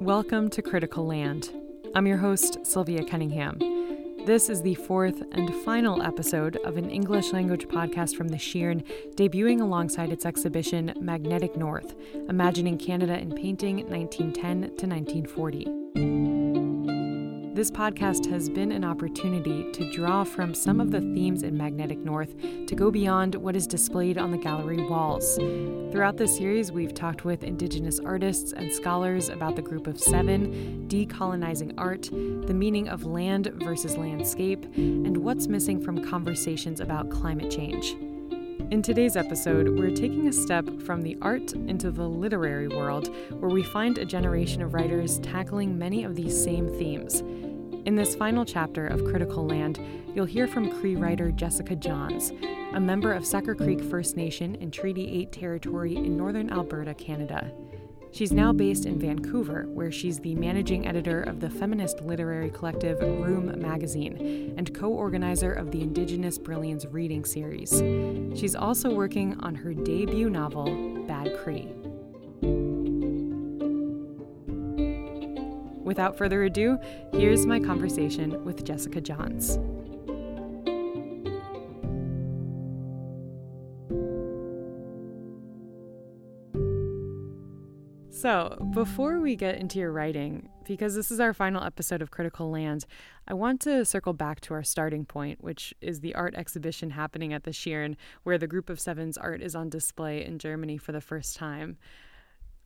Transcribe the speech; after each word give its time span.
Welcome 0.00 0.48
to 0.50 0.62
Critical 0.62 1.06
Land. 1.06 1.50
I'm 1.94 2.06
your 2.06 2.18
host, 2.18 2.64
Sylvia 2.64 3.04
Cunningham. 3.04 3.58
This 4.26 4.48
is 4.48 4.62
the 4.62 4.76
fourth 4.76 5.22
and 5.32 5.52
final 5.64 6.02
episode 6.02 6.56
of 6.58 6.76
an 6.76 6.88
English 6.88 7.32
language 7.32 7.66
podcast 7.66 8.14
from 8.14 8.28
the 8.28 8.38
Schirn, 8.38 8.84
debuting 9.16 9.60
alongside 9.60 10.12
its 10.12 10.24
exhibition 10.24 10.94
Magnetic 11.00 11.56
North 11.56 11.96
Imagining 12.28 12.78
Canada 12.78 13.18
in 13.18 13.32
Painting 13.32 13.88
1910 13.88 14.76
to 14.76 14.86
1940. 14.86 16.37
This 17.58 17.72
podcast 17.72 18.30
has 18.30 18.48
been 18.48 18.70
an 18.70 18.84
opportunity 18.84 19.72
to 19.72 19.90
draw 19.90 20.22
from 20.22 20.54
some 20.54 20.80
of 20.80 20.92
the 20.92 21.00
themes 21.00 21.42
in 21.42 21.56
Magnetic 21.56 21.98
North 21.98 22.36
to 22.68 22.74
go 22.76 22.88
beyond 22.88 23.34
what 23.34 23.56
is 23.56 23.66
displayed 23.66 24.16
on 24.16 24.30
the 24.30 24.38
gallery 24.38 24.86
walls. 24.86 25.34
Throughout 25.90 26.16
this 26.16 26.36
series, 26.36 26.70
we've 26.70 26.94
talked 26.94 27.24
with 27.24 27.42
Indigenous 27.42 27.98
artists 27.98 28.52
and 28.52 28.72
scholars 28.72 29.28
about 29.28 29.56
the 29.56 29.62
Group 29.62 29.88
of 29.88 29.98
Seven, 29.98 30.86
decolonizing 30.86 31.74
art, 31.76 32.02
the 32.46 32.54
meaning 32.54 32.88
of 32.88 33.04
land 33.04 33.50
versus 33.56 33.96
landscape, 33.96 34.64
and 34.76 35.16
what's 35.16 35.48
missing 35.48 35.82
from 35.82 36.08
conversations 36.08 36.78
about 36.78 37.10
climate 37.10 37.50
change. 37.50 37.96
In 38.70 38.82
today's 38.82 39.16
episode, 39.16 39.78
we're 39.78 39.90
taking 39.90 40.28
a 40.28 40.32
step 40.32 40.68
from 40.82 41.00
the 41.00 41.16
art 41.22 41.54
into 41.54 41.90
the 41.90 42.06
literary 42.06 42.68
world, 42.68 43.08
where 43.40 43.50
we 43.50 43.62
find 43.62 43.96
a 43.96 44.04
generation 44.04 44.60
of 44.62 44.74
writers 44.74 45.18
tackling 45.20 45.78
many 45.78 46.04
of 46.04 46.14
these 46.14 46.40
same 46.40 46.68
themes. 46.78 47.22
In 47.84 47.94
this 47.94 48.14
final 48.14 48.44
chapter 48.44 48.86
of 48.86 49.04
Critical 49.04 49.46
Land, 49.46 49.80
you'll 50.14 50.26
hear 50.26 50.46
from 50.46 50.70
Cree 50.70 50.96
writer 50.96 51.30
Jessica 51.30 51.74
Johns, 51.76 52.32
a 52.74 52.80
member 52.80 53.12
of 53.12 53.24
Sucker 53.24 53.54
Creek 53.54 53.82
First 53.82 54.16
Nation 54.16 54.56
in 54.56 54.70
Treaty 54.70 55.08
8 55.22 55.32
territory 55.32 55.96
in 55.96 56.16
northern 56.16 56.50
Alberta, 56.50 56.94
Canada. 56.94 57.50
She's 58.10 58.32
now 58.32 58.52
based 58.52 58.84
in 58.86 58.98
Vancouver, 58.98 59.66
where 59.68 59.92
she's 59.92 60.18
the 60.18 60.34
managing 60.34 60.86
editor 60.86 61.22
of 61.22 61.40
the 61.40 61.50
feminist 61.50 62.00
literary 62.00 62.50
collective 62.50 63.00
Room 63.00 63.60
magazine 63.60 64.54
and 64.56 64.74
co 64.74 64.88
organizer 64.88 65.52
of 65.52 65.70
the 65.70 65.82
Indigenous 65.82 66.38
Brilliance 66.38 66.86
reading 66.86 67.24
series. 67.24 67.70
She's 68.38 68.54
also 68.54 68.90
working 68.90 69.38
on 69.40 69.54
her 69.54 69.72
debut 69.74 70.30
novel, 70.30 71.04
Bad 71.06 71.36
Cree. 71.42 71.77
Without 75.88 76.18
further 76.18 76.42
ado, 76.42 76.78
here's 77.12 77.46
my 77.46 77.58
conversation 77.58 78.44
with 78.44 78.62
Jessica 78.62 79.00
Johns. 79.00 79.58
So, 88.10 88.68
before 88.74 89.20
we 89.20 89.34
get 89.34 89.54
into 89.54 89.78
your 89.78 89.90
writing, 89.90 90.50
because 90.66 90.94
this 90.94 91.10
is 91.10 91.20
our 91.20 91.32
final 91.32 91.64
episode 91.64 92.02
of 92.02 92.10
Critical 92.10 92.50
Land, 92.50 92.84
I 93.26 93.32
want 93.32 93.62
to 93.62 93.86
circle 93.86 94.12
back 94.12 94.42
to 94.42 94.52
our 94.52 94.62
starting 94.62 95.06
point, 95.06 95.42
which 95.42 95.72
is 95.80 96.00
the 96.00 96.14
art 96.14 96.34
exhibition 96.34 96.90
happening 96.90 97.32
at 97.32 97.44
the 97.44 97.52
Schirn, 97.54 97.96
where 98.24 98.36
the 98.36 98.46
Group 98.46 98.68
of 98.68 98.78
Sevens 98.78 99.16
art 99.16 99.40
is 99.40 99.54
on 99.54 99.70
display 99.70 100.22
in 100.22 100.38
Germany 100.38 100.76
for 100.76 100.92
the 100.92 101.00
first 101.00 101.34
time. 101.34 101.78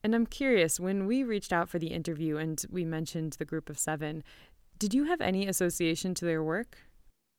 And 0.05 0.14
I'm 0.14 0.27
curious, 0.27 0.81
when 0.81 1.06
we 1.06 1.22
reached 1.22 1.53
out 1.53 1.69
for 1.69 1.78
the 1.78 1.89
interview 1.89 2.36
and 2.36 2.64
we 2.70 2.84
mentioned 2.84 3.34
the 3.34 3.45
group 3.45 3.70
of 3.70 3.78
seven, 3.78 4.25
did 4.78 4.92
you 4.92 5.05
have 5.05 5.20
any 5.20 5.47
association 5.47 6.12
to 6.14 6.25
their 6.25 6.42
work? 6.42 6.77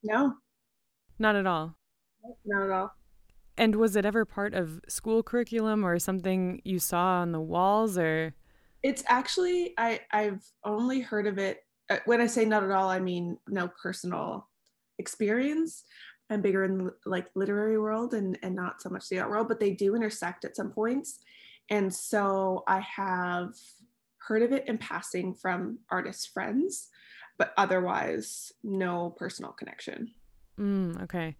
No. 0.01 0.35
Not 1.19 1.35
at 1.35 1.45
all. 1.45 1.75
Not 2.45 2.63
at 2.63 2.71
all. 2.71 2.95
And 3.57 3.75
was 3.75 3.95
it 3.95 4.05
ever 4.05 4.25
part 4.25 4.53
of 4.53 4.81
school 4.87 5.23
curriculum 5.23 5.85
or 5.85 5.99
something 5.99 6.61
you 6.63 6.79
saw 6.79 7.21
on 7.21 7.33
the 7.33 7.41
walls 7.41 7.97
or 7.97 8.33
It's 8.81 9.03
actually 9.07 9.73
I 9.77 9.99
I've 10.11 10.43
only 10.63 11.01
heard 11.01 11.27
of 11.27 11.37
it 11.37 11.65
uh, 11.89 11.97
when 12.05 12.21
I 12.21 12.27
say 12.27 12.45
not 12.45 12.63
at 12.63 12.71
all 12.71 12.89
I 12.89 12.99
mean 12.99 13.37
no 13.47 13.69
personal 13.81 14.47
experience. 14.97 15.83
I'm 16.29 16.41
bigger 16.41 16.63
in 16.63 16.89
like 17.05 17.27
literary 17.35 17.77
world 17.77 18.13
and 18.13 18.39
and 18.41 18.55
not 18.55 18.81
so 18.81 18.89
much 18.89 19.09
the 19.09 19.19
art 19.19 19.29
world, 19.29 19.49
but 19.49 19.59
they 19.59 19.71
do 19.71 19.95
intersect 19.95 20.45
at 20.45 20.55
some 20.55 20.71
points. 20.71 21.19
And 21.69 21.93
so 21.93 22.63
I 22.67 22.79
have 22.79 23.53
heard 24.17 24.41
of 24.43 24.51
it 24.51 24.67
in 24.67 24.77
passing 24.77 25.33
from 25.33 25.79
artist 25.89 26.31
friends, 26.33 26.89
but 27.37 27.53
otherwise, 27.57 28.51
no 28.63 29.15
personal 29.17 29.51
connection. 29.51 30.11
Mm, 30.59 31.01
okay. 31.03 31.35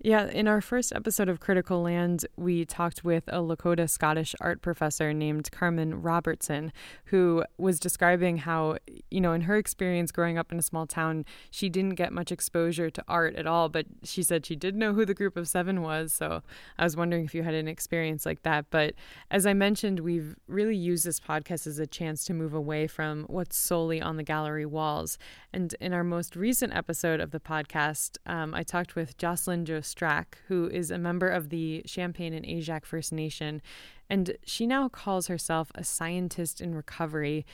Yeah, 0.00 0.28
in 0.28 0.46
our 0.46 0.60
first 0.60 0.92
episode 0.92 1.28
of 1.28 1.40
Critical 1.40 1.82
Land, 1.82 2.24
we 2.36 2.64
talked 2.64 3.02
with 3.02 3.24
a 3.26 3.38
Lakota 3.38 3.90
Scottish 3.90 4.32
art 4.40 4.62
professor 4.62 5.12
named 5.12 5.50
Carmen 5.50 6.02
Robertson, 6.02 6.72
who 7.06 7.42
was 7.56 7.80
describing 7.80 8.36
how, 8.36 8.76
you 9.10 9.20
know, 9.20 9.32
in 9.32 9.40
her 9.40 9.56
experience 9.56 10.12
growing 10.12 10.38
up 10.38 10.52
in 10.52 10.58
a 10.60 10.62
small 10.62 10.86
town, 10.86 11.24
she 11.50 11.68
didn't 11.68 11.96
get 11.96 12.12
much 12.12 12.30
exposure 12.30 12.90
to 12.90 13.02
art 13.08 13.34
at 13.34 13.48
all, 13.48 13.68
but 13.68 13.86
she 14.04 14.22
said 14.22 14.46
she 14.46 14.54
did 14.54 14.76
know 14.76 14.92
who 14.92 15.04
the 15.04 15.14
group 15.14 15.36
of 15.36 15.48
seven 15.48 15.82
was. 15.82 16.12
So 16.12 16.44
I 16.78 16.84
was 16.84 16.96
wondering 16.96 17.24
if 17.24 17.34
you 17.34 17.42
had 17.42 17.54
an 17.54 17.66
experience 17.66 18.24
like 18.24 18.44
that. 18.44 18.66
But 18.70 18.94
as 19.32 19.46
I 19.46 19.52
mentioned, 19.52 19.98
we've 19.98 20.36
really 20.46 20.76
used 20.76 21.04
this 21.04 21.18
podcast 21.18 21.66
as 21.66 21.80
a 21.80 21.88
chance 21.88 22.24
to 22.26 22.34
move 22.34 22.54
away 22.54 22.86
from 22.86 23.24
what's 23.24 23.58
solely 23.58 24.00
on 24.00 24.16
the 24.16 24.22
gallery 24.22 24.66
walls. 24.66 25.18
And 25.52 25.74
in 25.80 25.92
our 25.92 26.04
most 26.04 26.36
recent 26.36 26.72
episode 26.72 27.18
of 27.18 27.32
the 27.32 27.40
podcast, 27.40 28.18
um, 28.26 28.54
I 28.54 28.62
talked 28.62 28.94
with 28.94 29.18
Jocelyn 29.18 29.64
Joseph 29.64 29.87
Strack, 29.94 30.24
who 30.48 30.68
is 30.68 30.90
a 30.90 30.98
member 30.98 31.28
of 31.28 31.50
the 31.50 31.82
Champagne 31.86 32.34
and 32.34 32.44
Aishihik 32.44 32.84
First 32.84 33.12
Nation, 33.12 33.62
and 34.10 34.36
she 34.44 34.66
now 34.66 34.88
calls 34.88 35.26
herself 35.26 35.70
a 35.74 35.84
scientist 35.84 36.60
in 36.60 36.74
recovery, 36.74 37.44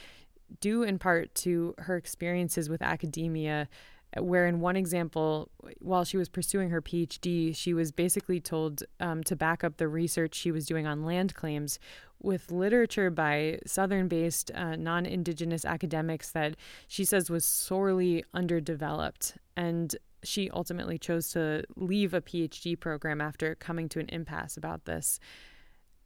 due 0.61 0.83
in 0.83 0.99
part 0.99 1.35
to 1.35 1.75
her 1.79 1.97
experiences 1.97 2.69
with 2.69 2.83
academia. 2.83 3.69
Where, 4.17 4.47
in 4.47 4.61
one 4.61 4.77
example, 4.77 5.51
while 5.81 6.05
she 6.05 6.17
was 6.17 6.29
pursuing 6.29 6.71
her 6.71 6.81
PhD, 6.81 7.57
she 7.57 7.75
was 7.75 7.91
basically 7.91 8.39
told 8.39 8.85
um, 9.01 9.25
to 9.25 9.35
back 9.35 9.65
up 9.65 9.77
the 9.77 9.89
research 9.89 10.37
she 10.37 10.53
was 10.53 10.67
doing 10.67 10.87
on 10.87 11.05
land 11.05 11.35
claims 11.35 11.81
with 12.23 12.51
literature 12.51 13.11
by 13.11 13.59
Southern 13.67 14.09
based 14.09 14.51
uh, 14.55 14.77
non 14.77 15.05
Indigenous 15.05 15.65
academics 15.65 16.31
that 16.31 16.57
she 16.89 17.05
says 17.05 17.29
was 17.29 17.45
sorely 17.45 18.25
underdeveloped. 18.33 19.37
And 19.57 19.95
she 20.25 20.51
ultimately 20.51 20.99
chose 20.99 21.31
to 21.31 21.65
leave 21.77 22.15
a 22.15 22.21
PhD 22.21 22.79
program 22.79 23.21
after 23.21 23.55
coming 23.55 23.89
to 23.91 24.01
an 24.01 24.09
impasse 24.09 24.57
about 24.57 24.85
this. 24.85 25.21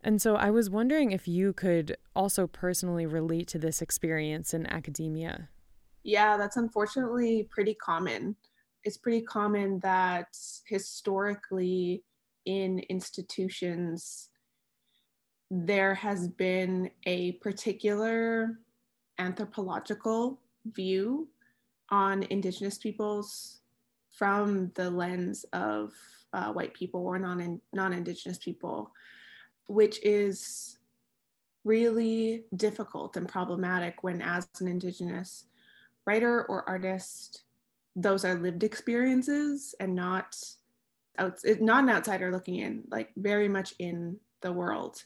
And 0.03 0.23
so 0.23 0.37
I 0.37 0.51
was 0.51 0.71
wondering 0.71 1.11
if 1.11 1.27
you 1.27 1.53
could 1.53 1.97
also 2.15 2.47
personally 2.47 3.07
relate 3.07 3.49
to 3.49 3.59
this 3.59 3.83
experience 3.83 4.55
in 4.55 4.67
academia. 4.67 5.49
Yeah, 6.05 6.37
that's 6.37 6.57
unfortunately 6.57 7.49
pretty 7.51 7.75
common. 7.75 8.37
It's 8.85 8.97
pretty 8.97 9.23
common 9.23 9.81
that 9.81 10.29
historically 10.67 12.05
in 12.47 12.79
institutions, 12.89 14.31
there 15.51 15.95
has 15.95 16.29
been 16.29 16.91
a 17.05 17.33
particular 17.33 18.61
anthropological 19.19 20.41
view 20.67 21.29
on 21.91 22.23
Indigenous 22.31 22.79
peoples 22.79 23.58
from 24.19 24.73
the 24.75 24.91
lens 24.91 25.45
of 25.53 25.93
uh, 26.33 26.53
white 26.53 26.75
people 26.75 27.01
or 27.01 27.19
non 27.19 27.61
non 27.73 27.93
indigenous 27.93 28.39
people, 28.39 28.91
which 29.69 30.05
is 30.05 30.79
really 31.65 32.45
difficult 32.57 33.17
and 33.17 33.29
problematic 33.29 34.03
when, 34.03 34.21
as 34.21 34.49
an 34.61 34.67
indigenous 34.67 35.45
writer 36.07 36.45
or 36.45 36.69
artist, 36.69 37.43
those 37.95 38.25
are 38.25 38.35
lived 38.35 38.65
experiences 38.65 39.75
and 39.79 39.95
not 39.95 40.37
out, 41.19 41.39
not 41.61 41.85
an 41.85 41.91
outsider 41.91 42.33
looking 42.33 42.57
in, 42.57 42.85
like 42.91 43.11
very 43.17 43.49
much 43.49 43.75
in 43.79 44.17
the 44.41 44.53
world. 44.53 45.03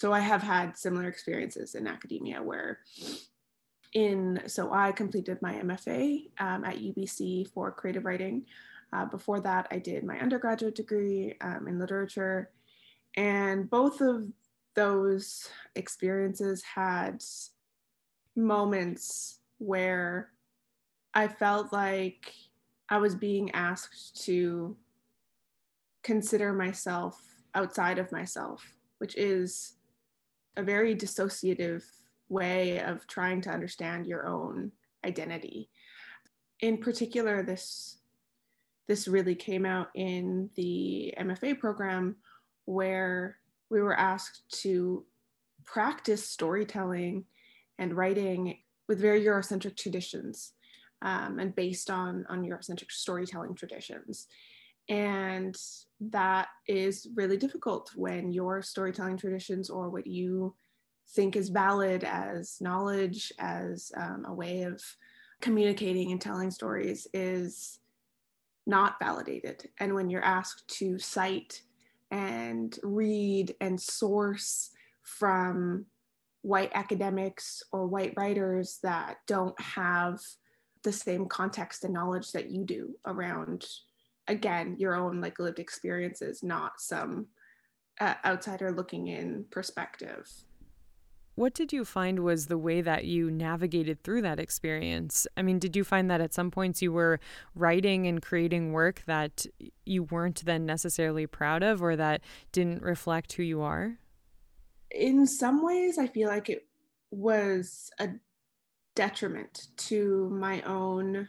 So 0.00 0.12
I 0.12 0.20
have 0.20 0.42
had 0.42 0.78
similar 0.78 1.08
experiences 1.08 1.74
in 1.74 1.88
academia 1.88 2.40
where 2.42 2.78
in 3.94 4.42
so 4.46 4.72
I 4.72 4.92
completed 4.92 5.40
my 5.40 5.54
MFA 5.54 6.30
um, 6.38 6.64
at 6.64 6.78
UBC 6.78 7.48
for 7.52 7.70
creative 7.70 8.04
writing. 8.04 8.44
Uh, 8.92 9.04
before 9.04 9.40
that, 9.40 9.68
I 9.70 9.78
did 9.78 10.04
my 10.04 10.18
undergraduate 10.18 10.74
degree 10.74 11.36
um, 11.40 11.68
in 11.68 11.78
literature, 11.78 12.50
and 13.16 13.68
both 13.68 14.00
of 14.00 14.24
those 14.74 15.48
experiences 15.74 16.62
had 16.62 17.22
moments 18.36 19.40
where 19.58 20.30
I 21.12 21.28
felt 21.28 21.72
like 21.72 22.32
I 22.88 22.98
was 22.98 23.14
being 23.14 23.50
asked 23.50 24.24
to 24.24 24.76
consider 26.02 26.52
myself 26.52 27.20
outside 27.54 27.98
of 27.98 28.12
myself, 28.12 28.64
which 28.98 29.16
is 29.16 29.74
a 30.56 30.62
very 30.62 30.94
dissociative 30.94 31.82
way 32.28 32.80
of 32.80 33.06
trying 33.06 33.40
to 33.42 33.50
understand 33.50 34.06
your 34.06 34.26
own 34.26 34.72
identity. 35.04 35.68
In 36.60 36.78
particular, 36.78 37.42
this 37.42 37.98
this 38.88 39.06
really 39.06 39.34
came 39.34 39.66
out 39.66 39.88
in 39.94 40.48
the 40.56 41.14
MFA 41.20 41.58
program 41.58 42.16
where 42.64 43.36
we 43.70 43.82
were 43.82 43.98
asked 43.98 44.42
to 44.62 45.04
practice 45.64 46.26
storytelling 46.26 47.26
and 47.78 47.94
writing 47.94 48.56
with 48.88 48.98
very 48.98 49.22
Eurocentric 49.22 49.76
traditions 49.76 50.52
um, 51.02 51.38
and 51.38 51.54
based 51.54 51.90
on, 51.90 52.24
on 52.30 52.42
Eurocentric 52.42 52.90
storytelling 52.90 53.54
traditions. 53.54 54.26
And 54.88 55.54
that 56.00 56.48
is 56.66 57.08
really 57.14 57.36
difficult 57.36 57.90
when 57.94 58.32
your 58.32 58.62
storytelling 58.62 59.18
traditions 59.18 59.68
or 59.68 59.90
what 59.90 60.06
you 60.06 60.54
think 61.10 61.36
is 61.36 61.48
valid 61.48 62.04
as 62.04 62.60
knowledge, 62.60 63.32
as 63.38 63.92
um, 63.96 64.24
a 64.26 64.34
way 64.34 64.62
of 64.62 64.82
communicating 65.40 66.12
and 66.12 66.20
telling 66.20 66.50
stories 66.50 67.06
is 67.14 67.78
not 68.66 68.96
validated. 69.00 69.68
And 69.78 69.94
when 69.94 70.10
you're 70.10 70.24
asked 70.24 70.68
to 70.78 70.98
cite 70.98 71.62
and 72.10 72.78
read 72.82 73.54
and 73.60 73.80
source 73.80 74.70
from 75.02 75.86
white 76.42 76.70
academics 76.74 77.62
or 77.72 77.86
white 77.86 78.14
writers 78.16 78.78
that 78.82 79.18
don't 79.26 79.58
have 79.60 80.20
the 80.82 80.92
same 80.92 81.26
context 81.26 81.84
and 81.84 81.92
knowledge 81.92 82.32
that 82.32 82.50
you 82.50 82.64
do 82.64 82.94
around 83.06 83.66
again 84.28 84.76
your 84.78 84.94
own 84.94 85.20
like 85.20 85.38
lived 85.38 85.58
experiences 85.58 86.42
not 86.42 86.80
some 86.80 87.26
uh, 88.00 88.14
outsider 88.24 88.70
looking 88.70 89.08
in 89.08 89.44
perspective 89.50 90.30
what 91.38 91.54
did 91.54 91.72
you 91.72 91.84
find 91.84 92.24
was 92.24 92.46
the 92.46 92.58
way 92.58 92.80
that 92.80 93.04
you 93.04 93.30
navigated 93.30 94.02
through 94.02 94.20
that 94.22 94.40
experience? 94.40 95.24
I 95.36 95.42
mean, 95.42 95.60
did 95.60 95.76
you 95.76 95.84
find 95.84 96.10
that 96.10 96.20
at 96.20 96.34
some 96.34 96.50
points 96.50 96.82
you 96.82 96.92
were 96.92 97.20
writing 97.54 98.08
and 98.08 98.20
creating 98.20 98.72
work 98.72 99.02
that 99.06 99.46
you 99.86 100.02
weren't 100.02 100.44
then 100.44 100.66
necessarily 100.66 101.28
proud 101.28 101.62
of 101.62 101.80
or 101.80 101.94
that 101.94 102.22
didn't 102.50 102.82
reflect 102.82 103.34
who 103.34 103.44
you 103.44 103.62
are? 103.62 103.98
In 104.90 105.28
some 105.28 105.64
ways, 105.64 105.96
I 105.96 106.08
feel 106.08 106.28
like 106.28 106.50
it 106.50 106.66
was 107.12 107.92
a 108.00 108.08
detriment 108.96 109.68
to 109.76 110.28
my 110.30 110.60
own 110.62 111.28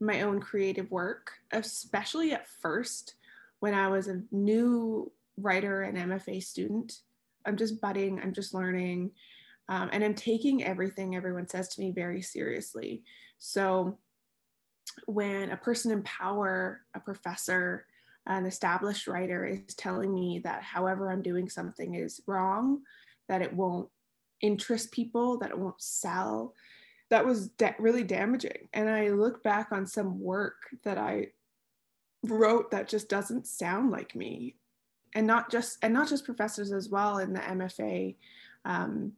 my 0.00 0.20
own 0.20 0.40
creative 0.40 0.90
work, 0.92 1.32
especially 1.50 2.32
at 2.32 2.46
first 2.46 3.14
when 3.58 3.74
I 3.74 3.88
was 3.88 4.06
a 4.06 4.22
new 4.30 5.10
writer 5.38 5.82
and 5.82 5.96
MFA 5.96 6.40
student. 6.40 7.00
I'm 7.46 7.56
just 7.56 7.80
budding, 7.80 8.20
I'm 8.20 8.32
just 8.32 8.54
learning. 8.54 9.10
Um, 9.68 9.90
and 9.92 10.02
I'm 10.02 10.14
taking 10.14 10.64
everything 10.64 11.14
everyone 11.14 11.48
says 11.48 11.68
to 11.70 11.80
me 11.80 11.90
very 11.90 12.22
seriously. 12.22 13.02
So 13.38 13.98
when 15.06 15.50
a 15.50 15.56
person 15.56 15.92
in 15.92 16.02
power, 16.02 16.80
a 16.94 17.00
professor, 17.00 17.86
an 18.26 18.46
established 18.46 19.06
writer 19.06 19.44
is 19.46 19.74
telling 19.74 20.14
me 20.14 20.40
that 20.44 20.62
however 20.62 21.10
I'm 21.10 21.22
doing 21.22 21.48
something 21.48 21.94
is 21.94 22.20
wrong, 22.26 22.80
that 23.28 23.42
it 23.42 23.52
won't 23.52 23.88
interest 24.40 24.92
people, 24.92 25.38
that 25.38 25.50
it 25.50 25.58
won't 25.58 25.80
sell, 25.80 26.54
that 27.10 27.24
was 27.24 27.48
da- 27.48 27.74
really 27.78 28.04
damaging. 28.04 28.68
And 28.72 28.88
I 28.88 29.10
look 29.10 29.42
back 29.42 29.68
on 29.72 29.86
some 29.86 30.20
work 30.20 30.56
that 30.84 30.98
I 30.98 31.28
wrote 32.22 32.70
that 32.70 32.88
just 32.88 33.08
doesn't 33.08 33.46
sound 33.46 33.90
like 33.90 34.14
me. 34.14 34.56
And 35.14 35.26
not 35.26 35.50
just 35.50 35.78
and 35.82 35.94
not 35.94 36.08
just 36.08 36.26
professors 36.26 36.70
as 36.70 36.90
well 36.90 37.18
in 37.18 37.32
the 37.32 37.40
MFA. 37.40 38.16
Um, 38.66 39.12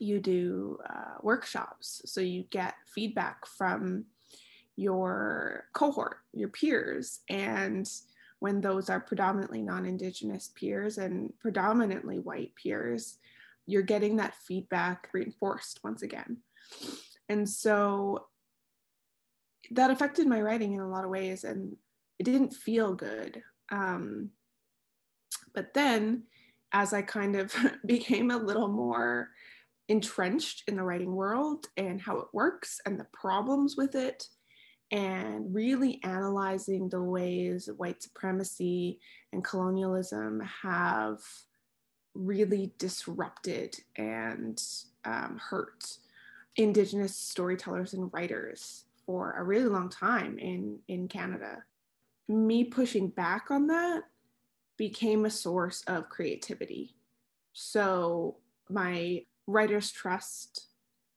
you 0.00 0.20
do 0.20 0.78
uh, 0.88 1.18
workshops. 1.22 2.02
So 2.06 2.20
you 2.20 2.44
get 2.50 2.74
feedback 2.86 3.46
from 3.46 4.04
your 4.76 5.66
cohort 5.72 6.18
your 6.32 6.48
peers 6.48 7.20
and 7.30 7.88
when 8.40 8.60
those 8.60 8.90
are 8.90 8.98
predominantly 8.98 9.62
non-indigenous 9.62 10.50
peers 10.56 10.98
and 10.98 11.32
predominantly 11.38 12.18
white 12.18 12.52
peers 12.60 13.18
you're 13.66 13.82
getting 13.82 14.16
that 14.16 14.34
feedback 14.34 15.08
reinforced 15.12 15.80
once 15.82 16.02
again. 16.02 16.38
And 17.28 17.48
so 17.48 18.26
that 19.70 19.90
affected 19.90 20.26
my 20.26 20.40
writing 20.40 20.74
in 20.74 20.80
a 20.80 20.88
lot 20.88 21.04
of 21.04 21.10
ways 21.10 21.44
and 21.44 21.76
it 22.18 22.24
didn't 22.24 22.52
feel 22.52 22.94
good. 22.94 23.42
Um, 23.70 24.30
but 25.54 25.72
then 25.72 26.24
as 26.72 26.92
i 26.92 27.00
kind 27.00 27.36
of 27.36 27.54
became 27.86 28.30
a 28.30 28.36
little 28.36 28.68
more 28.68 29.30
entrenched 29.88 30.64
in 30.68 30.76
the 30.76 30.82
writing 30.82 31.14
world 31.14 31.66
and 31.76 32.00
how 32.00 32.18
it 32.18 32.28
works 32.32 32.80
and 32.86 32.98
the 32.98 33.06
problems 33.12 33.76
with 33.76 33.94
it 33.94 34.28
and 34.90 35.54
really 35.54 36.00
analyzing 36.04 36.88
the 36.88 37.02
ways 37.02 37.68
white 37.76 38.02
supremacy 38.02 38.98
and 39.32 39.44
colonialism 39.44 40.40
have 40.62 41.18
really 42.14 42.72
disrupted 42.78 43.76
and 43.96 44.62
um, 45.04 45.40
hurt 45.50 45.98
indigenous 46.56 47.16
storytellers 47.16 47.94
and 47.94 48.12
writers 48.12 48.84
for 49.04 49.32
a 49.32 49.44
really 49.44 49.68
long 49.68 49.88
time 49.88 50.38
in 50.38 50.78
in 50.88 51.08
Canada. 51.08 51.64
Me 52.28 52.64
pushing 52.64 53.08
back 53.08 53.50
on 53.50 53.66
that 53.66 54.02
became 54.76 55.24
a 55.24 55.30
source 55.30 55.82
of 55.86 56.08
creativity. 56.08 56.94
So 57.52 58.36
my 58.68 59.24
Writers 59.46 59.90
Trust 59.90 60.68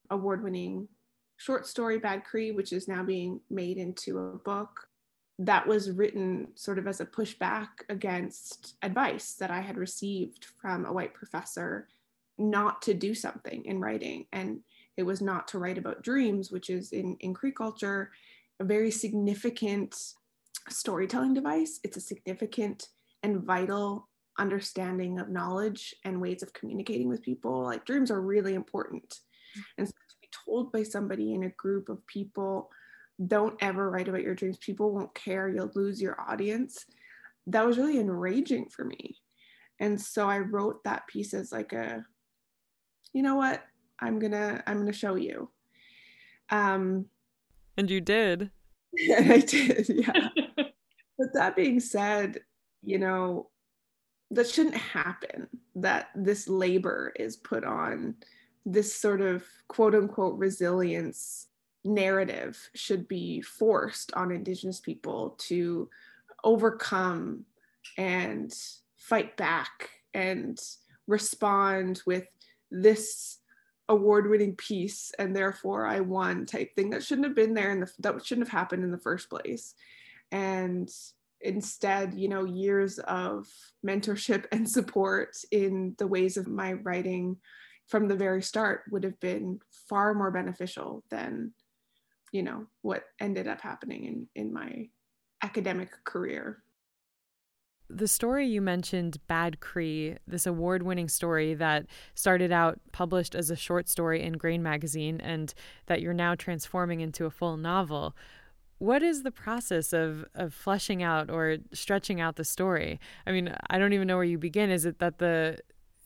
award 0.10 0.44
winning 0.44 0.88
short 1.38 1.68
story 1.68 2.00
Bad 2.00 2.24
Cree, 2.24 2.52
which 2.52 2.74
is 2.74 2.88
now 2.88 3.04
being 3.04 3.40
made 3.50 3.78
into 3.78 4.18
a 4.18 4.38
book, 4.38 4.90
that 5.40 5.68
was 5.68 5.92
written 5.92 6.48
sort 6.56 6.80
of 6.80 6.88
as 6.88 7.00
a 7.00 7.06
pushback 7.06 7.68
against 7.90 8.76
advice 8.82 9.36
that 9.36 9.52
I 9.52 9.62
had 9.62 9.78
received 9.78 10.46
from 10.60 10.86
a 10.86 10.94
white 10.94 11.14
professor 11.14 11.88
not 12.40 12.82
to 12.84 12.94
do 12.94 13.14
something 13.14 13.64
in 13.66 13.80
writing. 13.80 14.26
And 14.34 14.62
it 14.96 15.04
was 15.04 15.22
not 15.22 15.48
to 15.50 15.60
write 15.60 15.78
about 15.78 16.04
dreams, 16.04 16.52
which 16.52 16.70
is 16.70 16.92
in, 16.92 17.16
in 17.20 17.34
Cree 17.34 17.52
culture 17.52 18.12
a 18.60 18.64
very 18.64 18.90
significant 18.90 20.14
storytelling 20.70 21.36
device. 21.36 21.80
It's 21.84 21.98
a 21.98 22.02
significant 22.02 22.90
and 23.22 23.44
vital 23.44 24.08
understanding 24.38 25.20
of 25.20 25.30
knowledge 25.30 25.96
and 26.04 26.22
ways 26.22 26.44
of 26.44 26.54
communicating 26.54 27.08
with 27.08 27.22
people. 27.22 27.64
Like 27.64 27.86
dreams 27.86 28.12
are 28.12 28.22
really 28.22 28.54
important. 28.54 29.20
And 29.78 29.88
so 29.88 29.92
to 29.92 30.16
be 30.22 30.30
told 30.46 30.72
by 30.72 30.84
somebody 30.84 31.34
in 31.34 31.44
a 31.44 31.50
group 31.50 31.90
of 31.90 32.06
people, 32.08 32.70
don't 33.26 33.58
ever 33.62 33.90
write 33.90 34.08
about 34.08 34.22
your 34.22 34.36
dreams, 34.36 34.58
people 34.58 34.94
won't 34.94 35.14
care, 35.16 35.50
you'll 35.50 35.72
lose 35.74 36.02
your 36.02 36.20
audience. 36.22 36.86
That 37.48 37.66
was 37.66 37.78
really 37.78 38.00
enraging 38.00 38.68
for 38.70 38.86
me. 38.86 39.18
And 39.80 40.00
so 40.00 40.30
I 40.30 40.40
wrote 40.40 40.84
that 40.84 41.08
piece 41.08 41.34
as 41.34 41.52
like 41.52 41.74
a, 41.74 42.06
you 43.14 43.24
know 43.24 43.36
what, 43.36 43.64
I'm 44.00 44.20
gonna, 44.20 44.64
I'm 44.68 44.78
gonna 44.78 44.94
show 44.94 45.16
you. 45.16 45.50
Um 46.50 47.06
and 47.78 47.90
you 47.90 48.02
did. 48.02 48.52
I 49.18 49.40
did, 49.40 49.88
yeah. 49.90 50.30
but 51.18 51.34
that 51.34 51.56
being 51.56 51.80
said, 51.80 52.40
you 52.84 53.00
know, 53.00 53.50
that 54.32 54.48
shouldn't 54.48 54.76
happen 54.76 55.48
that 55.76 56.10
this 56.16 56.48
labor 56.48 57.14
is 57.18 57.38
put 57.38 57.64
on 57.64 58.16
this 58.66 58.94
sort 58.94 59.22
of 59.22 59.44
quote 59.68 59.96
unquote 59.96 60.38
resilience 60.38 61.48
narrative 61.84 62.70
should 62.76 63.08
be 63.08 63.42
forced 63.42 64.14
on 64.14 64.32
indigenous 64.32 64.80
people 64.80 65.36
to 65.38 65.90
overcome 66.44 67.46
and 67.98 68.54
fight 68.98 69.38
back 69.38 69.90
and 70.14 70.60
respond 71.08 72.02
with 72.06 72.26
this 72.70 73.38
award-winning 73.90 74.54
piece 74.56 75.14
and 75.18 75.34
therefore 75.34 75.88
i 75.88 76.02
won 76.02 76.46
type 76.46 76.76
thing 76.76 76.90
that 76.90 77.02
shouldn't 77.02 77.26
have 77.26 77.36
been 77.36 77.54
there 77.54 77.72
and 77.72 77.84
the, 77.84 77.92
that 78.00 78.26
shouldn't 78.26 78.46
have 78.46 78.60
happened 78.60 78.84
in 78.84 78.92
the 78.92 78.98
first 78.98 79.30
place. 79.30 79.76
And 80.32 80.94
instead 81.42 82.14
you 82.14 82.28
know 82.28 82.44
years 82.44 83.00
of 83.00 83.48
mentorship 83.86 84.46
and 84.52 84.70
support 84.70 85.36
in 85.52 85.96
the 85.98 86.08
ways 86.08 86.38
of 86.38 86.48
my 86.48 86.74
writing 86.74 87.38
from 87.88 88.08
the 88.08 88.16
very 88.16 88.42
start 88.42 88.82
would 88.92 89.04
have 89.04 89.20
been 89.20 89.60
far 89.90 90.14
more 90.14 90.32
beneficial 90.32 91.04
than 91.10 91.54
you 92.32 92.44
know 92.44 92.66
what 92.82 93.04
ended 93.20 93.48
up 93.48 93.62
happening 93.62 94.06
in 94.06 94.28
in 94.36 94.54
my 94.54 94.88
academic 95.44 95.92
career. 96.04 96.64
The 97.90 98.08
story 98.08 98.46
you 98.48 98.62
mentioned, 98.62 99.18
Bad 99.28 99.62
Cree, 99.62 100.18
this 100.28 100.46
award 100.46 100.84
winning 100.84 101.08
story 101.08 101.54
that 101.54 101.86
started 102.16 102.52
out 102.52 102.80
published 102.92 103.34
as 103.34 103.50
a 103.50 103.56
short 103.56 103.88
story 103.88 104.22
in 104.22 104.34
Grain 104.34 104.62
magazine 104.62 105.22
and 105.22 105.54
that 105.86 106.02
you're 106.02 106.14
now 106.14 106.36
transforming 106.36 107.00
into 107.00 107.26
a 107.26 107.32
full 107.32 107.56
novel 107.56 108.14
what 108.80 109.02
is 109.02 109.24
the 109.24 109.32
process 109.32 109.94
of 109.94 110.26
of 110.36 110.54
fleshing 110.54 111.02
out 111.02 111.30
or 111.30 111.58
stretching 111.74 112.22
out 112.22 112.36
the 112.36 112.44
story? 112.44 113.00
I 113.26 113.32
mean, 113.32 113.56
I 113.70 113.80
don't 113.80 113.94
even 113.94 114.08
know 114.08 114.16
where 114.16 114.24
you 114.24 114.38
begin. 114.38 114.70
Is 114.70 114.86
it 114.86 115.00
that 115.00 115.18
the 115.18 115.60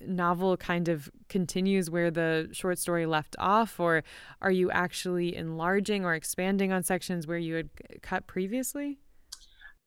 novel 0.07 0.57
kind 0.57 0.87
of 0.89 1.11
continues 1.29 1.89
where 1.89 2.09
the 2.09 2.49
short 2.51 2.79
story 2.79 3.05
left 3.05 3.35
off 3.37 3.79
or 3.79 4.03
are 4.41 4.51
you 4.51 4.71
actually 4.71 5.35
enlarging 5.35 6.05
or 6.05 6.15
expanding 6.15 6.71
on 6.71 6.83
sections 6.83 7.27
where 7.27 7.37
you 7.37 7.55
had 7.55 7.69
cut 8.01 8.25
previously? 8.25 8.99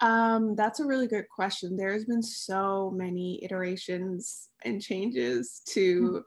Um, 0.00 0.54
that's 0.54 0.80
a 0.80 0.84
really 0.84 1.06
good 1.06 1.26
question. 1.34 1.76
There's 1.76 2.04
been 2.04 2.22
so 2.22 2.92
many 2.94 3.40
iterations 3.42 4.50
and 4.64 4.80
changes 4.80 5.62
to 5.70 6.22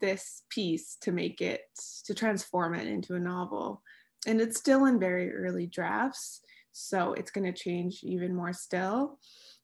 this 0.00 0.42
piece 0.50 0.96
to 1.00 1.12
make 1.12 1.40
it 1.40 1.62
to 2.04 2.14
transform 2.14 2.74
it 2.74 2.86
into 2.86 3.14
a 3.14 3.20
novel 3.20 3.82
and 4.26 4.40
it's 4.40 4.58
still 4.58 4.86
in 4.86 4.98
very 4.98 5.32
early 5.32 5.66
drafts 5.66 6.40
so 6.76 7.12
it's 7.14 7.30
going 7.30 7.50
to 7.50 7.58
change 7.58 8.00
even 8.02 8.34
more 8.34 8.52
still. 8.52 9.18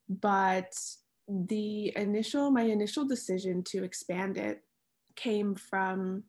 But 0.09 0.73
the 1.29 1.93
initial 1.97 2.51
my 2.51 2.63
initial 2.63 3.05
decision 3.05 3.63
to 3.65 3.85
expand 3.85 4.39
it 4.39 4.63
came 5.17 5.57
from 5.57 6.23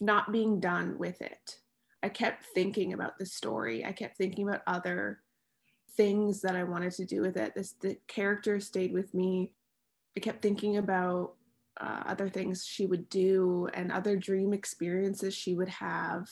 not 0.00 0.32
being 0.32 0.58
done 0.58 0.98
with 0.98 1.20
it. 1.20 1.58
I 2.02 2.08
kept 2.08 2.46
thinking 2.54 2.94
about 2.94 3.18
the 3.18 3.26
story. 3.26 3.84
I 3.84 3.92
kept 3.92 4.16
thinking 4.16 4.48
about 4.48 4.62
other 4.66 5.20
things 5.96 6.42
that 6.42 6.54
i 6.54 6.62
wanted 6.62 6.92
to 6.92 7.06
do 7.06 7.20
with 7.20 7.36
it. 7.36 7.54
This 7.54 7.74
the 7.80 7.98
character 8.08 8.58
stayed 8.58 8.92
with 8.92 9.12
me. 9.12 9.52
I 10.16 10.20
kept 10.20 10.40
thinking 10.40 10.78
about 10.78 11.34
uh, 11.78 12.04
other 12.06 12.30
things 12.30 12.64
she 12.66 12.86
would 12.86 13.10
do 13.10 13.68
and 13.74 13.92
other 13.92 14.16
dream 14.16 14.54
experiences 14.54 15.34
she 15.34 15.54
would 15.54 15.68
have 15.68 16.26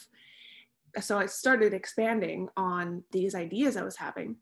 so 1.00 1.18
I 1.18 1.26
started 1.26 1.74
expanding 1.74 2.48
on 2.56 3.02
these 3.12 3.34
ideas 3.34 3.76
I 3.76 3.82
was 3.82 3.96
having. 3.96 4.36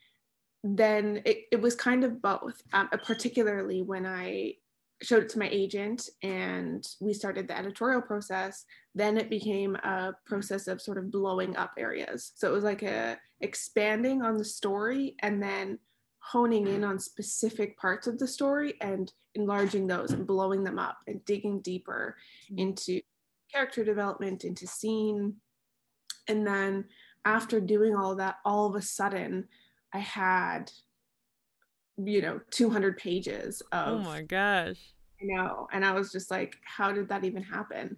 Then 0.65 1.23
it, 1.25 1.45
it 1.51 1.61
was 1.61 1.75
kind 1.75 2.05
of 2.05 2.23
both, 2.23 2.63
um, 2.73 2.89
particularly 3.05 3.83
when 3.83 4.07
I 4.07 4.55
showed 5.03 5.25
it 5.25 5.29
to 5.31 5.39
my 5.39 5.49
agent 5.51 6.09
and 6.23 6.87
we 7.01 7.13
started 7.13 7.49
the 7.49 7.59
editorial 7.59 8.01
process 8.01 8.65
then 8.95 9.19
it 9.19 9.29
became 9.29 9.75
a 9.77 10.15
process 10.27 10.69
of 10.69 10.81
sort 10.81 10.99
of 10.99 11.11
blowing 11.11 11.57
up 11.57 11.73
areas 11.77 12.33
so 12.37 12.49
it 12.49 12.53
was 12.53 12.65
like 12.65 12.83
a 12.83 13.17
expanding 13.41 14.23
on 14.23 14.37
the 14.37 14.45
story 14.45 15.17
and 15.21 15.43
then 15.43 15.79
honing 16.21 16.69
in 16.69 16.85
on 16.85 16.99
specific 16.99 17.77
parts 17.79 18.07
of 18.07 18.19
the 18.19 18.27
story 18.27 18.75
and 18.81 19.13
enlarging 19.35 19.87
those 19.87 20.13
and 20.13 20.27
blowing 20.27 20.63
them 20.63 20.79
up 20.79 20.99
and 21.09 21.25
digging 21.25 21.61
deeper 21.61 22.17
mm. 22.53 22.59
into 22.59 23.01
character 23.53 23.85
development 23.85 24.45
into 24.45 24.67
scene 24.67 25.35
and 26.29 26.47
then 26.47 26.85
after 27.25 27.61
doing 27.61 27.95
all 27.95 28.17
that, 28.17 28.37
all 28.45 28.67
of 28.67 28.75
a 28.75 28.83
sudden 28.83 29.49
I 29.93 29.99
had, 29.99 30.71
you 31.97 32.23
know, 32.23 32.41
200 32.51 32.97
pages 32.99 33.63
of. 33.73 33.89
Oh 33.89 33.99
my 33.99 34.23
gosh. 34.23 34.79
I 35.21 35.25
know. 35.25 35.69
And 35.73 35.85
I 35.85 35.93
was 35.93 36.11
just 36.11 36.31
like, 36.31 36.57
how 36.65 36.93
did 36.93 37.09
that 37.09 37.25
even 37.25 37.43
happen? 37.43 37.97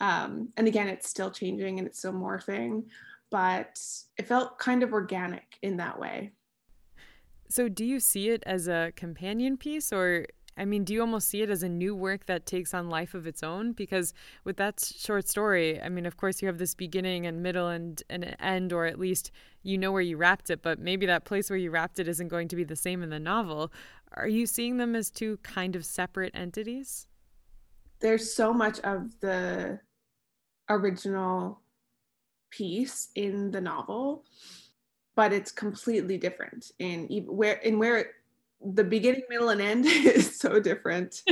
Um, 0.00 0.48
and 0.56 0.66
again, 0.66 0.88
it's 0.88 1.08
still 1.08 1.30
changing 1.30 1.78
and 1.78 1.86
it's 1.86 1.98
still 1.98 2.12
morphing, 2.12 2.84
but 3.30 3.78
it 4.16 4.26
felt 4.26 4.58
kind 4.58 4.82
of 4.82 4.92
organic 4.92 5.58
in 5.62 5.76
that 5.76 5.98
way. 5.98 6.32
So, 7.48 7.68
do 7.68 7.84
you 7.84 8.00
see 8.00 8.30
it 8.30 8.42
as 8.46 8.66
a 8.66 8.92
companion 8.96 9.56
piece, 9.56 9.92
or 9.92 10.26
I 10.56 10.64
mean, 10.64 10.84
do 10.84 10.92
you 10.92 11.00
almost 11.00 11.28
see 11.28 11.42
it 11.42 11.50
as 11.50 11.62
a 11.62 11.68
new 11.68 11.94
work 11.94 12.26
that 12.26 12.46
takes 12.46 12.72
on 12.72 12.88
life 12.88 13.14
of 13.14 13.26
its 13.26 13.42
own? 13.42 13.72
Because 13.72 14.14
with 14.44 14.56
that 14.58 14.80
short 14.80 15.28
story, 15.28 15.80
I 15.80 15.88
mean, 15.88 16.06
of 16.06 16.16
course, 16.16 16.40
you 16.40 16.46
have 16.46 16.58
this 16.58 16.74
beginning 16.74 17.26
and 17.26 17.42
middle 17.42 17.68
and, 17.68 18.02
and 18.08 18.24
an 18.24 18.36
end, 18.40 18.72
or 18.72 18.86
at 18.86 18.98
least 18.98 19.30
you 19.62 19.78
know 19.78 19.90
where 19.90 20.02
you 20.02 20.16
wrapped 20.16 20.50
it, 20.50 20.62
but 20.62 20.78
maybe 20.78 21.06
that 21.06 21.24
place 21.24 21.50
where 21.50 21.56
you 21.58 21.70
wrapped 21.70 21.98
it 21.98 22.06
isn't 22.06 22.28
going 22.28 22.48
to 22.48 22.56
be 22.56 22.64
the 22.64 22.76
same 22.76 23.02
in 23.02 23.10
the 23.10 23.18
novel. 23.18 23.72
Are 24.12 24.28
you 24.28 24.46
seeing 24.46 24.76
them 24.76 24.94
as 24.94 25.10
two 25.10 25.38
kind 25.38 25.74
of 25.74 25.84
separate 25.84 26.32
entities? 26.34 27.08
There's 28.00 28.32
so 28.32 28.52
much 28.52 28.78
of 28.80 29.18
the 29.20 29.80
original 30.68 31.60
piece 32.50 33.08
in 33.16 33.50
the 33.50 33.60
novel, 33.60 34.24
but 35.16 35.32
it's 35.32 35.50
completely 35.50 36.18
different 36.18 36.70
in 36.78 37.08
where 37.26 37.54
in 37.54 37.78
where 37.78 38.12
the 38.60 38.84
beginning, 38.84 39.24
middle, 39.28 39.50
and 39.50 39.60
end 39.60 39.86
is 39.86 40.38
so 40.38 40.60
different. 40.60 41.22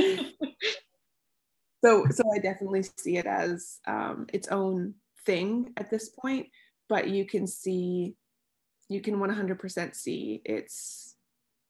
so, 1.83 2.05
so 2.09 2.23
I 2.33 2.39
definitely 2.39 2.83
see 2.97 3.17
it 3.17 3.25
as 3.25 3.79
um, 3.87 4.27
its 4.33 4.47
own 4.49 4.95
thing 5.25 5.73
at 5.77 5.89
this 5.89 6.09
point. 6.09 6.47
But 6.89 7.09
you 7.09 7.25
can 7.25 7.47
see, 7.47 8.15
you 8.89 9.01
can 9.01 9.15
100% 9.15 9.95
see 9.95 10.41
it's 10.45 11.15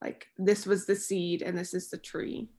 like 0.03 0.27
this 0.38 0.65
was 0.65 0.86
the 0.86 0.95
seed 0.95 1.41
and 1.41 1.57
this 1.57 1.74
is 1.74 1.89
the 1.89 1.98
tree. 1.98 2.50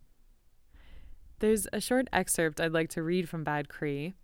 There's 1.40 1.66
a 1.72 1.80
short 1.80 2.08
excerpt 2.12 2.60
I'd 2.60 2.72
like 2.72 2.88
to 2.90 3.02
read 3.02 3.28
from 3.28 3.44
Bad 3.44 3.68
Cree. 3.68 4.14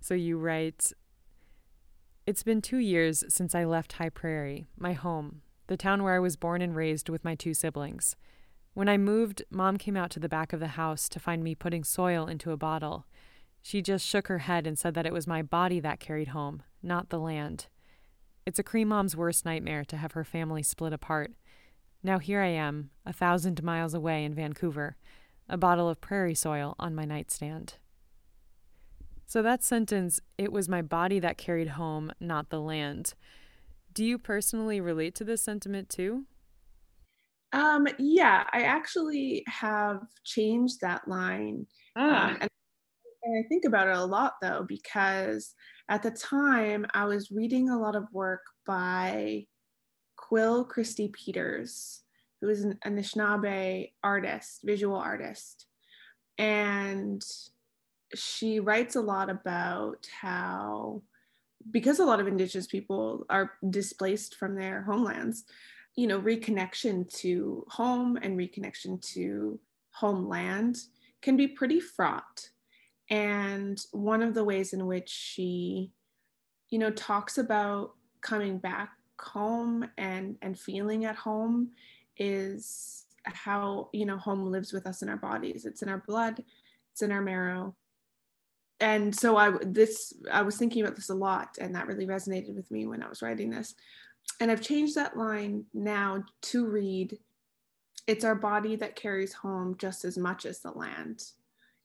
So 0.00 0.14
you 0.14 0.36
write, 0.36 0.92
It's 2.26 2.42
been 2.42 2.60
two 2.60 2.78
years 2.78 3.24
since 3.28 3.54
I 3.54 3.64
left 3.64 3.94
High 3.94 4.10
Prairie, 4.10 4.66
my 4.76 4.92
home, 4.92 5.40
the 5.66 5.76
town 5.76 6.02
where 6.02 6.14
I 6.14 6.18
was 6.18 6.36
born 6.36 6.62
and 6.62 6.74
raised 6.74 7.08
with 7.08 7.24
my 7.24 7.34
two 7.34 7.54
siblings. 7.54 8.16
When 8.74 8.88
I 8.88 8.98
moved, 8.98 9.42
Mom 9.50 9.78
came 9.78 9.96
out 9.96 10.10
to 10.10 10.20
the 10.20 10.28
back 10.28 10.52
of 10.52 10.60
the 10.60 10.68
house 10.68 11.08
to 11.08 11.20
find 11.20 11.42
me 11.42 11.54
putting 11.54 11.82
soil 11.82 12.26
into 12.26 12.52
a 12.52 12.56
bottle. 12.56 13.06
She 13.62 13.82
just 13.82 14.06
shook 14.06 14.28
her 14.28 14.38
head 14.38 14.66
and 14.66 14.78
said 14.78 14.94
that 14.94 15.06
it 15.06 15.12
was 15.12 15.26
my 15.26 15.42
body 15.42 15.80
that 15.80 15.98
carried 15.98 16.28
home, 16.28 16.62
not 16.82 17.08
the 17.08 17.18
land. 17.18 17.66
It's 18.44 18.58
a 18.58 18.62
Cree 18.62 18.84
mom's 18.84 19.16
worst 19.16 19.44
nightmare 19.44 19.84
to 19.86 19.96
have 19.96 20.12
her 20.12 20.24
family 20.24 20.62
split 20.62 20.92
apart. 20.92 21.32
Now 22.02 22.18
here 22.18 22.40
I 22.40 22.48
am, 22.48 22.90
a 23.04 23.12
thousand 23.12 23.62
miles 23.62 23.94
away 23.94 24.24
in 24.24 24.34
Vancouver, 24.34 24.96
a 25.48 25.56
bottle 25.56 25.88
of 25.88 26.00
prairie 26.00 26.34
soil 26.34 26.76
on 26.78 26.94
my 26.94 27.04
nightstand. 27.04 27.74
So 29.26 29.42
that 29.42 29.64
sentence, 29.64 30.20
it 30.38 30.52
was 30.52 30.68
my 30.68 30.82
body 30.82 31.18
that 31.18 31.36
carried 31.36 31.70
home, 31.70 32.12
not 32.20 32.50
the 32.50 32.60
land. 32.60 33.14
Do 33.96 34.04
you 34.04 34.18
personally 34.18 34.78
relate 34.78 35.14
to 35.14 35.24
this 35.24 35.42
sentiment 35.42 35.88
too? 35.88 36.26
Um, 37.54 37.88
yeah, 37.98 38.44
I 38.52 38.60
actually 38.64 39.42
have 39.48 40.02
changed 40.22 40.82
that 40.82 41.08
line. 41.08 41.66
Ah. 41.96 42.26
Um, 42.26 42.36
and, 42.42 42.50
and 43.22 43.42
I 43.42 43.48
think 43.48 43.64
about 43.64 43.88
it 43.88 43.96
a 43.96 44.04
lot 44.04 44.34
though, 44.42 44.66
because 44.68 45.54
at 45.88 46.02
the 46.02 46.10
time 46.10 46.84
I 46.92 47.06
was 47.06 47.30
reading 47.30 47.70
a 47.70 47.78
lot 47.78 47.96
of 47.96 48.04
work 48.12 48.42
by 48.66 49.46
Quill 50.16 50.66
Christie 50.66 51.10
Peters, 51.14 52.02
who 52.42 52.50
is 52.50 52.64
an 52.64 52.78
Anishinaabe 52.84 53.92
artist, 54.04 54.60
visual 54.62 54.98
artist. 54.98 55.68
And 56.36 57.24
she 58.14 58.60
writes 58.60 58.94
a 58.94 59.00
lot 59.00 59.30
about 59.30 60.06
how 60.20 61.00
because 61.70 61.98
a 61.98 62.04
lot 62.04 62.20
of 62.20 62.26
indigenous 62.26 62.66
people 62.66 63.26
are 63.28 63.52
displaced 63.70 64.34
from 64.36 64.54
their 64.54 64.82
homelands 64.82 65.44
you 65.96 66.06
know 66.06 66.20
reconnection 66.20 67.08
to 67.12 67.64
home 67.68 68.16
and 68.22 68.38
reconnection 68.38 69.00
to 69.00 69.58
homeland 69.90 70.76
can 71.22 71.36
be 71.36 71.48
pretty 71.48 71.80
fraught. 71.80 72.50
And 73.08 73.80
one 73.92 74.22
of 74.22 74.34
the 74.34 74.44
ways 74.44 74.72
in 74.72 74.86
which 74.86 75.08
she 75.08 75.92
you 76.68 76.78
know 76.78 76.90
talks 76.90 77.38
about 77.38 77.94
coming 78.20 78.58
back 78.58 78.90
home 79.18 79.88
and 79.96 80.36
and 80.42 80.58
feeling 80.58 81.06
at 81.06 81.16
home 81.16 81.70
is 82.18 83.06
how 83.24 83.88
you 83.92 84.04
know 84.04 84.18
home 84.18 84.44
lives 84.52 84.72
with 84.72 84.86
us 84.86 85.02
in 85.02 85.08
our 85.08 85.16
bodies. 85.16 85.64
It's 85.64 85.82
in 85.82 85.88
our 85.88 86.02
blood 86.06 86.44
it's 86.92 87.02
in 87.02 87.12
our 87.12 87.20
marrow 87.20 87.74
and 88.80 89.14
so 89.14 89.36
I 89.36 89.52
this 89.62 90.12
I 90.30 90.42
was 90.42 90.56
thinking 90.56 90.82
about 90.82 90.96
this 90.96 91.08
a 91.08 91.14
lot, 91.14 91.56
and 91.60 91.74
that 91.74 91.86
really 91.86 92.06
resonated 92.06 92.54
with 92.54 92.70
me 92.70 92.86
when 92.86 93.02
I 93.02 93.08
was 93.08 93.22
writing 93.22 93.50
this. 93.50 93.74
And 94.40 94.50
I've 94.50 94.60
changed 94.60 94.96
that 94.96 95.16
line 95.16 95.64
now 95.72 96.24
to 96.42 96.66
read, 96.66 97.18
"It's 98.06 98.24
our 98.24 98.34
body 98.34 98.76
that 98.76 98.96
carries 98.96 99.32
home 99.32 99.76
just 99.78 100.04
as 100.04 100.18
much 100.18 100.44
as 100.44 100.60
the 100.60 100.72
land," 100.72 101.24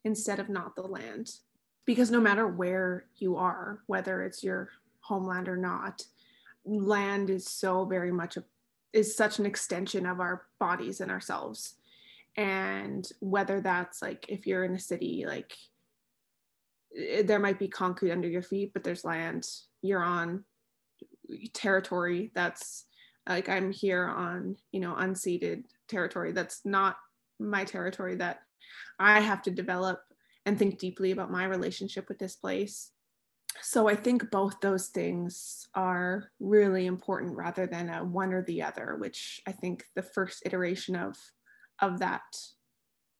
instead 0.04 0.40
of 0.40 0.50
"not 0.50 0.76
the 0.76 0.82
land," 0.82 1.38
because 1.86 2.12
no 2.12 2.20
matter 2.20 2.48
where 2.48 3.06
you 3.16 3.38
are, 3.38 3.84
whether 3.88 4.24
it's 4.24 4.44
your 4.44 4.70
homeland 5.02 5.48
or 5.48 5.58
not, 5.58 6.06
land 6.66 7.30
is 7.30 7.48
so 7.50 7.86
very 7.86 8.12
much 8.12 8.38
a 8.38 8.44
is 8.94 9.16
such 9.16 9.40
an 9.40 9.46
extension 9.46 10.06
of 10.06 10.20
our 10.20 10.48
bodies 10.60 11.00
and 11.00 11.10
ourselves 11.10 11.76
and 12.36 13.10
whether 13.20 13.62
that's 13.62 14.02
like 14.02 14.26
if 14.30 14.48
you're 14.48 14.64
in 14.64 14.76
a 14.76 14.80
city 14.80 15.24
like 15.26 15.54
there 17.24 17.40
might 17.40 17.60
be 17.60 17.68
concrete 17.68 18.12
under 18.12 18.28
your 18.28 18.42
feet, 18.42 18.72
but 18.74 18.84
there's 18.84 19.06
land. 19.06 19.48
You're 19.82 20.04
on 20.04 20.44
territory 21.54 22.32
that's 22.36 22.86
like 23.28 23.50
I'm 23.50 23.72
here 23.72 24.08
on, 24.08 24.58
you 24.72 24.80
know, 24.80 24.96
unceded 24.96 25.64
territory. 25.88 26.32
That's 26.32 26.62
not 26.66 26.98
my 27.40 27.64
territory 27.64 28.16
that 28.16 28.40
I 29.00 29.20
have 29.20 29.42
to 29.44 29.52
develop 29.52 30.02
and 30.46 30.58
think 30.58 30.80
deeply 30.80 31.12
about 31.12 31.32
my 31.32 31.46
relationship 31.46 32.10
with 32.10 32.20
this 32.20 32.36
place. 32.36 32.92
So 33.62 33.88
I 33.88 33.96
think 33.96 34.32
both 34.32 34.60
those 34.62 34.88
things 34.88 35.68
are 35.76 36.32
really 36.40 36.88
important 36.88 37.36
rather 37.36 37.68
than 37.68 37.90
a 37.90 38.04
one 38.04 38.34
or 38.34 38.44
the 38.44 38.64
other, 38.64 38.96
which 38.98 39.42
I 39.48 39.52
think 39.52 39.84
the 39.96 40.02
first 40.02 40.44
iteration 40.46 40.96
of 40.96 41.18
of 41.82 42.00
that 42.00 42.22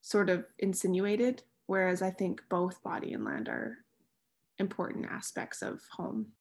sort 0.02 0.30
of 0.30 0.46
insinuated 0.60 1.44
Whereas 1.72 2.02
I 2.02 2.12
think 2.12 2.42
both 2.50 2.84
body 2.84 3.14
and 3.14 3.24
land 3.24 3.48
are 3.48 3.78
important 4.58 5.06
aspects 5.10 5.62
of 5.62 5.80
home. 5.96 6.34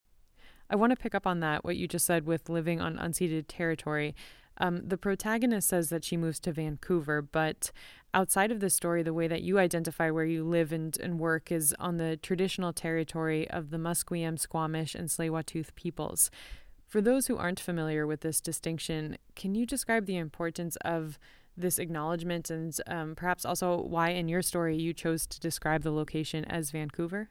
I 0.69 0.75
want 0.75 0.91
to 0.91 0.97
pick 0.97 1.15
up 1.15 1.25
on 1.25 1.39
that, 1.39 1.65
what 1.65 1.77
you 1.77 1.87
just 1.87 2.05
said 2.05 2.27
with 2.27 2.49
living 2.49 2.81
on 2.81 2.97
unceded 2.97 3.45
territory. 3.47 4.17
Um, 4.59 4.89
the 4.89 4.97
protagonist 4.97 5.69
says 5.69 5.89
that 5.91 6.05
she 6.05 6.17
moves 6.17 6.41
to 6.41 6.53
Vancouver, 6.53 7.23
but 7.23 7.71
outside 8.13 8.51
of 8.51 8.59
the 8.59 8.71
story, 8.71 9.05
the 9.05 9.15
way 9.15 9.29
that 9.29 9.43
you 9.43 9.61
identify 9.61 10.11
where 10.11 10.25
you 10.25 10.43
live 10.43 10.73
and, 10.73 10.99
and 10.99 11.21
work 11.21 11.53
is 11.53 11.73
on 11.79 11.99
the 11.99 12.17
traditional 12.17 12.73
territory 12.73 13.49
of 13.51 13.71
the 13.71 13.79
Musqueam, 13.79 14.37
Squamish, 14.37 14.97
and 14.97 15.09
Tsleil-Waututh 15.09 15.77
peoples. 15.77 16.33
For 16.89 17.01
those 17.01 17.29
who 17.29 17.37
aren't 17.37 17.61
familiar 17.61 18.05
with 18.05 18.23
this 18.23 18.41
distinction, 18.41 19.17
can 19.37 19.55
you 19.55 19.65
describe 19.65 20.07
the 20.07 20.17
importance 20.17 20.75
of 20.85 21.21
this 21.61 21.79
acknowledgement 21.79 22.51
and 22.51 22.77
um, 22.87 23.15
perhaps 23.15 23.45
also 23.45 23.83
why 23.83 24.11
in 24.11 24.29
your 24.29 24.43
story 24.43 24.77
you 24.77 24.93
chose 24.93 25.27
to 25.27 25.41
describe 25.41 25.83
the 25.83 25.93
location 25.93 26.45
as 26.45 26.71
Vancouver? 26.71 27.31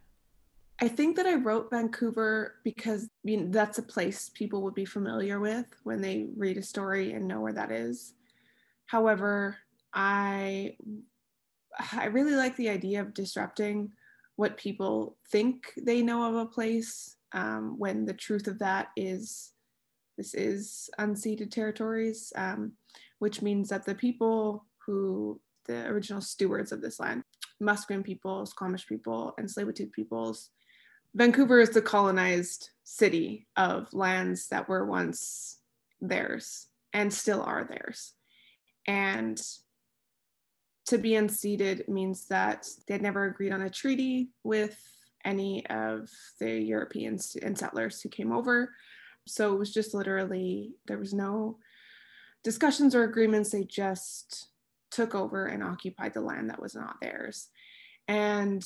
I 0.81 0.87
think 0.87 1.17
that 1.17 1.25
I 1.25 1.35
wrote 1.35 1.69
Vancouver 1.69 2.55
because 2.63 3.09
that's 3.23 3.79
a 3.79 3.83
place 3.83 4.29
people 4.33 4.61
would 4.61 4.75
be 4.75 4.85
familiar 4.85 5.39
with 5.39 5.65
when 5.83 6.01
they 6.01 6.27
read 6.37 6.57
a 6.57 6.63
story 6.63 7.11
and 7.11 7.27
know 7.27 7.41
where 7.41 7.53
that 7.53 7.71
is. 7.71 8.13
However, 8.85 9.57
I 9.93 10.77
I 11.93 12.05
really 12.05 12.35
like 12.35 12.55
the 12.55 12.69
idea 12.69 13.01
of 13.01 13.13
disrupting 13.13 13.91
what 14.35 14.57
people 14.57 15.17
think 15.31 15.73
they 15.77 16.01
know 16.01 16.29
of 16.29 16.35
a 16.35 16.45
place 16.45 17.17
um, 17.33 17.75
when 17.77 18.05
the 18.05 18.13
truth 18.13 18.47
of 18.47 18.59
that 18.59 18.87
is 18.95 19.51
this 20.17 20.33
is 20.33 20.89
unceded 20.99 21.51
territories, 21.51 22.33
um, 22.35 22.73
which 23.19 23.41
means 23.41 23.69
that 23.69 23.85
the 23.85 23.95
people 23.95 24.65
who 24.85 25.39
the 25.65 25.85
original 25.87 26.21
stewards 26.21 26.71
of 26.71 26.81
this 26.81 26.99
land, 26.99 27.23
Musqueam 27.61 28.03
people, 28.03 28.45
Squamish 28.45 28.87
people, 28.87 29.33
and 29.37 29.47
Tsleil-Waututh 29.47 29.91
peoples, 29.91 30.49
Vancouver 31.15 31.59
is 31.59 31.69
the 31.69 31.81
colonized 31.81 32.69
city 32.83 33.47
of 33.55 33.93
lands 33.93 34.47
that 34.47 34.67
were 34.67 34.85
once 34.85 35.57
theirs 36.01 36.67
and 36.93 37.13
still 37.13 37.41
are 37.41 37.63
theirs. 37.63 38.13
And 38.87 39.39
to 40.87 40.97
be 40.97 41.11
unceded 41.11 41.87
means 41.87 42.25
that 42.27 42.67
they'd 42.87 43.01
never 43.01 43.25
agreed 43.25 43.53
on 43.53 43.61
a 43.61 43.69
treaty 43.69 44.29
with 44.43 44.79
any 45.25 45.65
of 45.67 46.09
the 46.39 46.59
Europeans 46.59 47.35
and 47.41 47.57
settlers 47.57 48.01
who 48.01 48.09
came 48.09 48.31
over. 48.31 48.73
So 49.27 49.53
it 49.53 49.59
was 49.59 49.73
just 49.73 49.93
literally, 49.93 50.73
there 50.87 50.97
was 50.97 51.13
no 51.13 51.59
discussions 52.43 52.95
or 52.95 53.03
agreements. 53.03 53.51
They 53.51 53.63
just 53.63 54.49
took 54.91 55.15
over 55.15 55.45
and 55.45 55.63
occupied 55.63 56.13
the 56.13 56.21
land 56.21 56.49
that 56.49 56.61
was 56.61 56.75
not 56.75 56.99
theirs. 57.01 57.49
And 58.07 58.65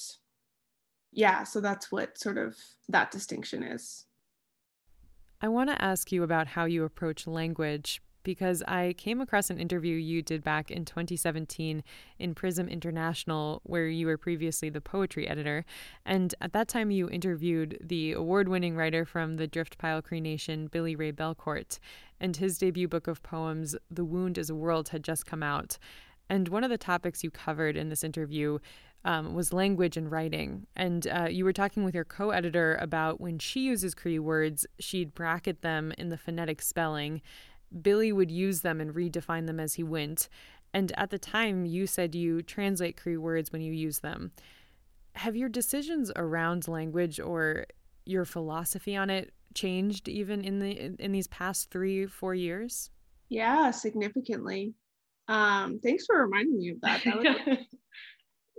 yeah, 1.11 1.43
so 1.43 1.61
that's 1.61 1.91
what 1.91 2.17
sort 2.17 2.37
of 2.37 2.55
that 2.89 3.11
distinction 3.11 3.63
is. 3.63 4.05
I 5.41 5.49
want 5.49 5.69
to 5.69 5.81
ask 5.81 6.11
you 6.11 6.23
about 6.23 6.47
how 6.47 6.65
you 6.65 6.85
approach 6.85 7.27
language 7.27 8.01
because 8.23 8.63
I 8.67 8.93
came 8.97 9.21
across 9.21 9.49
an 9.49 9.59
interview 9.59 9.95
you 9.95 10.21
did 10.21 10.43
back 10.43 10.71
in 10.71 10.85
2017 10.85 11.83
in 12.19 12.35
Prism 12.35 12.67
International, 12.67 13.61
where 13.63 13.87
you 13.87 14.07
were 14.07 14.17
previously 14.17 14.69
the 14.69 14.81
poetry 14.81 15.27
editor. 15.27 15.65
And 16.05 16.33
at 16.41 16.53
that 16.53 16.67
time, 16.67 16.91
you 16.91 17.09
interviewed 17.09 17.77
the 17.81 18.13
award 18.13 18.47
winning 18.47 18.75
writer 18.75 19.05
from 19.05 19.35
the 19.35 19.47
Driftpile 19.47 20.03
Cree 20.03 20.21
Nation, 20.21 20.67
Billy 20.67 20.95
Ray 20.95 21.11
Belcourt. 21.11 21.79
And 22.19 22.37
his 22.37 22.57
debut 22.57 22.87
book 22.87 23.07
of 23.07 23.21
poems, 23.23 23.75
The 23.91 24.05
Wound 24.05 24.37
is 24.37 24.49
a 24.49 24.55
World, 24.55 24.89
had 24.89 25.03
just 25.03 25.25
come 25.25 25.43
out. 25.43 25.77
And 26.29 26.47
one 26.47 26.63
of 26.63 26.69
the 26.69 26.77
topics 26.77 27.23
you 27.23 27.31
covered 27.31 27.75
in 27.75 27.89
this 27.89 28.03
interview 28.03 28.59
um, 29.05 29.33
was 29.33 29.51
language 29.51 29.97
and 29.97 30.09
writing. 30.09 30.65
And 30.75 31.05
uh, 31.07 31.27
you 31.29 31.43
were 31.43 31.53
talking 31.53 31.83
with 31.83 31.93
your 31.93 32.05
co 32.05 32.29
editor 32.29 32.77
about 32.79 33.19
when 33.19 33.39
she 33.39 33.61
uses 33.61 33.93
Cree 33.93 34.19
words, 34.19 34.65
she'd 34.79 35.13
bracket 35.13 35.61
them 35.61 35.93
in 35.97 36.09
the 36.09 36.17
phonetic 36.17 36.61
spelling 36.61 37.21
Billy 37.81 38.11
would 38.11 38.31
use 38.31 38.61
them 38.61 38.79
and 38.79 38.93
redefine 38.93 39.47
them 39.47 39.59
as 39.59 39.75
he 39.75 39.83
went. 39.83 40.29
And 40.73 40.91
at 40.97 41.11
the 41.11 41.19
time, 41.19 41.65
you 41.65 41.85
said 41.85 42.15
you 42.15 42.41
translate 42.41 42.97
Cree 42.97 43.17
words 43.17 43.51
when 43.51 43.61
you 43.61 43.73
use 43.73 43.99
them. 43.99 44.31
Have 45.15 45.35
your 45.35 45.49
decisions 45.49 46.11
around 46.15 46.67
language 46.67 47.19
or 47.19 47.67
your 48.05 48.25
philosophy 48.25 48.95
on 48.95 49.09
it 49.09 49.33
changed 49.53 50.09
even 50.09 50.43
in 50.43 50.57
the 50.59 50.95
in 50.99 51.12
these 51.12 51.27
past 51.27 51.69
three 51.69 52.07
four 52.07 52.33
years? 52.33 52.89
Yeah, 53.29 53.69
significantly. 53.71 54.73
Um, 55.27 55.79
thanks 55.83 56.05
for 56.05 56.21
reminding 56.21 56.57
me 56.57 56.69
of 56.69 56.81
that. 56.81 57.03
that 57.05 57.17
was, 57.17 57.25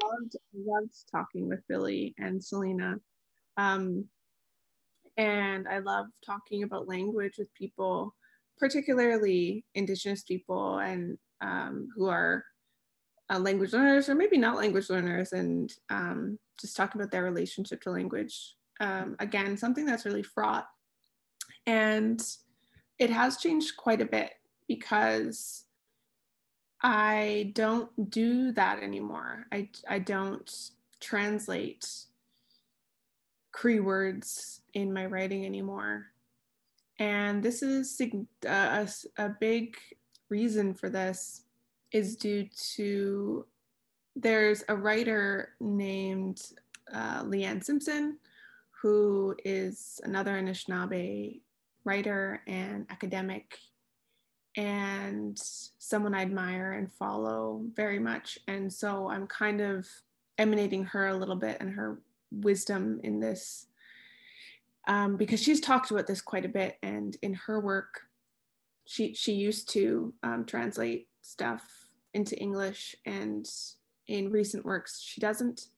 loved 0.03 0.37
loved 0.55 0.95
talking 1.11 1.49
with 1.49 1.61
Billy 1.69 2.15
and 2.19 2.43
Selena. 2.43 2.97
Um, 3.57 4.07
and 5.17 5.69
I 5.69 5.79
love 5.81 6.07
talking 6.25 6.63
about 6.63 6.89
language 6.89 7.35
with 7.39 7.53
people 7.55 8.15
particularly 8.59 9.65
indigenous 9.75 10.23
people 10.23 10.79
and 10.79 11.19
um, 11.41 11.89
who 11.95 12.07
are 12.07 12.45
uh, 13.31 13.39
language 13.39 13.73
learners 13.73 14.09
or 14.09 14.15
maybe 14.15 14.37
not 14.37 14.57
language 14.57 14.91
learners 14.91 15.33
and 15.33 15.73
um, 15.91 16.39
just 16.61 16.77
talk 16.77 16.95
about 16.95 17.11
their 17.11 17.25
relationship 17.25 17.81
to 17.83 17.91
language. 17.91 18.55
Um, 18.81 19.17
again 19.21 19.57
something 19.57 19.87
that's 19.87 20.05
really 20.05 20.23
fraught. 20.23 20.67
And 21.67 22.23
it 22.99 23.11
has 23.11 23.37
changed 23.39 23.77
quite 23.77 24.01
a 24.01 24.07
bit 24.07 24.33
because 24.69 25.65
i 26.83 27.53
don't 27.55 28.11
do 28.11 28.53
that 28.53 28.83
anymore. 28.83 29.47
I, 29.53 29.69
I 29.89 30.01
don't 30.01 30.51
translate 31.01 31.87
cree 33.53 33.81
words 33.81 34.61
in 34.75 34.93
my 34.93 35.07
writing 35.07 35.47
anymore 35.47 36.07
and 36.99 37.43
this 37.43 37.63
is 37.63 38.01
uh, 38.47 38.87
a, 38.87 38.89
a 39.23 39.29
big 39.41 39.77
reason 40.29 40.75
for 40.75 40.89
this 40.89 41.43
is 41.93 42.17
due 42.17 42.49
to 42.75 43.47
there's 44.17 44.63
a 44.69 44.77
writer 44.77 45.55
named 45.61 46.41
uh, 46.93 47.25
Leanne 47.25 47.65
Simpson, 47.65 48.19
who 48.71 49.35
is 49.45 50.01
another 50.05 50.33
Anishinaabe 50.41 51.41
writer 51.85 52.43
and 52.47 52.87
academic, 52.91 53.59
and 54.57 55.37
someone 55.79 56.15
I 56.15 56.23
admire 56.23 56.73
and 56.73 56.93
follow 56.93 57.63
very 57.75 57.99
much. 57.99 58.39
And 58.47 58.73
so 58.73 59.09
I'm 59.09 59.27
kind 59.27 59.61
of 59.61 59.89
emanating 60.39 60.85
her 60.85 61.09
a 61.09 61.17
little 61.17 61.37
bit 61.37 61.57
and 61.61 61.73
her 61.75 61.99
wisdom 62.31 63.01
in 63.03 63.21
this 63.21 63.67
um, 64.87 65.17
because 65.17 65.43
she's 65.43 65.61
talked 65.61 65.91
about 65.91 66.07
this 66.07 66.21
quite 66.21 66.45
a 66.45 66.49
bit, 66.49 66.77
and 66.83 67.17
in 67.23 67.35
her 67.35 67.61
work, 67.61 68.01
she 68.87 69.15
she 69.15 69.33
used 69.33 69.71
to 69.73 70.13
um, 70.23 70.45
translate 70.45 71.09
stuff 71.23 71.63
into 72.13 72.39
English, 72.39 72.95
and 73.07 73.49
in 74.09 74.31
recent 74.31 74.65
works 74.65 75.01
she 75.01 75.21
doesn't. 75.21 75.69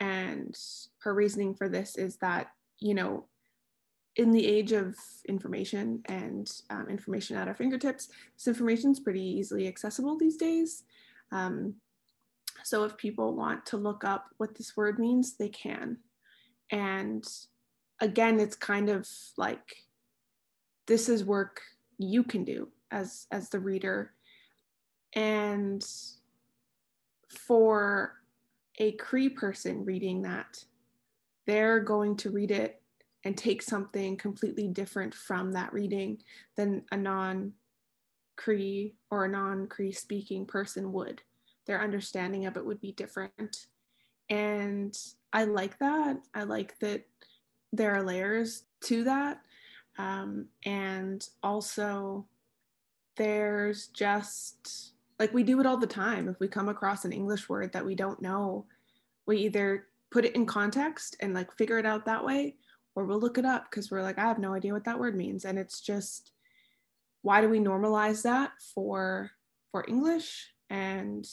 And 0.00 0.56
her 1.02 1.14
reasoning 1.14 1.54
for 1.54 1.68
this 1.68 1.96
is 1.96 2.16
that 2.16 2.48
you 2.80 2.94
know, 2.94 3.26
in 4.16 4.30
the 4.30 4.46
age 4.46 4.72
of 4.72 4.94
information 5.28 6.02
and 6.06 6.50
um, 6.70 6.88
information 6.88 7.36
at 7.36 7.48
our 7.48 7.54
fingertips, 7.54 8.08
this 8.36 8.46
information 8.46 8.92
is 8.92 9.00
pretty 9.00 9.22
easily 9.22 9.66
accessible 9.66 10.16
these 10.18 10.36
days. 10.36 10.84
Um, 11.32 11.74
so 12.62 12.84
if 12.84 12.96
people 12.96 13.34
want 13.34 13.66
to 13.66 13.76
look 13.76 14.04
up 14.04 14.26
what 14.36 14.54
this 14.54 14.76
word 14.76 14.98
means, 14.98 15.36
they 15.36 15.48
can. 15.48 15.98
And 16.70 17.24
again 18.00 18.40
it's 18.40 18.56
kind 18.56 18.88
of 18.88 19.08
like 19.36 19.76
this 20.86 21.08
is 21.08 21.24
work 21.24 21.60
you 21.98 22.22
can 22.22 22.44
do 22.44 22.68
as 22.90 23.26
as 23.30 23.48
the 23.48 23.58
reader. 23.58 24.12
And 25.14 25.84
for 27.28 28.14
a 28.78 28.92
cree 28.92 29.28
person 29.28 29.84
reading 29.84 30.22
that 30.22 30.64
they're 31.46 31.80
going 31.80 32.16
to 32.16 32.30
read 32.30 32.50
it 32.50 32.80
and 33.24 33.36
take 33.36 33.62
something 33.62 34.16
completely 34.16 34.68
different 34.68 35.14
from 35.14 35.52
that 35.52 35.72
reading 35.72 36.18
than 36.56 36.82
a 36.92 36.96
non 36.96 37.52
cree 38.36 38.94
or 39.10 39.24
a 39.24 39.28
non 39.28 39.66
cree 39.66 39.92
speaking 39.92 40.46
person 40.46 40.92
would. 40.92 41.22
Their 41.66 41.82
understanding 41.82 42.46
of 42.46 42.56
it 42.56 42.64
would 42.64 42.80
be 42.80 42.92
different. 42.92 43.66
And 44.28 44.96
i 45.32 45.44
like 45.44 45.78
that. 45.78 46.18
I 46.34 46.44
like 46.44 46.78
that 46.80 47.04
there 47.76 47.94
are 47.94 48.02
layers 48.02 48.64
to 48.82 49.04
that. 49.04 49.40
Um, 49.98 50.46
and 50.64 51.26
also, 51.42 52.26
there's 53.16 53.88
just 53.88 54.92
like 55.18 55.32
we 55.32 55.42
do 55.42 55.60
it 55.60 55.66
all 55.66 55.76
the 55.76 55.86
time. 55.86 56.28
If 56.28 56.40
we 56.40 56.48
come 56.48 56.68
across 56.68 57.04
an 57.04 57.12
English 57.12 57.48
word 57.48 57.72
that 57.72 57.86
we 57.86 57.94
don't 57.94 58.20
know, 58.20 58.66
we 59.26 59.38
either 59.38 59.86
put 60.10 60.24
it 60.24 60.34
in 60.34 60.46
context 60.46 61.16
and 61.20 61.34
like 61.34 61.56
figure 61.56 61.78
it 61.78 61.86
out 61.86 62.04
that 62.06 62.24
way, 62.24 62.56
or 62.94 63.04
we'll 63.04 63.20
look 63.20 63.38
it 63.38 63.44
up 63.44 63.70
because 63.70 63.90
we're 63.90 64.02
like, 64.02 64.18
I 64.18 64.22
have 64.22 64.38
no 64.38 64.54
idea 64.54 64.72
what 64.72 64.84
that 64.84 64.98
word 64.98 65.16
means. 65.16 65.44
And 65.44 65.58
it's 65.58 65.80
just, 65.80 66.32
why 67.22 67.40
do 67.40 67.48
we 67.48 67.60
normalize 67.60 68.22
that 68.22 68.52
for 68.74 69.30
for 69.70 69.84
English 69.88 70.52
and 70.70 71.26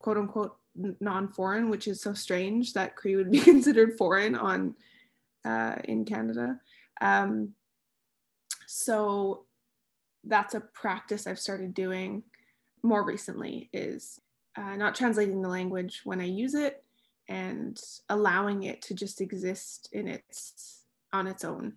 quote 0.00 0.18
unquote 0.18 0.56
non-foreign, 1.00 1.70
which 1.70 1.88
is 1.88 2.00
so 2.00 2.12
strange 2.12 2.72
that 2.72 2.96
Cree 2.96 3.16
would 3.16 3.30
be 3.30 3.40
considered 3.52 3.96
foreign 3.98 4.34
on 4.34 4.74
uh, 5.44 5.76
in 5.84 6.04
Canada. 6.04 6.60
Um, 7.00 7.54
so 8.66 9.44
that's 10.24 10.54
a 10.54 10.60
practice 10.60 11.26
I've 11.26 11.38
started 11.38 11.74
doing 11.74 12.22
more 12.82 13.04
recently 13.04 13.70
is 13.72 14.20
uh, 14.56 14.76
not 14.76 14.94
translating 14.94 15.42
the 15.42 15.48
language 15.48 16.02
when 16.04 16.20
I 16.20 16.24
use 16.24 16.54
it 16.54 16.82
and 17.28 17.78
allowing 18.08 18.64
it 18.64 18.82
to 18.82 18.94
just 18.94 19.20
exist 19.20 19.88
in 19.92 20.08
its 20.08 20.84
on 21.12 21.26
its 21.26 21.44
own. 21.44 21.74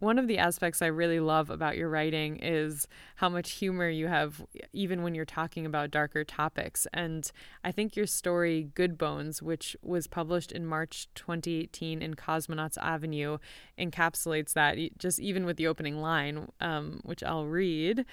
One 0.00 0.18
of 0.20 0.28
the 0.28 0.38
aspects 0.38 0.80
I 0.80 0.86
really 0.86 1.18
love 1.18 1.50
about 1.50 1.76
your 1.76 1.88
writing 1.88 2.36
is 2.36 2.86
how 3.16 3.28
much 3.28 3.52
humor 3.52 3.88
you 3.88 4.06
have, 4.06 4.44
even 4.72 5.02
when 5.02 5.16
you're 5.16 5.24
talking 5.24 5.66
about 5.66 5.90
darker 5.90 6.22
topics. 6.22 6.86
And 6.92 7.28
I 7.64 7.72
think 7.72 7.96
your 7.96 8.06
story, 8.06 8.70
Good 8.74 8.96
Bones, 8.96 9.42
which 9.42 9.76
was 9.82 10.06
published 10.06 10.52
in 10.52 10.64
March 10.64 11.08
2018 11.16 12.00
in 12.00 12.14
Cosmonauts 12.14 12.78
Avenue, 12.78 13.38
encapsulates 13.76 14.52
that, 14.52 14.78
just 14.98 15.18
even 15.18 15.44
with 15.44 15.56
the 15.56 15.66
opening 15.66 16.00
line, 16.00 16.48
um, 16.60 17.00
which 17.02 17.24
I'll 17.24 17.46
read. 17.46 18.04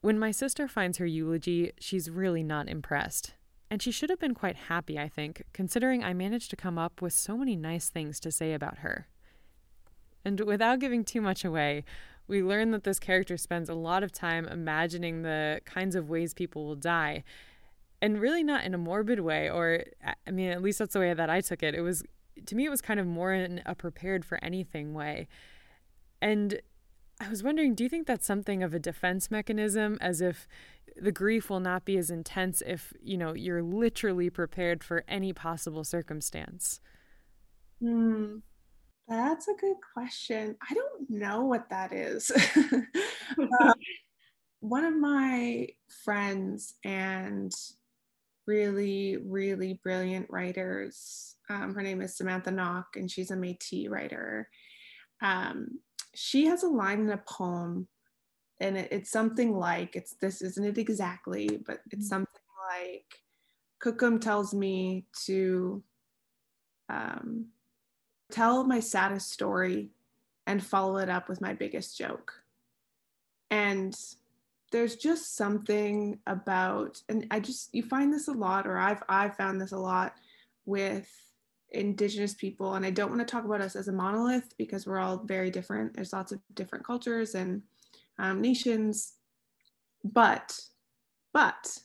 When 0.00 0.16
my 0.16 0.30
sister 0.30 0.68
finds 0.68 0.98
her 0.98 1.06
eulogy, 1.06 1.72
she's 1.80 2.08
really 2.08 2.44
not 2.44 2.68
impressed. 2.68 3.34
And 3.68 3.82
she 3.82 3.90
should 3.90 4.10
have 4.10 4.20
been 4.20 4.34
quite 4.34 4.56
happy, 4.56 4.96
I 4.96 5.08
think, 5.08 5.42
considering 5.52 6.04
I 6.04 6.14
managed 6.14 6.50
to 6.50 6.56
come 6.56 6.78
up 6.78 7.02
with 7.02 7.12
so 7.12 7.36
many 7.36 7.56
nice 7.56 7.88
things 7.88 8.20
to 8.20 8.30
say 8.30 8.54
about 8.54 8.78
her. 8.78 9.08
And 10.28 10.40
without 10.40 10.78
giving 10.78 11.04
too 11.04 11.22
much 11.22 11.42
away, 11.42 11.84
we 12.26 12.42
learn 12.42 12.70
that 12.72 12.84
this 12.84 12.98
character 12.98 13.38
spends 13.38 13.70
a 13.70 13.74
lot 13.74 14.02
of 14.02 14.12
time 14.12 14.46
imagining 14.46 15.22
the 15.22 15.62
kinds 15.64 15.96
of 15.96 16.10
ways 16.10 16.34
people 16.34 16.66
will 16.66 16.76
die. 16.76 17.24
And 18.02 18.20
really 18.20 18.44
not 18.44 18.62
in 18.62 18.74
a 18.74 18.78
morbid 18.78 19.20
way, 19.20 19.48
or 19.48 19.84
I 20.26 20.30
mean, 20.30 20.50
at 20.50 20.60
least 20.60 20.80
that's 20.80 20.92
the 20.92 21.00
way 21.00 21.14
that 21.14 21.30
I 21.30 21.40
took 21.40 21.62
it. 21.62 21.74
It 21.74 21.80
was, 21.80 22.04
to 22.44 22.54
me, 22.54 22.66
it 22.66 22.68
was 22.68 22.82
kind 22.82 23.00
of 23.00 23.06
more 23.06 23.32
in 23.32 23.62
a 23.64 23.74
prepared 23.74 24.22
for 24.22 24.38
anything 24.44 24.92
way. 24.92 25.28
And 26.20 26.60
I 27.18 27.30
was 27.30 27.42
wondering, 27.42 27.74
do 27.74 27.82
you 27.82 27.88
think 27.88 28.06
that's 28.06 28.26
something 28.26 28.62
of 28.62 28.74
a 28.74 28.78
defense 28.78 29.30
mechanism, 29.30 29.96
as 29.98 30.20
if 30.20 30.46
the 30.94 31.10
grief 31.10 31.48
will 31.48 31.60
not 31.60 31.86
be 31.86 31.96
as 31.96 32.10
intense 32.10 32.62
if, 32.66 32.92
you 33.02 33.16
know, 33.16 33.32
you're 33.32 33.62
literally 33.62 34.28
prepared 34.28 34.84
for 34.84 35.04
any 35.08 35.32
possible 35.32 35.84
circumstance? 35.84 36.80
Hmm. 37.80 38.40
That's 39.08 39.48
a 39.48 39.54
good 39.54 39.76
question. 39.94 40.56
I 40.68 40.74
don't 40.74 41.08
know 41.08 41.44
what 41.44 41.70
that 41.70 41.92
is. 41.92 42.30
uh, 42.30 43.72
one 44.60 44.84
of 44.84 44.96
my 44.96 45.68
friends 46.04 46.74
and 46.84 47.52
really, 48.46 49.16
really 49.16 49.80
brilliant 49.82 50.26
writers, 50.30 51.36
um, 51.48 51.74
her 51.74 51.82
name 51.82 52.02
is 52.02 52.16
Samantha 52.16 52.50
Nock, 52.50 52.96
and 52.96 53.10
she's 53.10 53.30
a 53.30 53.36
Metis 53.36 53.88
writer. 53.88 54.48
Um, 55.22 55.80
she 56.14 56.46
has 56.46 56.62
a 56.62 56.68
line 56.68 57.00
in 57.00 57.10
a 57.10 57.18
poem, 57.18 57.88
and 58.60 58.76
it, 58.76 58.88
it's 58.90 59.10
something 59.10 59.56
like 59.56 59.96
it's 59.96 60.14
this 60.20 60.42
isn't 60.42 60.64
it 60.64 60.78
exactly, 60.78 61.60
but 61.66 61.80
it's 61.90 62.04
mm-hmm. 62.04 62.24
something 62.24 62.42
like 62.70 63.04
Kokum 63.82 64.20
tells 64.20 64.52
me 64.54 65.06
to 65.26 65.82
um, 66.88 67.46
tell 68.30 68.64
my 68.64 68.80
saddest 68.80 69.32
story 69.32 69.90
and 70.46 70.64
follow 70.64 70.98
it 70.98 71.08
up 71.08 71.28
with 71.28 71.40
my 71.40 71.52
biggest 71.52 71.96
joke. 71.96 72.32
And 73.50 73.98
there's 74.70 74.96
just 74.96 75.36
something 75.36 76.18
about 76.26 77.00
and 77.08 77.26
I 77.30 77.40
just 77.40 77.74
you 77.74 77.82
find 77.82 78.12
this 78.12 78.28
a 78.28 78.32
lot 78.32 78.66
or 78.66 78.76
I've 78.76 79.02
I've 79.08 79.36
found 79.36 79.60
this 79.60 79.72
a 79.72 79.78
lot 79.78 80.14
with 80.66 81.08
indigenous 81.70 82.34
people 82.34 82.74
and 82.74 82.84
I 82.84 82.90
don't 82.90 83.10
want 83.10 83.20
to 83.20 83.30
talk 83.30 83.44
about 83.44 83.62
us 83.62 83.76
as 83.76 83.88
a 83.88 83.92
monolith 83.92 84.54
because 84.58 84.86
we're 84.86 84.98
all 84.98 85.18
very 85.18 85.50
different. 85.50 85.94
There's 85.94 86.12
lots 86.12 86.32
of 86.32 86.40
different 86.54 86.84
cultures 86.84 87.34
and 87.34 87.62
um, 88.18 88.40
nations 88.40 89.14
but 90.04 90.58
but 91.32 91.78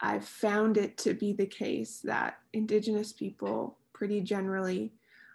I've 0.00 0.24
found 0.24 0.76
it 0.76 0.98
to 0.98 1.14
be 1.14 1.32
the 1.32 1.46
case 1.46 2.00
that 2.04 2.38
indigenous 2.52 3.12
people 3.12 3.78
pretty 3.92 4.20
generally 4.20 4.92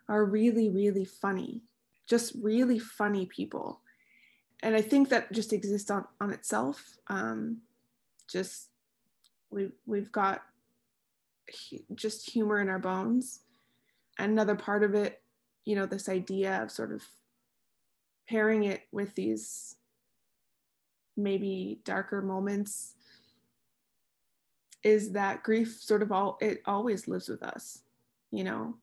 are 0.10 0.26
really, 0.26 0.70
really 0.70 1.06
funny, 1.06 1.62
just 2.08 2.34
really 2.42 2.80
funny 2.80 3.26
people. 3.26 3.82
And 4.64 4.76
I 4.76 4.82
think 4.82 5.10
that 5.10 5.32
just 5.32 5.54
exists 5.54 5.92
on, 5.92 6.06
on 6.20 6.32
itself. 6.32 6.84
Um, 7.08 7.62
just 8.30 8.70
we, 9.50 9.70
we've 9.86 10.12
got 10.12 10.42
just 11.96 12.30
humor 12.30 12.60
in 12.60 12.70
our 12.70 12.80
bones. 12.80 13.42
Another 14.18 14.56
part 14.56 14.84
of 14.84 14.96
it, 14.96 15.22
you 15.66 15.76
know, 15.76 15.86
this 15.86 16.10
idea 16.10 16.62
of 16.64 16.72
sort 16.72 16.92
of 16.92 17.04
pairing 18.28 18.64
it 18.64 18.82
with 18.92 19.14
these 19.16 19.76
maybe 21.16 21.80
darker 21.84 22.22
moments 22.22 22.94
is 24.84 25.12
that 25.14 25.44
grief 25.44 25.82
sort 25.82 26.04
of 26.04 26.12
all 26.12 26.38
it 26.40 26.62
always 26.66 27.08
lives 27.08 27.28
with 27.28 27.42
us 27.42 27.82
you 28.32 28.44
know 28.44 28.76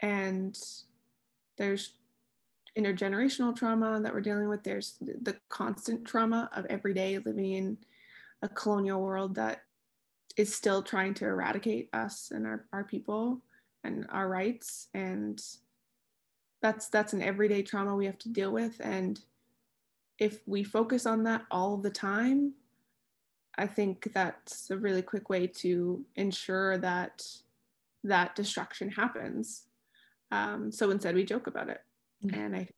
and 0.00 0.58
there's 1.56 1.92
intergenerational 2.78 3.54
trauma 3.54 4.00
that 4.00 4.12
we're 4.12 4.20
dealing 4.20 4.48
with. 4.48 4.62
There's 4.62 4.94
the 5.00 5.36
constant 5.48 6.04
trauma 6.04 6.48
of 6.54 6.66
everyday 6.66 7.18
living 7.18 7.52
in 7.52 7.78
a 8.42 8.48
colonial 8.48 9.02
world 9.02 9.34
that 9.34 9.62
is 10.36 10.54
still 10.54 10.82
trying 10.82 11.14
to 11.14 11.26
eradicate 11.26 11.90
us 11.92 12.30
and 12.34 12.46
our, 12.46 12.64
our 12.72 12.84
people 12.84 13.40
and 13.84 14.06
our 14.10 14.28
rights. 14.28 14.88
And 14.94 15.42
that's 16.62 16.88
that's 16.88 17.12
an 17.12 17.22
everyday 17.22 17.62
trauma 17.62 17.94
we 17.94 18.06
have 18.06 18.18
to 18.18 18.28
deal 18.28 18.52
with. 18.52 18.80
And 18.80 19.20
if 20.20 20.46
we 20.46 20.62
focus 20.62 21.06
on 21.06 21.24
that 21.24 21.42
all 21.50 21.76
the 21.78 21.90
time 21.90 22.52
i 23.58 23.66
think 23.66 24.08
that's 24.14 24.70
a 24.70 24.76
really 24.76 25.02
quick 25.02 25.28
way 25.28 25.46
to 25.46 26.04
ensure 26.16 26.78
that 26.78 27.26
that 28.04 28.36
destruction 28.36 28.88
happens 28.88 29.64
um, 30.30 30.70
so 30.70 30.90
instead, 30.90 31.14
we 31.14 31.24
joke 31.24 31.46
about 31.46 31.68
it. 31.68 31.80
Mm-hmm. 32.24 32.40
And 32.40 32.56
I 32.56 32.58
think 32.58 32.74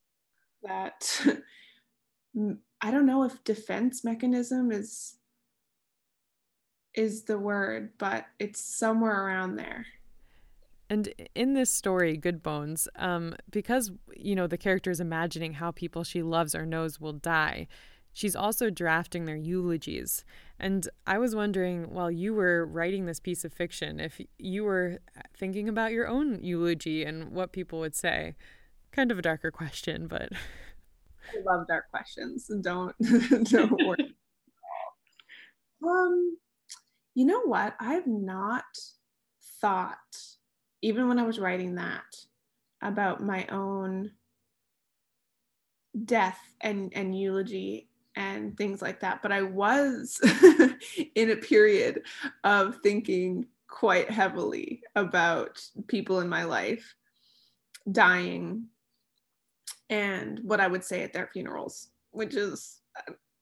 that 0.62 1.26
I 2.80 2.90
don't 2.90 3.06
know 3.06 3.24
if 3.24 3.44
defense 3.44 4.04
mechanism 4.04 4.72
is 4.72 5.16
is 6.94 7.24
the 7.24 7.38
word, 7.38 7.90
but 7.98 8.26
it's 8.38 8.60
somewhere 8.62 9.26
around 9.26 9.56
there. 9.56 9.86
And 10.90 11.10
in 11.34 11.54
this 11.54 11.70
story, 11.70 12.18
Good 12.18 12.42
Bones, 12.42 12.86
um, 12.96 13.34
because 13.50 13.90
you 14.14 14.34
know 14.34 14.46
the 14.46 14.58
character 14.58 14.90
is 14.90 15.00
imagining 15.00 15.54
how 15.54 15.70
people 15.70 16.04
she 16.04 16.22
loves 16.22 16.54
or 16.54 16.66
knows 16.66 17.00
will 17.00 17.14
die, 17.14 17.66
she's 18.12 18.36
also 18.36 18.70
drafting 18.70 19.24
their 19.24 19.36
eulogies. 19.36 20.24
And 20.58 20.88
I 21.06 21.18
was 21.18 21.34
wondering, 21.34 21.92
while 21.92 22.10
you 22.10 22.34
were 22.34 22.66
writing 22.66 23.06
this 23.06 23.20
piece 23.20 23.44
of 23.44 23.52
fiction, 23.52 23.98
if 23.98 24.20
you 24.38 24.64
were 24.64 24.98
thinking 25.36 25.68
about 25.68 25.92
your 25.92 26.06
own 26.06 26.42
eulogy 26.42 27.04
and 27.04 27.32
what 27.32 27.52
people 27.52 27.80
would 27.80 27.96
say. 27.96 28.34
Kind 28.92 29.10
of 29.10 29.18
a 29.18 29.22
darker 29.22 29.50
question, 29.50 30.06
but 30.06 30.30
I 30.32 31.40
love 31.44 31.66
dark 31.66 31.90
questions. 31.90 32.50
Don't 32.60 32.94
don't 33.44 33.72
worry. 33.86 34.14
um, 35.82 36.36
you 37.14 37.24
know 37.24 37.40
what? 37.40 37.74
I've 37.80 38.06
not 38.06 38.64
thought, 39.60 39.96
even 40.82 41.08
when 41.08 41.18
I 41.18 41.24
was 41.24 41.38
writing 41.38 41.76
that, 41.76 42.04
about 42.82 43.22
my 43.22 43.46
own 43.46 44.10
death 46.04 46.38
and 46.60 46.92
and 46.94 47.18
eulogy 47.18 47.88
and 48.16 48.56
things 48.56 48.82
like 48.82 49.00
that. 49.00 49.22
But 49.22 49.32
I 49.32 49.42
was 49.42 50.20
in 51.14 51.30
a 51.30 51.36
period 51.36 52.02
of 52.44 52.78
thinking 52.82 53.46
quite 53.68 54.10
heavily 54.10 54.82
about 54.96 55.62
people 55.86 56.20
in 56.20 56.28
my 56.28 56.44
life 56.44 56.94
dying 57.90 58.66
and 59.90 60.40
what 60.42 60.60
I 60.60 60.68
would 60.68 60.84
say 60.84 61.02
at 61.02 61.12
their 61.12 61.30
funerals, 61.32 61.88
which 62.10 62.34
is 62.34 62.80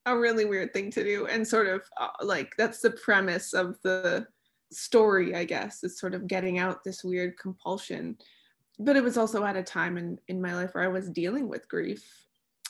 a 0.06 0.16
really 0.16 0.44
weird 0.44 0.72
thing 0.72 0.90
to 0.92 1.04
do. 1.04 1.26
And 1.26 1.46
sort 1.46 1.66
of 1.66 1.83
uh, 1.98 2.09
like 2.22 2.52
that's 2.56 2.80
the 2.80 2.90
premise 2.90 3.52
of 3.52 3.76
the 3.83 4.26
story, 4.72 5.35
I 5.35 5.44
guess, 5.44 5.83
is 5.85 5.98
sort 5.98 6.14
of 6.14 6.26
getting 6.26 6.59
out 6.59 6.85
this 6.85 7.04
weird 7.04 7.37
compulsion. 7.38 8.16
But 8.78 8.96
it 8.96 9.04
was 9.04 9.18
also 9.18 9.44
at 9.44 9.56
a 9.56 9.62
time 9.62 9.98
in, 9.98 10.18
in 10.28 10.40
my 10.40 10.54
life 10.54 10.70
where 10.72 10.85
I 10.85 10.88
was 10.88 11.11
dealing 11.11 11.48
with 11.48 11.68
grief 11.68 12.04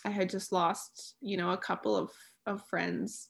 I 0.05 0.11
had 0.11 0.31
just 0.31 0.53
lost, 0.53 1.15
you 1.21 1.37
know, 1.37 1.51
a 1.51 1.59
couple 1.59 1.97
of 1.97 2.11
of 2.47 2.67
friends, 2.67 3.29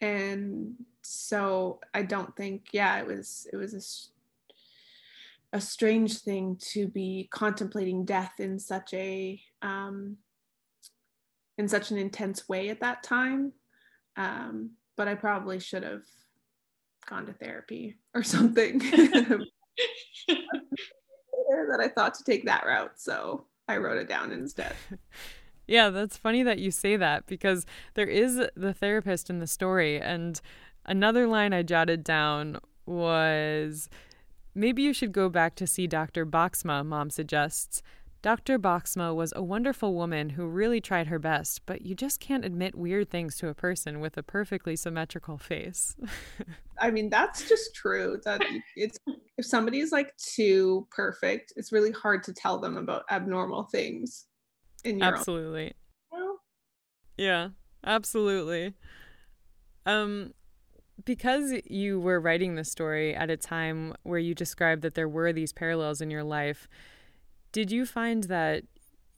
and 0.00 0.74
so 1.02 1.80
I 1.94 2.02
don't 2.02 2.34
think, 2.36 2.68
yeah, 2.72 2.98
it 2.98 3.06
was 3.06 3.46
it 3.52 3.56
was 3.56 4.10
a, 5.52 5.56
a 5.56 5.60
strange 5.60 6.18
thing 6.18 6.56
to 6.72 6.88
be 6.88 7.28
contemplating 7.30 8.04
death 8.04 8.34
in 8.38 8.58
such 8.58 8.92
a 8.94 9.40
um, 9.62 10.16
in 11.58 11.68
such 11.68 11.90
an 11.90 11.98
intense 11.98 12.48
way 12.48 12.68
at 12.68 12.80
that 12.80 13.02
time. 13.02 13.52
Um, 14.16 14.70
but 14.96 15.08
I 15.08 15.14
probably 15.14 15.60
should 15.60 15.82
have 15.82 16.04
gone 17.06 17.26
to 17.26 17.32
therapy 17.32 17.96
or 18.14 18.22
something. 18.22 18.78
that 21.68 21.80
I 21.80 21.88
thought 21.88 22.14
to 22.14 22.24
take 22.24 22.46
that 22.46 22.66
route, 22.66 22.98
so 23.00 23.46
I 23.68 23.76
wrote 23.76 23.98
it 23.98 24.08
down 24.08 24.32
instead. 24.32 24.74
Yeah, 25.66 25.90
that's 25.90 26.16
funny 26.16 26.42
that 26.44 26.58
you 26.58 26.70
say 26.70 26.96
that 26.96 27.26
because 27.26 27.66
there 27.94 28.06
is 28.06 28.40
the 28.54 28.72
therapist 28.72 29.30
in 29.30 29.40
the 29.40 29.46
story, 29.46 30.00
and 30.00 30.40
Another 30.86 31.26
line 31.26 31.52
I 31.52 31.62
jotted 31.64 32.04
down 32.04 32.60
was 32.86 33.90
maybe 34.54 34.82
you 34.82 34.92
should 34.92 35.12
go 35.12 35.28
back 35.28 35.56
to 35.56 35.66
see 35.66 35.88
Dr. 35.88 36.24
Boxma, 36.24 36.86
mom 36.86 37.10
suggests. 37.10 37.82
Dr. 38.22 38.58
Boxma 38.58 39.14
was 39.14 39.32
a 39.36 39.42
wonderful 39.42 39.94
woman 39.94 40.30
who 40.30 40.46
really 40.46 40.80
tried 40.80 41.08
her 41.08 41.18
best, 41.18 41.62
but 41.66 41.82
you 41.82 41.94
just 41.94 42.18
can't 42.18 42.44
admit 42.44 42.74
weird 42.76 43.10
things 43.10 43.36
to 43.38 43.48
a 43.48 43.54
person 43.54 44.00
with 44.00 44.16
a 44.16 44.22
perfectly 44.22 44.74
symmetrical 44.74 45.38
face. 45.38 45.96
I 46.80 46.90
mean, 46.90 47.10
that's 47.10 47.48
just 47.48 47.74
true. 47.74 48.20
That 48.24 48.42
it's 48.76 48.98
if 49.36 49.44
somebody's 49.44 49.92
like 49.92 50.16
too 50.16 50.86
perfect, 50.90 51.52
it's 51.56 51.72
really 51.72 51.92
hard 51.92 52.22
to 52.24 52.32
tell 52.32 52.58
them 52.58 52.76
about 52.76 53.04
abnormal 53.10 53.64
things 53.64 54.26
Absolutely. 55.00 55.74
Own. 56.12 56.36
Yeah, 57.16 57.48
absolutely. 57.84 58.74
Um 59.84 60.32
because 61.04 61.52
you 61.66 62.00
were 62.00 62.18
writing 62.18 62.54
this 62.54 62.70
story 62.70 63.14
at 63.14 63.30
a 63.30 63.36
time 63.36 63.94
where 64.02 64.18
you 64.18 64.34
described 64.34 64.82
that 64.82 64.94
there 64.94 65.08
were 65.08 65.32
these 65.32 65.52
parallels 65.52 66.00
in 66.00 66.10
your 66.10 66.24
life, 66.24 66.66
did 67.52 67.70
you 67.70 67.84
find 67.84 68.24
that, 68.24 68.64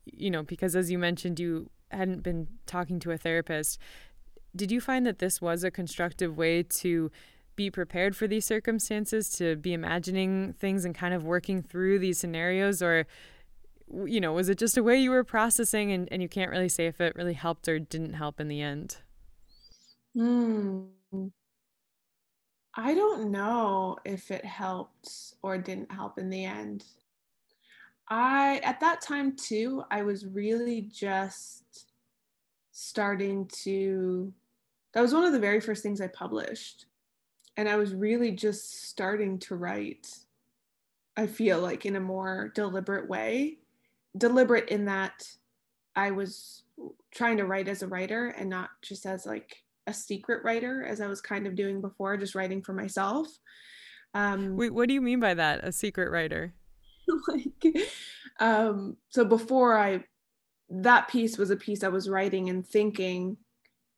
you 0.04 0.28
know, 0.28 0.42
because 0.42 0.74
as 0.74 0.90
you 0.90 0.98
mentioned, 0.98 1.38
you 1.38 1.70
hadn't 1.92 2.22
been 2.22 2.48
talking 2.66 2.98
to 3.00 3.12
a 3.12 3.16
therapist, 3.16 3.78
did 4.57 4.72
you 4.72 4.81
find 4.81 5.07
that 5.07 5.20
this 5.20 5.40
was 5.40 5.62
a 5.62 5.70
constructive 5.70 6.37
way 6.37 6.64
to 6.64 7.11
be 7.54 7.70
prepared 7.70 8.16
for 8.16 8.26
these 8.26 8.44
circumstances, 8.44 9.28
to 9.31 9.57
be 9.57 9.72
imagining 9.72 10.52
things 10.52 10.85
and 10.85 10.94
kind 10.94 11.14
of 11.14 11.24
working 11.24 11.62
through 11.62 11.98
these 12.00 12.18
scenarios? 12.18 12.83
Or, 12.83 13.07
you 14.05 14.20
know, 14.20 14.33
was 14.33 14.48
it 14.48 14.59
just 14.59 14.77
a 14.77 14.83
way 14.83 14.98
you 14.98 15.11
were 15.11 15.24
processing 15.24 15.92
and, 15.92 16.09
and 16.12 16.22
you 16.22 16.29
can't 16.29 16.51
really 16.51 16.68
say 16.68 16.87
if 16.87 17.01
it 17.01 17.16
really 17.16 17.35
helped 17.35 17.68
or 17.68 17.79
didn't 17.79 18.14
help 18.14 18.40
in 18.40 18.48
the 18.48 18.61
end? 18.61 18.98
Hmm. 20.14 20.85
I 22.74 22.94
don't 22.94 23.31
know 23.31 23.96
if 24.05 24.31
it 24.31 24.44
helped 24.44 25.35
or 25.42 25.59
didn't 25.59 25.90
help 25.90 26.18
in 26.18 26.31
the 26.31 26.44
end. 26.44 26.85
I, 28.09 28.61
at 28.62 28.81
that 28.81 29.01
time 29.01 29.37
too, 29.37 29.83
I 29.90 30.03
was 30.03 30.24
really 30.24 30.83
just 30.83 31.87
starting 32.72 33.46
to, 33.64 34.33
that 34.92 35.01
was 35.01 35.12
one 35.12 35.24
of 35.24 35.33
the 35.33 35.40
very 35.40 35.61
first 35.61 35.83
things 35.83 36.01
I 36.01 36.07
published. 36.07 36.87
And 37.57 37.68
I 37.68 37.77
was 37.77 37.92
really 37.92 38.31
just 38.31 38.85
starting 38.88 39.38
to 39.40 39.57
write, 39.57 40.09
I 41.16 41.27
feel 41.27 41.61
like 41.61 41.85
in 41.85 41.96
a 41.96 42.01
more 42.01 42.53
deliberate 42.55 43.09
way. 43.09 43.59
Deliberate 44.16 44.68
in 44.68 44.87
that 44.87 45.27
I 45.94 46.11
was 46.11 46.62
trying 47.12 47.38
to 47.38 47.44
write 47.44 47.68
as 47.68 47.83
a 47.83 47.88
writer 47.88 48.29
and 48.29 48.49
not 48.49 48.71
just 48.83 49.07
as 49.07 49.27
like 49.27 49.64
a 49.87 49.94
secret 49.94 50.44
writer 50.44 50.85
as 50.85 51.01
I 51.01 51.07
was 51.07 51.21
kind 51.21 51.47
of 51.47 51.57
doing 51.57 51.81
before, 51.81 52.16
just 52.16 52.35
writing 52.35 52.62
for 52.62 52.73
myself. 52.73 53.29
Um, 54.14 54.57
Wait, 54.57 54.73
what 54.73 54.88
do 54.88 54.94
you 54.94 55.01
mean 55.01 55.21
by 55.21 55.35
that? 55.35 55.64
A 55.64 55.73
secret 55.73 56.11
writer? 56.11 56.55
like, 57.29 57.88
um, 58.40 58.97
so 59.09 59.25
before 59.25 59.79
I, 59.79 60.05
that 60.71 61.09
piece 61.09 61.38
was 61.38 61.51
a 61.51 61.57
piece 61.57 61.83
I 61.83 61.88
was 61.88 62.09
writing 62.09 62.51
and 62.51 62.66
thinking, 62.66 63.37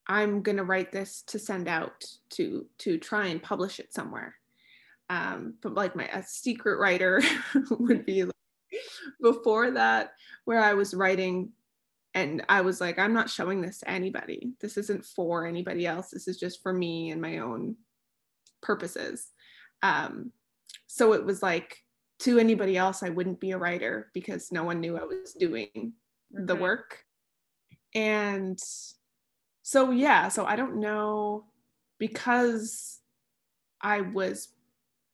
I'm 0.06 0.42
gonna 0.42 0.64
write 0.64 0.90
this 0.90 1.22
to 1.28 1.38
send 1.38 1.68
out 1.68 2.04
to 2.30 2.66
to 2.78 2.98
try 2.98 3.26
and 3.26 3.42
publish 3.42 3.78
it 3.78 3.94
somewhere. 3.94 4.34
Um, 5.08 5.54
but 5.62 5.74
like 5.74 5.94
my 5.94 6.06
a 6.06 6.22
secret 6.24 6.78
writer 6.78 7.22
would 7.70 8.04
be 8.06 8.24
like, 8.24 8.34
before 9.22 9.72
that, 9.72 10.12
where 10.44 10.60
I 10.60 10.74
was 10.74 10.94
writing 10.94 11.50
and 12.14 12.42
I 12.48 12.62
was 12.62 12.80
like, 12.80 12.98
I'm 12.98 13.12
not 13.12 13.30
showing 13.30 13.60
this 13.60 13.78
to 13.78 13.90
anybody. 13.90 14.52
This 14.60 14.76
isn't 14.76 15.04
for 15.04 15.46
anybody 15.46 15.86
else. 15.86 16.10
This 16.10 16.26
is 16.26 16.38
just 16.38 16.62
for 16.62 16.72
me 16.72 17.10
and 17.10 17.22
my 17.22 17.38
own 17.38 17.76
purposes. 18.62 19.28
Um, 19.82 20.32
so 20.86 21.12
it 21.12 21.24
was 21.24 21.42
like 21.42 21.84
to 22.20 22.38
anybody 22.38 22.76
else, 22.76 23.02
I 23.02 23.10
wouldn't 23.10 23.40
be 23.40 23.52
a 23.52 23.58
writer 23.58 24.10
because 24.12 24.52
no 24.52 24.64
one 24.64 24.80
knew 24.80 24.98
I 24.98 25.04
was 25.04 25.32
doing 25.32 25.92
the 26.30 26.56
work. 26.56 27.04
And 27.94 28.58
so, 29.62 29.90
yeah, 29.90 30.28
so 30.28 30.44
I 30.44 30.56
don't 30.56 30.80
know 30.80 31.44
because 31.98 33.00
I 33.80 34.02
was 34.02 34.48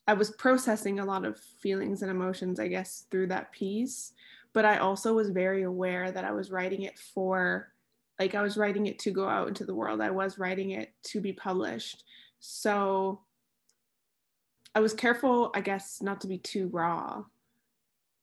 I 0.07 0.15
was 0.15 0.31
processing 0.31 1.01
a 1.01 1.05
lot 1.05 1.25
of 1.25 1.39
feelings 1.39 2.03
and 2.03 2.11
emotions, 2.11 2.61
I 2.61 2.69
guess, 2.69 3.07
through 3.11 3.29
that 3.29 3.53
piece 3.53 4.13
but 4.57 4.65
I 4.65 4.79
also 4.79 5.13
was 5.13 5.29
very 5.29 5.65
aware 5.65 6.11
that 6.11 6.25
I 6.25 6.33
was 6.33 6.51
writing 6.51 6.85
it 6.85 6.99
for, 6.99 7.75
like, 8.19 8.35
I 8.35 8.41
was 8.41 8.57
writing 8.57 8.87
it 8.87 8.99
to 9.01 9.11
go 9.11 9.29
out 9.29 9.49
into 9.49 9.67
the 9.67 9.75
world. 9.75 10.01
I 10.01 10.11
was 10.11 10.39
writing 10.39 10.71
it 10.71 10.95
to 11.09 11.21
be 11.21 11.35
published. 11.35 12.05
So 12.41 13.21
I 14.75 14.81
was 14.81 14.95
careful, 14.95 15.51
I 15.55 15.61
guess, 15.61 16.01
not 16.01 16.23
to 16.23 16.27
be 16.27 16.39
too 16.39 16.69
raw 16.69 17.25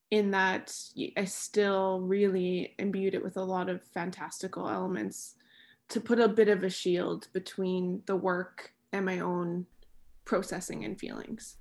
in 0.10 0.32
that 0.32 0.76
I 1.16 1.26
still 1.26 2.02
really 2.02 2.74
imbued 2.80 3.14
it 3.14 3.24
with 3.24 3.38
a 3.38 3.44
lot 3.44 3.70
of 3.70 3.84
fantastical 3.94 4.68
elements 4.68 5.36
to 5.90 6.02
put 6.02 6.20
a 6.20 6.28
bit 6.28 6.50
of 6.50 6.64
a 6.64 6.70
shield 6.72 7.28
between 7.32 8.02
the 8.08 8.16
work 8.16 8.74
and 8.92 9.06
my 9.06 9.20
own 9.20 9.68
processing 10.26 10.84
and 10.84 11.00
feelings. 11.00 11.58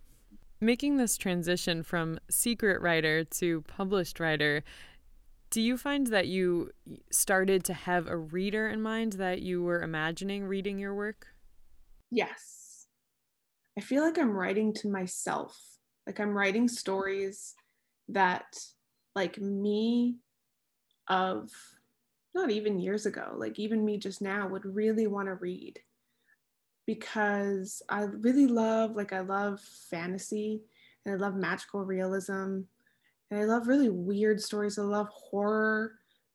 Making 0.63 0.97
this 0.97 1.17
transition 1.17 1.83
from 1.83 2.21
secret 2.31 2.81
writer 2.81 3.25
to 3.25 3.63
published 3.63 4.21
writer, 4.21 4.63
do 5.51 5.61
you 5.61 5.77
find 5.77 6.07
that 6.07 6.29
you 6.29 6.71
started 7.11 7.65
to 7.65 7.75
have 7.75 8.07
a 8.07 8.17
reader 8.17 8.69
in 8.69 8.81
mind 8.81 9.15
that 9.15 9.43
you 9.43 9.61
were 9.61 9.83
imagining 9.83 10.45
reading 10.45 10.79
your 10.79 10.95
work? 10.95 11.27
Yes. 12.13 12.87
I 13.77 13.81
feel 13.81 14.05
like 14.05 14.17
I'm 14.21 14.31
writing 14.31 14.73
to 14.75 14.89
myself. 14.89 15.61
Like 16.07 16.21
I'm 16.21 16.31
writing 16.31 16.69
stories 16.69 17.55
that, 18.11 18.57
like 19.17 19.41
me 19.41 20.19
of 21.09 21.51
not 22.37 22.53
even 22.53 22.79
years 22.79 23.05
ago, 23.05 23.35
like 23.37 23.59
even 23.59 23.85
me 23.85 23.99
just 23.99 24.23
now, 24.23 24.47
would 24.47 24.65
really 24.65 25.09
want 25.09 25.27
to 25.27 25.35
read 25.35 25.81
because 26.87 27.83
I 27.89 28.03
really 28.03 28.47
love, 28.47 28.97
like, 28.97 29.13
I 29.13 29.21
love 29.21 29.61
fantasy 29.91 30.63
and 31.05 31.15
I 31.15 31.19
love 31.19 31.35
magical 31.35 31.85
realism 31.85 32.63
and 33.33 33.41
I 33.41 33.45
love 33.45 33.67
really 33.67 33.89
weird 33.89 34.43
stories. 34.43 34.79
I 34.79 34.83
love 34.83 35.09
horror, 35.09 35.93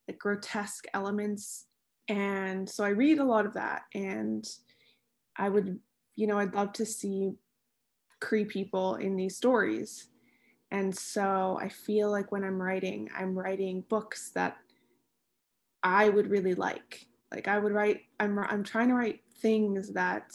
like 0.08 0.18
grotesque 0.18 0.88
elements. 0.96 1.68
And 2.08 2.68
so 2.68 2.84
I 2.84 2.90
read 2.90 3.20
a 3.20 3.24
lot 3.24 3.46
of 3.46 3.54
that. 3.54 3.84
And 3.94 4.48
I 5.36 5.50
would, 5.50 5.80
you 6.16 6.26
know, 6.26 6.40
I'd 6.40 6.56
love 6.56 6.74
to 6.74 6.86
see 6.88 7.34
Cree 8.20 8.46
people 8.46 8.96
in 8.96 9.16
these 9.16 9.38
stories. 9.38 10.08
And 10.72 10.96
so 10.96 11.60
I 11.62 11.70
feel 11.70 12.10
like 12.10 12.32
when 12.32 12.44
I'm 12.44 12.60
writing, 12.60 13.10
I'm 13.16 13.38
writing 13.38 13.84
books 13.90 14.32
that 14.32 14.58
I 15.84 16.10
would 16.10 16.32
really 16.32 16.56
like. 16.56 17.06
Like 17.32 17.48
I 17.48 17.60
would 17.60 17.74
write, 17.74 18.02
I'm, 18.20 18.38
I'm 18.40 18.63
trying 18.63 18.90
to 18.90 18.96
write 18.96 19.22
things 19.42 19.94
that 19.94 20.34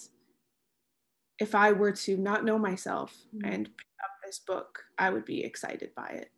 if 1.39 1.55
I 1.55 1.73
were 1.73 1.93
to 1.93 2.17
not 2.17 2.45
know 2.45 2.59
myself 2.59 3.17
mm-hmm. 3.35 3.53
and 3.53 3.65
pick 3.65 3.87
up 4.05 4.11
this 4.25 4.39
book, 4.39 4.85
I 4.99 5.11
would 5.11 5.25
be 5.25 5.43
excited 5.43 5.91
by 5.95 6.09
it. 6.09 6.31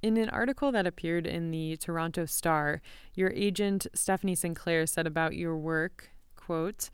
In 0.00 0.16
an 0.16 0.30
article 0.30 0.70
that 0.72 0.86
appeared 0.86 1.26
in 1.26 1.50
the 1.50 1.76
Toronto 1.76 2.24
Star, 2.24 2.80
your 3.14 3.30
agent 3.30 3.86
Stephanie 3.94 4.36
Sinclair 4.36 4.86
said 4.86 5.06
about 5.06 5.34
your 5.34 5.56
work, 5.56 6.10
quote, 6.36 6.90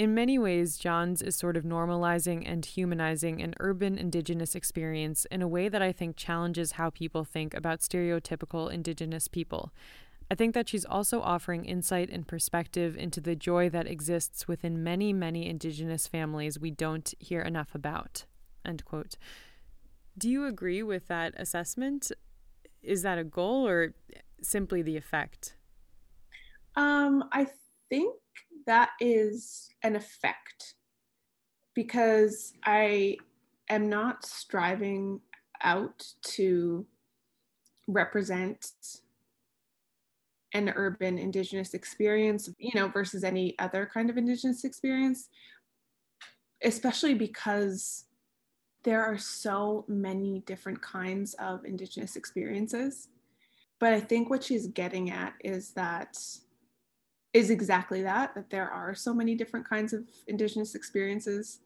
in 0.00 0.14
many 0.14 0.38
ways, 0.38 0.78
Johns 0.78 1.20
is 1.20 1.36
sort 1.36 1.58
of 1.58 1.64
normalizing 1.64 2.42
and 2.46 2.64
humanizing 2.64 3.42
an 3.42 3.52
urban 3.60 3.98
Indigenous 3.98 4.54
experience 4.54 5.26
in 5.30 5.42
a 5.42 5.48
way 5.48 5.68
that 5.68 5.82
I 5.82 5.92
think 5.92 6.16
challenges 6.16 6.72
how 6.72 6.88
people 6.88 7.22
think 7.22 7.52
about 7.52 7.80
stereotypical 7.80 8.72
Indigenous 8.72 9.28
people. 9.28 9.74
I 10.30 10.36
think 10.36 10.54
that 10.54 10.68
she's 10.68 10.84
also 10.84 11.20
offering 11.20 11.64
insight 11.64 12.08
and 12.08 12.26
perspective 12.26 12.96
into 12.96 13.20
the 13.20 13.34
joy 13.34 13.68
that 13.70 13.88
exists 13.88 14.46
within 14.46 14.84
many, 14.84 15.12
many 15.12 15.48
Indigenous 15.48 16.06
families 16.06 16.58
we 16.58 16.70
don't 16.70 17.12
hear 17.18 17.40
enough 17.40 17.74
about. 17.74 18.26
End 18.64 18.84
quote. 18.84 19.16
Do 20.16 20.30
you 20.30 20.46
agree 20.46 20.84
with 20.84 21.08
that 21.08 21.34
assessment? 21.36 22.12
Is 22.80 23.02
that 23.02 23.18
a 23.18 23.24
goal 23.24 23.66
or 23.66 23.94
simply 24.40 24.82
the 24.82 24.96
effect? 24.96 25.56
Um, 26.76 27.24
I 27.32 27.48
think 27.88 28.14
that 28.66 28.90
is 29.00 29.70
an 29.82 29.96
effect 29.96 30.74
because 31.74 32.52
I 32.64 33.16
am 33.68 33.88
not 33.88 34.24
striving 34.24 35.20
out 35.62 36.06
to 36.22 36.86
represent 37.88 38.66
an 40.52 40.68
urban 40.76 41.18
indigenous 41.18 41.74
experience 41.74 42.48
you 42.58 42.72
know 42.74 42.88
versus 42.88 43.22
any 43.24 43.56
other 43.58 43.88
kind 43.92 44.10
of 44.10 44.18
indigenous 44.18 44.64
experience 44.64 45.28
especially 46.62 47.14
because 47.14 48.04
there 48.82 49.04
are 49.04 49.18
so 49.18 49.84
many 49.88 50.42
different 50.46 50.80
kinds 50.80 51.34
of 51.34 51.64
indigenous 51.64 52.16
experiences. 52.16 53.08
But 53.78 53.94
i 53.94 54.00
think 54.00 54.28
what 54.28 54.44
she's 54.44 54.66
getting 54.68 55.10
at 55.10 55.34
is 55.42 55.72
that 55.72 56.18
is 57.32 57.50
exactly 57.50 58.02
that 58.02 58.34
that 58.34 58.50
there 58.50 58.68
are 58.68 58.94
so 58.94 59.14
many 59.14 59.34
different 59.34 59.68
kinds 59.68 59.92
of 59.92 60.04
indigenous 60.26 60.74
experiences. 60.74 61.60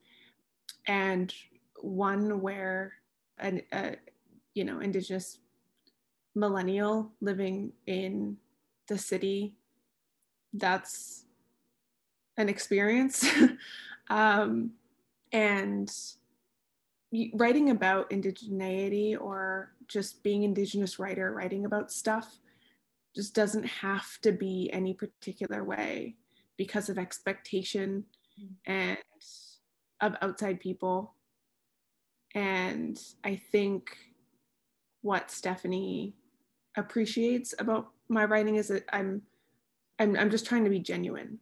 And 0.87 1.35
one 1.81 2.41
where 2.41 2.95
an 3.39 3.63
a, 3.73 3.97
you 4.55 4.65
know 4.65 4.81
indigenous 4.81 5.39
millennial 6.37 7.13
living 7.21 7.73
in 7.87 8.37
the 8.89 8.99
city 8.99 9.55
that's 10.53 11.25
an 12.37 12.49
experience 12.49 13.27
um, 14.11 14.71
and 15.33 15.91
writing 17.35 17.71
about 17.71 18.11
indigeneity 18.11 19.19
or 19.19 19.73
just 19.89 20.23
being 20.23 20.43
indigenous 20.43 20.99
writer 20.99 21.33
writing 21.33 21.65
about 21.65 21.93
stuff 21.93 22.39
just 23.15 23.35
doesn't 23.35 23.65
have 23.65 24.07
to 24.23 24.33
be 24.33 24.69
any 24.73 24.93
particular 24.93 25.63
way 25.63 26.17
because 26.57 26.89
of 26.89 26.99
expectation 26.99 28.05
mm. 28.41 28.49
and 28.67 28.99
of 30.01 30.17
outside 30.23 30.59
people 30.59 31.15
and 32.35 32.99
i 33.23 33.41
think 33.53 33.97
what 35.03 35.31
stephanie 35.31 36.15
appreciates 36.77 37.55
about 37.59 37.94
my 38.09 38.25
writing 38.25 38.57
is 38.57 38.69
that 38.69 38.85
i'm 38.93 39.23
i'm, 39.99 40.17
I'm 40.17 40.31
just 40.31 40.47
trying 40.47 40.65
to 40.65 40.71
be 40.71 40.81
genuine. 40.81 41.39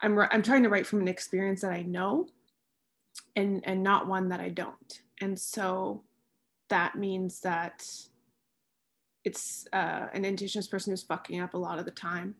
I'm 0.00 0.18
i'm 0.18 0.42
trying 0.42 0.62
to 0.64 0.68
write 0.68 0.86
from 0.86 1.00
an 1.00 1.08
experience 1.08 1.60
that 1.60 1.72
i 1.72 1.82
know 1.82 2.28
and 3.36 3.62
and 3.64 3.82
not 3.82 4.08
one 4.08 4.28
that 4.30 4.40
i 4.40 4.48
don't. 4.48 5.02
And 5.20 5.38
so 5.38 6.02
that 6.68 6.96
means 6.96 7.40
that 7.40 7.86
it's 9.24 9.68
uh, 9.72 10.06
an 10.12 10.24
indigenous 10.24 10.66
person 10.66 10.92
who's 10.92 11.02
fucking 11.02 11.40
up 11.40 11.54
a 11.54 11.58
lot 11.58 11.78
of 11.78 11.84
the 11.84 11.92
time 11.92 12.34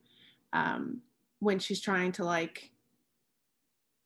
um, 0.52 1.00
when 1.38 1.58
she's 1.58 1.80
trying 1.80 2.12
to 2.12 2.24
like 2.24 2.70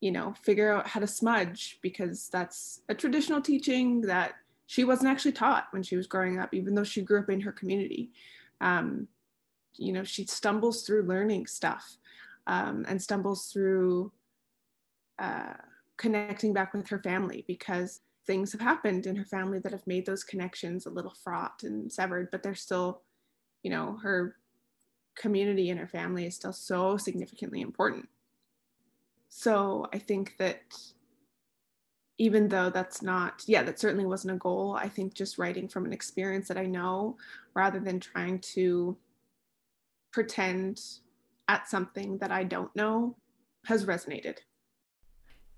you 0.00 0.12
know 0.12 0.34
figure 0.42 0.72
out 0.72 0.86
how 0.86 1.00
to 1.00 1.06
smudge 1.06 1.78
because 1.80 2.28
that's 2.28 2.82
a 2.90 2.94
traditional 2.94 3.40
teaching 3.40 4.02
that 4.02 4.34
she 4.66 4.84
wasn't 4.84 5.08
actually 5.08 5.32
taught 5.32 5.68
when 5.70 5.82
she 5.82 5.96
was 5.96 6.06
growing 6.06 6.38
up 6.38 6.52
even 6.52 6.74
though 6.74 6.84
she 6.84 7.00
grew 7.00 7.20
up 7.20 7.30
in 7.30 7.40
her 7.40 7.52
community. 7.52 8.10
Um, 8.60 9.08
you 9.78 9.92
know 9.92 10.04
she 10.04 10.24
stumbles 10.26 10.82
through 10.82 11.02
learning 11.02 11.46
stuff 11.46 11.96
um, 12.46 12.84
and 12.88 13.00
stumbles 13.00 13.50
through 13.52 14.12
uh, 15.18 15.54
connecting 15.96 16.52
back 16.52 16.74
with 16.74 16.88
her 16.88 16.98
family 16.98 17.44
because 17.46 18.00
things 18.26 18.52
have 18.52 18.60
happened 18.60 19.06
in 19.06 19.16
her 19.16 19.24
family 19.24 19.58
that 19.60 19.72
have 19.72 19.86
made 19.86 20.04
those 20.04 20.24
connections 20.24 20.86
a 20.86 20.90
little 20.90 21.14
fraught 21.22 21.62
and 21.62 21.90
severed, 21.90 22.30
but 22.30 22.42
they're 22.42 22.54
still, 22.54 23.02
you 23.62 23.70
know, 23.70 23.98
her 24.02 24.36
community 25.14 25.70
and 25.70 25.80
her 25.80 25.86
family 25.86 26.26
is 26.26 26.34
still 26.34 26.52
so 26.52 26.96
significantly 26.96 27.60
important. 27.60 28.08
So 29.28 29.88
I 29.92 29.98
think 29.98 30.34
that 30.38 30.60
even 32.18 32.48
though 32.48 32.70
that's 32.70 33.02
not, 33.02 33.42
yeah, 33.46 33.62
that 33.62 33.78
certainly 33.78 34.06
wasn't 34.06 34.34
a 34.34 34.38
goal, 34.38 34.76
I 34.78 34.88
think 34.88 35.14
just 35.14 35.38
writing 35.38 35.68
from 35.68 35.84
an 35.84 35.92
experience 35.92 36.48
that 36.48 36.56
I 36.56 36.66
know 36.66 37.16
rather 37.54 37.78
than 37.78 38.00
trying 38.00 38.40
to 38.40 38.96
pretend 40.16 40.80
at 41.46 41.68
something 41.68 42.16
that 42.16 42.32
I 42.32 42.42
don't 42.42 42.74
know 42.74 43.18
has 43.66 43.84
resonated. 43.84 44.38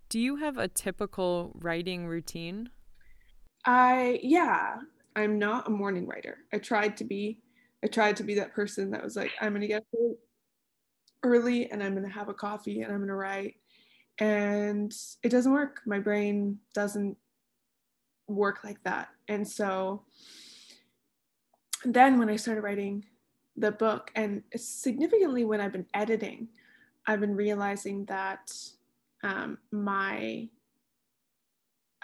Do 0.08 0.18
you 0.18 0.34
have 0.34 0.58
a 0.58 0.66
typical 0.66 1.52
writing 1.54 2.08
routine? 2.08 2.70
I 3.64 4.18
yeah, 4.20 4.78
I'm 5.14 5.38
not 5.38 5.68
a 5.68 5.70
morning 5.70 6.08
writer. 6.08 6.38
I 6.52 6.58
tried 6.58 6.96
to 6.96 7.04
be 7.04 7.38
I 7.84 7.86
tried 7.86 8.16
to 8.16 8.24
be 8.24 8.34
that 8.34 8.52
person 8.52 8.90
that 8.90 9.04
was 9.04 9.14
like 9.14 9.30
I'm 9.40 9.52
going 9.52 9.60
to 9.60 9.68
get 9.68 9.84
up 9.94 10.00
early 11.22 11.70
and 11.70 11.80
I'm 11.80 11.92
going 11.92 12.04
to 12.04 12.12
have 12.12 12.28
a 12.28 12.34
coffee 12.34 12.80
and 12.80 12.90
I'm 12.90 12.98
going 12.98 13.06
to 13.06 13.14
write 13.14 13.54
and 14.18 14.92
it 15.22 15.28
doesn't 15.28 15.52
work. 15.52 15.82
My 15.86 16.00
brain 16.00 16.58
doesn't 16.74 17.16
work 18.26 18.64
like 18.64 18.82
that. 18.82 19.10
And 19.28 19.46
so 19.46 20.02
then 21.84 22.18
when 22.18 22.28
I 22.28 22.34
started 22.34 22.62
writing 22.62 23.04
the 23.58 23.72
book 23.72 24.10
and 24.14 24.42
significantly 24.56 25.44
when 25.44 25.60
I've 25.60 25.72
been 25.72 25.86
editing, 25.94 26.48
I've 27.06 27.20
been 27.20 27.34
realizing 27.34 28.04
that 28.06 28.52
um, 29.22 29.58
my 29.72 30.48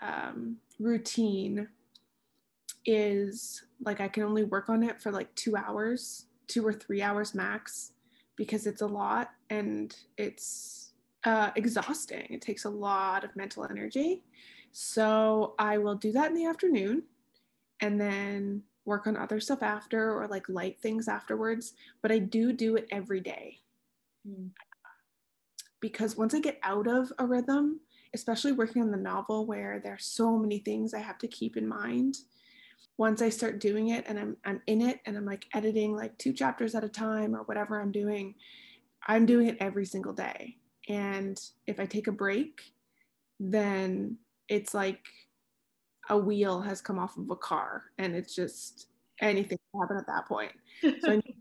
um, 0.03 0.57
routine 0.79 1.69
is 2.87 3.65
like 3.85 4.01
I 4.01 4.09
can 4.09 4.25
only 4.25 4.45
work 4.45 4.69
on 4.69 4.83
it 4.83 5.01
for 5.01 5.11
like 5.13 5.35
two 5.35 5.57
hours, 5.57 6.27
two 6.49 6.67
or 6.67 6.73
three 6.73 7.03
hours 7.03 7.35
max, 7.35 7.93
because 8.37 8.67
it's 8.67 8.83
a 8.83 8.87
lot 8.87 9.31
and 9.51 9.97
it's 10.19 10.93
uh, 11.25 11.51
exhausting. 11.57 12.27
It 12.31 12.43
takes 12.43 12.65
a 12.65 12.71
lot 12.71 13.25
of 13.25 13.35
mental 13.37 13.65
energy. 13.65 14.23
So 14.73 15.55
I 15.59 15.79
will 15.79 15.95
do 15.95 16.13
that 16.13 16.29
in 16.29 16.35
the 16.35 16.47
afternoon 16.47 17.05
and 17.81 18.01
then 18.01 18.63
work 18.85 19.07
on 19.07 19.17
other 19.17 19.41
stuff 19.41 19.63
after 19.63 20.13
or 20.13 20.27
like 20.29 20.49
light 20.49 20.81
things 20.81 21.09
afterwards. 21.09 21.75
But 22.03 22.13
I 22.13 22.19
do 22.19 22.53
do 22.53 22.77
it 22.77 22.87
every 22.91 23.21
day. 23.21 23.61
Mm 24.29 24.51
because 25.85 26.17
once 26.17 26.33
I 26.33 26.41
get 26.41 26.59
out 26.63 26.87
of 26.87 27.13
a 27.19 27.27
rhythm, 27.27 27.79
especially 28.15 28.53
working 28.53 28.81
on 28.81 28.91
the 28.91 28.97
novel 28.97 29.45
where 29.45 29.81
there 29.85 29.93
are 29.93 29.99
so 29.99 30.39
many 30.39 30.59
things 30.59 30.95
I 30.95 31.01
have 31.01 31.19
to 31.19 31.29
keep 31.29 31.59
in 31.59 31.69
mind, 31.69 32.17
once 32.97 33.21
I 33.21 33.29
start 33.29 33.61
doing 33.61 33.89
it 33.89 34.07
and 34.09 34.19
I'm 34.19 34.39
I'm 34.47 34.63
in 34.67 34.81
it 34.81 35.01
and 35.05 35.15
I'm 35.15 35.27
like 35.27 35.45
editing 35.53 35.95
like 35.95 36.17
two 36.17 36.33
chapters 36.33 36.75
at 36.75 36.85
a 36.85 36.89
time 36.89 37.37
or 37.37 37.41
whatever 37.41 37.79
I'm 37.79 37.93
doing, 37.93 38.35
I'm 39.07 39.27
doing 39.27 39.49
it 39.49 39.59
every 39.61 39.85
single 39.85 40.15
day. 40.15 40.57
And 40.89 41.39
if 41.67 41.79
I 41.79 41.85
take 41.85 42.07
a 42.07 42.13
break, 42.13 42.63
then 43.39 44.17
it's 44.49 44.73
like 44.73 45.05
a 46.09 46.17
wheel 46.17 46.61
has 46.61 46.81
come 46.81 46.99
off 46.99 47.17
of 47.17 47.31
a 47.31 47.37
car 47.37 47.85
and 47.99 48.15
it's 48.15 48.35
just 48.35 48.89
anything 49.21 49.59
can 49.73 49.81
happen 49.81 49.97
at 49.97 50.07
that 50.07 50.27
point. 50.27 50.53
So 50.83 51.13
I 51.13 51.15
need 51.25 51.37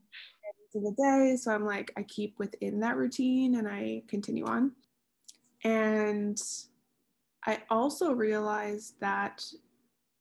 the 0.73 0.95
day. 0.97 1.35
So 1.37 1.51
I'm 1.51 1.65
like, 1.65 1.91
I 1.97 2.03
keep 2.03 2.39
within 2.39 2.79
that 2.79 2.97
routine 2.97 3.55
and 3.55 3.67
I 3.67 4.03
continue 4.07 4.45
on. 4.45 4.71
And 5.63 6.41
I 7.45 7.59
also 7.69 8.13
realized 8.13 8.95
that 9.01 9.43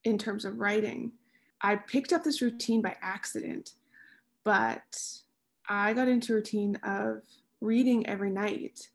in 0.05 0.18
terms 0.18 0.44
of 0.44 0.59
writing, 0.59 1.12
I 1.61 1.76
picked 1.76 2.12
up 2.12 2.24
this 2.24 2.42
routine 2.42 2.83
by 2.83 2.96
accident, 3.00 3.70
but 4.44 4.83
I 5.68 5.94
got 5.94 6.09
into 6.09 6.33
a 6.33 6.37
routine 6.37 6.76
of 6.83 7.22
reading 7.61 8.07
every 8.07 8.31
night. 8.31 8.88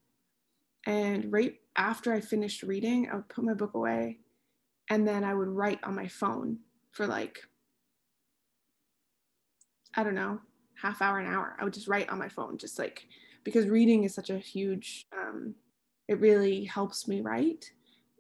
And 0.85 1.31
right 1.31 1.55
after 1.75 2.13
I 2.13 2.19
finished 2.19 2.63
reading, 2.63 3.09
I 3.09 3.15
would 3.15 3.29
put 3.29 3.45
my 3.45 3.53
book 3.53 3.73
away 3.73 4.19
and 4.89 5.07
then 5.07 5.23
I 5.23 5.33
would 5.33 5.49
write 5.49 5.83
on 5.83 5.95
my 5.95 6.07
phone 6.07 6.59
for 6.91 7.07
like, 7.07 7.39
I 9.95 10.03
don't 10.03 10.15
know, 10.15 10.39
half 10.81 11.01
hour, 11.01 11.19
an 11.19 11.31
hour. 11.31 11.55
I 11.59 11.63
would 11.63 11.73
just 11.73 11.87
write 11.87 12.09
on 12.09 12.19
my 12.19 12.29
phone, 12.29 12.57
just 12.57 12.79
like 12.79 13.07
because 13.43 13.67
reading 13.67 14.03
is 14.03 14.13
such 14.13 14.29
a 14.29 14.37
huge, 14.37 15.05
um, 15.17 15.55
it 16.07 16.19
really 16.19 16.65
helps 16.65 17.07
me 17.07 17.21
write. 17.21 17.71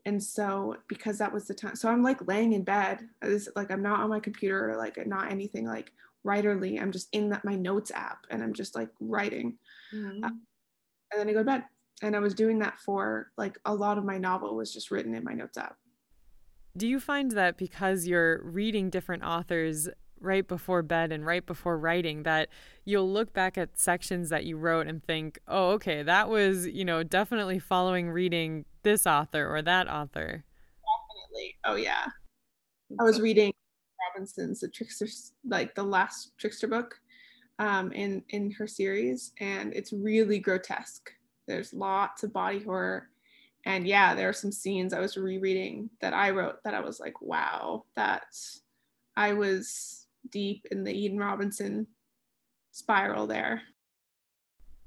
And 0.05 0.21
so 0.23 0.77
because 0.87 1.17
that 1.17 1.33
was 1.33 1.47
the 1.47 1.53
time, 1.53 1.75
so 1.75 1.89
I'm 1.89 2.01
like 2.01 2.27
laying 2.27 2.53
in 2.53 2.63
bed, 2.63 3.07
this, 3.21 3.49
like 3.55 3.71
I'm 3.71 3.83
not 3.83 3.99
on 3.99 4.09
my 4.09 4.19
computer 4.19 4.69
or 4.69 4.77
like 4.77 5.05
not 5.05 5.31
anything 5.31 5.65
like 5.67 5.91
writerly. 6.25 6.81
I'm 6.81 6.91
just 6.91 7.09
in 7.11 7.29
that 7.29 7.45
my 7.45 7.55
notes 7.55 7.91
app 7.93 8.25
and 8.29 8.41
I'm 8.41 8.53
just 8.53 8.75
like 8.75 8.89
writing. 8.99 9.57
Mm-hmm. 9.93 10.23
Uh, 10.23 10.29
and 11.11 11.19
then 11.19 11.29
I 11.29 11.33
go 11.33 11.39
to 11.39 11.45
bed. 11.45 11.63
And 12.03 12.15
I 12.15 12.19
was 12.19 12.35
doing 12.35 12.59
that 12.59 12.79
for 12.79 13.31
like 13.37 13.57
a 13.65 13.73
lot 13.73 13.97
of 13.97 14.05
my 14.05 14.17
novel 14.17 14.55
was 14.55 14.71
just 14.71 14.91
written 14.91 15.15
in 15.15 15.23
my 15.23 15.33
notes 15.33 15.57
app. 15.57 15.75
Do 16.77 16.87
you 16.87 16.99
find 16.99 17.31
that 17.31 17.57
because 17.57 18.05
you're 18.05 18.41
reading 18.43 18.91
different 18.91 19.23
authors 19.23 19.89
right 20.19 20.47
before 20.47 20.81
bed 20.83 21.11
and 21.11 21.25
right 21.25 21.45
before 21.45 21.77
writing 21.77 22.23
that 22.23 22.49
you'll 22.85 23.11
look 23.11 23.33
back 23.33 23.57
at 23.57 23.77
sections 23.77 24.29
that 24.29 24.45
you 24.45 24.57
wrote 24.57 24.87
and 24.87 25.03
think, 25.03 25.39
oh, 25.47 25.71
okay, 25.71 26.03
that 26.03 26.29
was, 26.29 26.67
you 26.67 26.85
know, 26.85 27.03
definitely 27.03 27.59
following 27.59 28.09
reading 28.09 28.65
this 28.83 29.07
author 29.07 29.53
or 29.53 29.61
that 29.61 29.87
author. 29.87 30.43
Definitely. 31.33 31.55
Oh, 31.65 31.75
yeah. 31.75 32.05
I 32.99 33.03
was 33.03 33.19
reading 33.19 33.51
Robinson's 34.15 34.59
The 34.59 34.69
Trickster, 34.69 35.07
like 35.45 35.75
the 35.75 35.83
last 35.83 36.31
Trickster 36.37 36.67
book 36.67 36.95
um, 37.59 37.91
in, 37.91 38.23
in 38.29 38.51
her 38.51 38.67
series, 38.67 39.33
and 39.39 39.73
it's 39.73 39.91
really 39.93 40.39
grotesque. 40.39 41.09
There's 41.47 41.73
lots 41.73 42.23
of 42.23 42.33
body 42.33 42.59
horror. 42.59 43.09
And 43.67 43.85
yeah, 43.85 44.15
there 44.15 44.29
are 44.29 44.33
some 44.33 44.53
scenes 44.53 44.93
I 44.93 45.01
was 45.01 45.17
rereading 45.17 45.89
that 45.99 46.13
I 46.13 46.29
wrote 46.29 46.63
that 46.63 46.73
I 46.73 46.79
was 46.79 47.01
like, 47.01 47.21
wow, 47.21 47.83
that 47.97 48.23
I 49.17 49.33
was 49.33 50.05
deep 50.31 50.65
in 50.71 50.85
the 50.85 50.93
Eden 50.93 51.19
Robinson 51.19 51.85
spiral 52.71 53.27
there. 53.27 53.63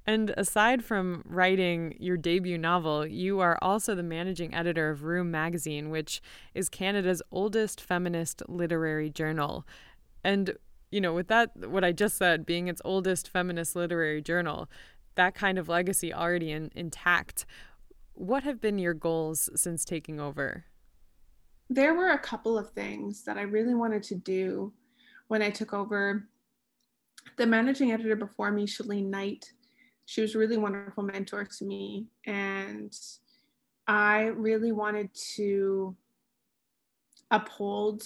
And 0.06 0.30
aside 0.30 0.82
from 0.82 1.22
writing 1.26 1.94
your 2.00 2.16
debut 2.16 2.56
novel, 2.56 3.06
you 3.06 3.40
are 3.40 3.58
also 3.60 3.94
the 3.94 4.02
managing 4.02 4.54
editor 4.54 4.88
of 4.88 5.04
Room 5.04 5.30
Magazine, 5.30 5.90
which 5.90 6.22
is 6.54 6.70
Canada's 6.70 7.20
oldest 7.30 7.82
feminist 7.82 8.42
literary 8.48 9.10
journal. 9.10 9.66
And, 10.24 10.54
you 10.90 11.02
know, 11.02 11.12
with 11.12 11.28
that, 11.28 11.50
what 11.68 11.84
I 11.84 11.92
just 11.92 12.16
said, 12.16 12.46
being 12.46 12.68
its 12.68 12.80
oldest 12.82 13.28
feminist 13.28 13.76
literary 13.76 14.22
journal, 14.22 14.70
that 15.16 15.34
kind 15.34 15.58
of 15.58 15.68
legacy 15.68 16.14
already 16.14 16.50
in, 16.50 16.70
intact. 16.74 17.44
What 18.20 18.42
have 18.42 18.60
been 18.60 18.78
your 18.78 18.92
goals 18.92 19.48
since 19.56 19.82
taking 19.82 20.20
over? 20.20 20.66
There 21.70 21.94
were 21.94 22.10
a 22.10 22.18
couple 22.18 22.58
of 22.58 22.70
things 22.72 23.24
that 23.24 23.38
I 23.38 23.42
really 23.42 23.72
wanted 23.72 24.02
to 24.02 24.14
do 24.14 24.74
when 25.28 25.40
I 25.40 25.48
took 25.48 25.72
over. 25.72 26.28
The 27.38 27.46
managing 27.46 27.92
editor 27.92 28.16
before 28.16 28.50
me, 28.50 28.66
Chelene 28.66 29.08
Knight, 29.08 29.50
she 30.04 30.20
was 30.20 30.34
a 30.34 30.38
really 30.38 30.58
wonderful 30.58 31.02
mentor 31.02 31.46
to 31.46 31.64
me. 31.64 32.08
And 32.26 32.94
I 33.86 34.24
really 34.24 34.72
wanted 34.72 35.08
to 35.36 35.96
uphold 37.30 38.02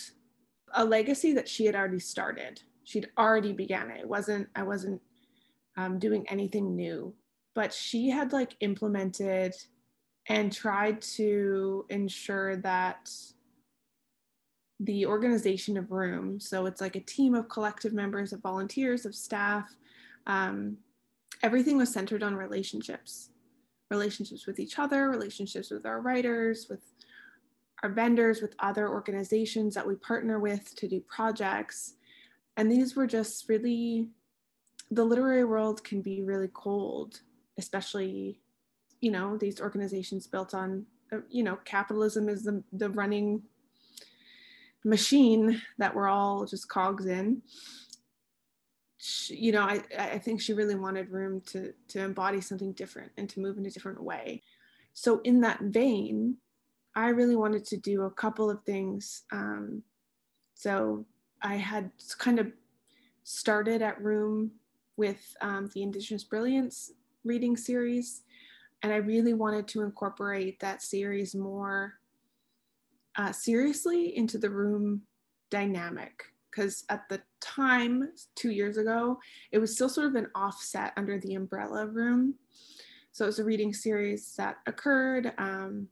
a 0.75 0.85
legacy 0.85 1.33
that 1.33 1.49
she 1.49 1.65
had 1.65 1.75
already 1.75 1.99
started. 1.99 2.63
She'd 2.85 3.11
already 3.19 3.53
began 3.53 3.91
it. 3.91 4.03
It 4.03 4.09
wasn't, 4.09 4.47
I 4.55 4.63
wasn't 4.63 5.03
um, 5.77 5.99
doing 5.99 6.25
anything 6.29 6.77
new, 6.77 7.13
but 7.53 7.75
she 7.75 8.11
had 8.11 8.33
like 8.33 8.55
implemented 8.61 9.57
and 10.29 10.53
tried 10.53 11.01
to 11.03 11.85
ensure 11.91 12.57
that 12.57 13.11
the 14.81 15.07
organization 15.07 15.77
of 15.77 15.93
room 15.93 16.41
so 16.41 16.67
it's 16.67 16.81
like 16.81 16.97
a 16.97 17.01
team 17.01 17.35
of 17.35 17.49
collective 17.49 17.93
members 17.93 18.33
of 18.33 18.41
volunteers 18.41 19.07
of 19.07 19.15
staff 19.15 19.75
um, 20.27 20.79
everything 21.43 21.77
was 21.77 21.93
centered 21.93 22.23
on 22.23 22.35
relationships. 22.35 23.31
Relationships 23.91 24.47
with 24.47 24.59
each 24.59 24.79
other 24.79 25.11
relationships 25.11 25.71
with 25.71 25.87
our 25.87 26.01
writers 26.01 26.67
with 26.69 26.81
our 27.83 27.91
vendors 27.91 28.41
with 28.41 28.55
other 28.61 28.89
organizations 28.89 29.75
that 29.75 29.87
we 29.87 29.95
partner 29.97 30.39
with 30.39 30.75
to 30.77 30.89
do 30.89 31.01
projects. 31.01 31.95
And 32.57 32.71
these 32.71 32.97
were 32.97 33.07
just 33.07 33.49
really 33.49 34.09
the 34.91 35.05
literary 35.05 35.45
world 35.45 35.85
can 35.85 36.01
be 36.01 36.23
really 36.23 36.51
cold 36.53 37.21
especially 37.59 38.41
you 39.05 39.11
know 39.11 39.37
these 39.37 39.61
organizations 39.61 40.27
built 40.27 40.55
on 40.55 40.87
uh, 41.13 41.19
you 41.29 41.43
know 41.43 41.59
capitalism 41.67 42.29
is 42.29 42.43
the, 42.43 42.63
the 42.73 42.89
running 42.91 43.43
machine 44.83 45.61
that 45.79 45.95
we're 45.95 46.09
all 46.09 46.47
just 46.47 46.69
cogs 46.69 47.05
in. 47.05 47.43
She, 48.97 49.37
you 49.37 49.53
know 49.53 49.61
I, 49.61 49.83
I 49.99 50.19
think 50.19 50.41
she 50.41 50.55
really 50.55 50.75
wanted 50.75 51.11
room 51.11 51.43
to 51.49 51.75
to 51.89 52.01
embody 52.01 52.41
something 52.41 52.73
different 52.73 53.13
and 53.19 53.29
to 53.29 53.41
move 53.41 53.59
in 53.59 53.67
a 53.67 53.71
different 53.71 54.03
way. 54.03 54.43
So 54.95 55.21
in 55.25 55.41
that 55.43 55.61
vein 55.61 56.39
i 56.97 57.09
really 57.09 57.37
wanted 57.37 57.65
to 57.65 57.77
do 57.77 58.03
a 58.03 58.11
couple 58.11 58.49
of 58.49 58.63
things 58.63 59.23
um, 59.33 59.83
so 60.55 61.05
i 61.43 61.57
had 61.57 61.91
kind 62.19 62.39
of 62.39 62.47
started 63.25 63.83
at 63.83 64.01
room 64.01 64.53
with 64.97 65.35
um, 65.41 65.69
the 65.75 65.83
indigenous 65.83 66.23
brilliance 66.23 66.93
reading 67.25 67.57
series 67.57 68.23
and 68.85 68.93
I 68.93 68.97
really 68.97 69.33
wanted 69.33 69.67
to 69.69 69.81
incorporate 69.81 70.61
that 70.61 70.83
series 70.83 71.35
more 71.35 71.95
uh, 73.17 73.33
seriously 73.33 74.15
into 74.15 74.37
the 74.37 74.51
room 74.51 75.01
dynamic 75.51 76.23
because 76.51 76.85
at 76.91 77.09
the 77.09 77.23
time, 77.41 78.11
two 78.35 78.51
years 78.51 78.77
ago, 78.77 79.19
it 79.53 79.59
was 79.59 79.75
still 79.75 79.89
sort 79.89 80.09
of 80.09 80.17
an 80.17 80.27
offset 80.35 80.93
under 80.99 81.19
the 81.19 81.33
umbrella 81.33 81.87
room. 81.87 82.35
So 83.13 83.25
it 83.25 83.29
was 83.29 83.39
a 83.39 83.45
reading 83.45 83.73
series 83.73 84.35
that 84.37 84.57
occurred, 84.67 85.33
um, 85.39 85.89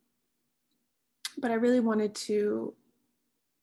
but 1.38 1.50
I 1.50 1.54
really 1.54 1.80
wanted 1.80 2.14
to 2.26 2.74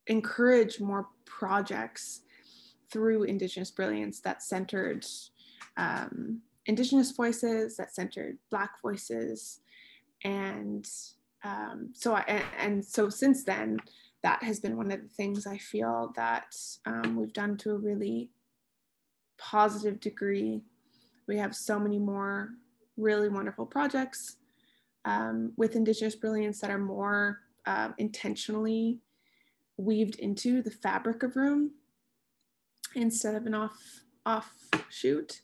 encourage 0.08 0.80
more 0.80 1.08
projects 1.26 2.22
through 2.92 3.24
Indigenous 3.26 3.70
Brilliance 3.70 4.22
that 4.22 4.42
centered 4.42 5.06
um, 5.78 6.42
indigenous 6.70 7.12
voices 7.12 7.76
that 7.78 7.94
centered 7.94 8.38
black 8.52 8.80
voices. 8.82 9.60
And 10.24 10.88
um, 11.44 11.90
so 11.94 12.14
I, 12.14 12.24
and, 12.28 12.44
and, 12.60 12.86
so 12.86 13.10
since 13.10 13.44
then 13.44 13.80
that 14.22 14.44
has 14.44 14.60
been 14.60 14.78
one 14.78 14.92
of 14.92 15.02
the 15.02 15.08
things 15.08 15.48
i 15.48 15.58
feel 15.58 16.12
that 16.18 16.54
um, 16.86 17.16
we've 17.16 17.32
done 17.32 17.56
to 17.56 17.72
a 17.72 17.78
really 17.78 18.30
positive 19.38 20.00
degree. 20.00 20.62
We 21.28 21.38
have 21.38 21.56
so 21.56 21.80
many 21.80 21.98
more 21.98 22.50
really 22.98 23.30
wonderful 23.30 23.66
projects 23.66 24.36
um, 25.06 25.54
with 25.56 25.76
indigenous 25.76 26.16
brilliance 26.16 26.60
that 26.60 26.70
are 26.70 26.78
more 26.78 27.40
uh, 27.66 27.90
intentionally 27.98 29.00
weaved 29.78 30.20
into 30.20 30.62
the 30.62 30.72
fabric 30.72 31.24
of 31.24 31.36
room 31.36 31.72
instead 32.96 33.34
of 33.34 33.46
an 33.46 33.56
off 33.56 34.04
offshoot 34.26 35.42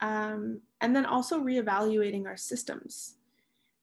um, 0.00 0.60
and 0.80 0.94
then 0.94 1.06
also 1.06 1.40
reevaluating 1.40 2.26
our 2.26 2.36
systems 2.36 3.14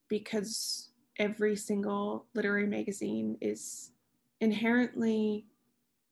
because 0.08 0.90
every 1.18 1.56
single 1.56 2.26
literary 2.34 2.66
magazine 2.66 3.36
is 3.40 3.90
inherently 4.40 5.46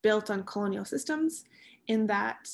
built 0.02 0.30
on 0.30 0.42
colonial 0.44 0.84
systems 0.84 1.44
in 1.88 2.06
that 2.06 2.48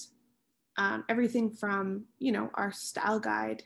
um, 0.78 1.04
everything 1.08 1.50
from 1.50 2.04
you 2.18 2.32
know 2.32 2.50
our 2.54 2.72
style 2.72 3.20
guide 3.20 3.62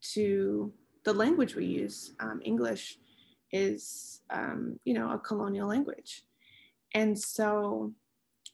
to 0.00 0.72
the 1.04 1.12
language 1.12 1.54
we 1.54 1.64
use 1.64 2.12
um, 2.20 2.40
english 2.44 2.98
is 3.52 4.20
um, 4.30 4.78
you 4.84 4.94
know 4.94 5.10
a 5.12 5.18
colonial 5.18 5.68
language. 5.68 6.22
And 6.94 7.18
so 7.18 7.92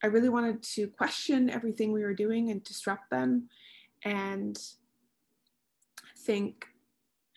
i 0.02 0.06
really 0.08 0.28
wanted 0.28 0.62
to 0.62 0.88
question 0.88 1.48
everything 1.48 1.92
we 1.92 2.02
were 2.02 2.14
doing 2.14 2.50
and 2.50 2.64
disrupt 2.64 3.08
them 3.10 3.48
and 4.04 4.58
think 6.18 6.66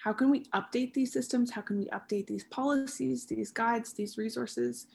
how 0.06 0.14
can 0.14 0.30
we 0.30 0.44
update 0.54 0.94
these 0.94 1.12
systems? 1.12 1.50
How 1.50 1.62
can 1.62 1.80
we 1.80 1.88
update 1.88 2.28
these 2.28 2.44
policies, 2.44 3.26
these 3.26 3.50
guides, 3.52 3.92
these 3.94 4.20
resources 4.20 4.86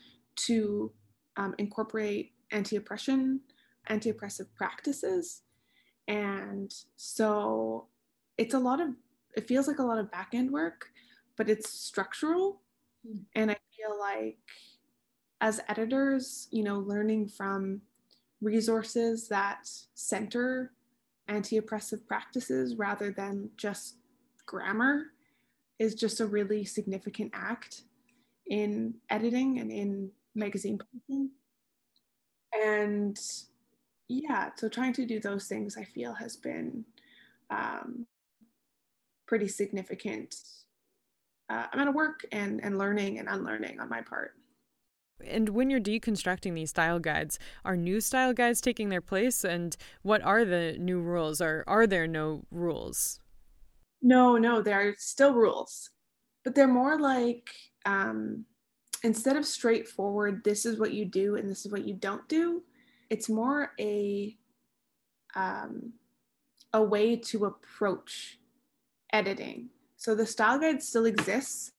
to 0.46 0.92
um, 1.36 1.52
incorporate 1.58 2.32
anti 2.52 2.76
oppression, 2.76 3.40
anti 3.88 4.10
oppressive 4.10 4.54
practices? 4.54 5.42
And 6.06 6.72
so 6.94 7.88
it's 8.38 8.54
a 8.54 8.58
lot 8.60 8.80
of, 8.80 8.90
it 9.36 9.48
feels 9.48 9.66
like 9.66 9.80
a 9.80 9.82
lot 9.82 9.98
of 9.98 10.12
back 10.12 10.28
end 10.32 10.52
work, 10.52 10.86
but 11.36 11.50
it's 11.50 11.68
structural. 11.68 12.60
Mm. 13.04 13.24
And 13.34 13.50
I 13.50 13.56
feel 13.76 13.98
like 13.98 14.38
as 15.40 15.60
editors, 15.68 16.46
you 16.52 16.62
know, 16.62 16.78
learning 16.78 17.30
from 17.30 17.80
resources 18.40 19.26
that 19.26 19.68
center 19.94 20.70
anti 21.30 21.56
oppressive 21.56 22.06
practices 22.06 22.76
rather 22.76 23.10
than 23.10 23.50
just 23.56 23.96
grammar 24.46 25.04
is 25.78 25.94
just 25.94 26.20
a 26.20 26.26
really 26.26 26.64
significant 26.64 27.30
act 27.34 27.82
in 28.48 28.94
editing 29.08 29.60
and 29.60 29.70
in 29.70 30.10
magazine 30.34 30.78
publishing. 30.78 31.30
And 32.52 33.18
yeah, 34.08 34.50
so 34.56 34.68
trying 34.68 34.92
to 34.94 35.06
do 35.06 35.20
those 35.20 35.46
things 35.46 35.76
I 35.76 35.84
feel 35.84 36.12
has 36.14 36.36
been 36.36 36.84
um, 37.48 38.06
pretty 39.26 39.48
significant 39.48 40.34
uh, 41.48 41.66
amount 41.72 41.88
of 41.88 41.94
work 41.94 42.26
and, 42.32 42.60
and 42.62 42.76
learning 42.76 43.18
and 43.18 43.28
unlearning 43.28 43.80
on 43.80 43.88
my 43.88 44.02
part. 44.02 44.32
And 45.26 45.50
when 45.50 45.70
you're 45.70 45.80
deconstructing 45.80 46.54
these 46.54 46.70
style 46.70 46.98
guides, 46.98 47.38
are 47.64 47.76
new 47.76 48.00
style 48.00 48.32
guides 48.32 48.60
taking 48.60 48.88
their 48.88 49.00
place? 49.00 49.44
And 49.44 49.76
what 50.02 50.22
are 50.22 50.44
the 50.44 50.76
new 50.78 51.00
rules? 51.00 51.40
Or 51.40 51.64
are 51.66 51.86
there 51.86 52.06
no 52.06 52.44
rules? 52.50 53.20
No, 54.02 54.38
no, 54.38 54.62
there 54.62 54.80
are 54.80 54.94
still 54.98 55.34
rules, 55.34 55.90
but 56.42 56.54
they're 56.54 56.66
more 56.66 56.98
like 56.98 57.50
um, 57.84 58.46
instead 59.02 59.36
of 59.36 59.44
straightforward, 59.44 60.42
this 60.44 60.64
is 60.64 60.78
what 60.78 60.92
you 60.92 61.04
do 61.04 61.36
and 61.36 61.48
this 61.48 61.66
is 61.66 61.72
what 61.72 61.86
you 61.86 61.94
don't 61.94 62.26
do, 62.28 62.62
it's 63.10 63.28
more 63.28 63.72
a 63.78 64.36
um, 65.34 65.92
a 66.72 66.82
way 66.82 67.16
to 67.16 67.44
approach 67.44 68.38
editing. 69.12 69.68
So 69.96 70.14
the 70.14 70.26
style 70.26 70.58
guide 70.58 70.82
still 70.82 71.04
exists, 71.04 71.72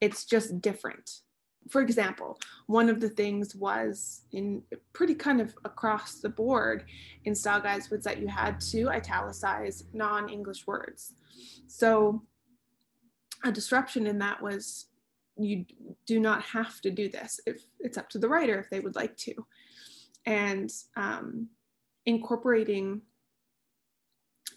it's 0.00 0.24
just 0.24 0.60
different 0.60 1.20
for 1.68 1.80
example, 1.80 2.38
one 2.66 2.88
of 2.88 3.00
the 3.00 3.08
things 3.08 3.54
was 3.54 4.22
in 4.32 4.62
pretty 4.92 5.14
kind 5.14 5.40
of 5.40 5.54
across 5.64 6.20
the 6.20 6.28
board 6.28 6.84
in 7.24 7.34
style 7.34 7.60
guides 7.60 7.90
was 7.90 8.04
that 8.04 8.20
you 8.20 8.28
had 8.28 8.60
to 8.60 8.88
italicize 8.88 9.84
non-English 9.92 10.66
words. 10.66 11.14
So 11.66 12.22
a 13.44 13.52
disruption 13.52 14.06
in 14.06 14.18
that 14.18 14.42
was 14.42 14.86
you 15.38 15.66
do 16.06 16.18
not 16.18 16.42
have 16.42 16.80
to 16.80 16.90
do 16.90 17.08
this 17.08 17.40
if 17.46 17.62
it's 17.80 17.98
up 17.98 18.08
to 18.10 18.18
the 18.18 18.28
writer 18.28 18.58
if 18.58 18.70
they 18.70 18.80
would 18.80 18.96
like 18.96 19.16
to. 19.18 19.34
And 20.24 20.72
um, 20.96 21.48
incorporating 22.06 23.02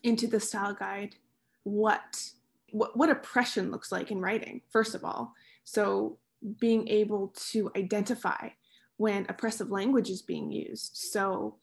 into 0.03 0.28
the 0.28 0.39
style 0.39 0.74
guide 0.74 1.16
what, 1.64 2.24
what 2.72 2.95
what 2.95 3.10
oppression 3.10 3.72
looks 3.72 3.91
like 3.91 4.12
in 4.12 4.22
writing, 4.22 4.62
first 4.70 4.95
of 4.95 5.03
all. 5.03 5.34
So 5.64 6.18
being 6.60 6.88
able 6.88 7.34
to 7.52 7.72
identify 7.76 8.50
when 8.98 9.26
oppressive 9.30 9.72
language 9.72 10.10
is 10.10 10.22
being 10.22 10.52
used. 10.52 10.92
So, 10.96 11.58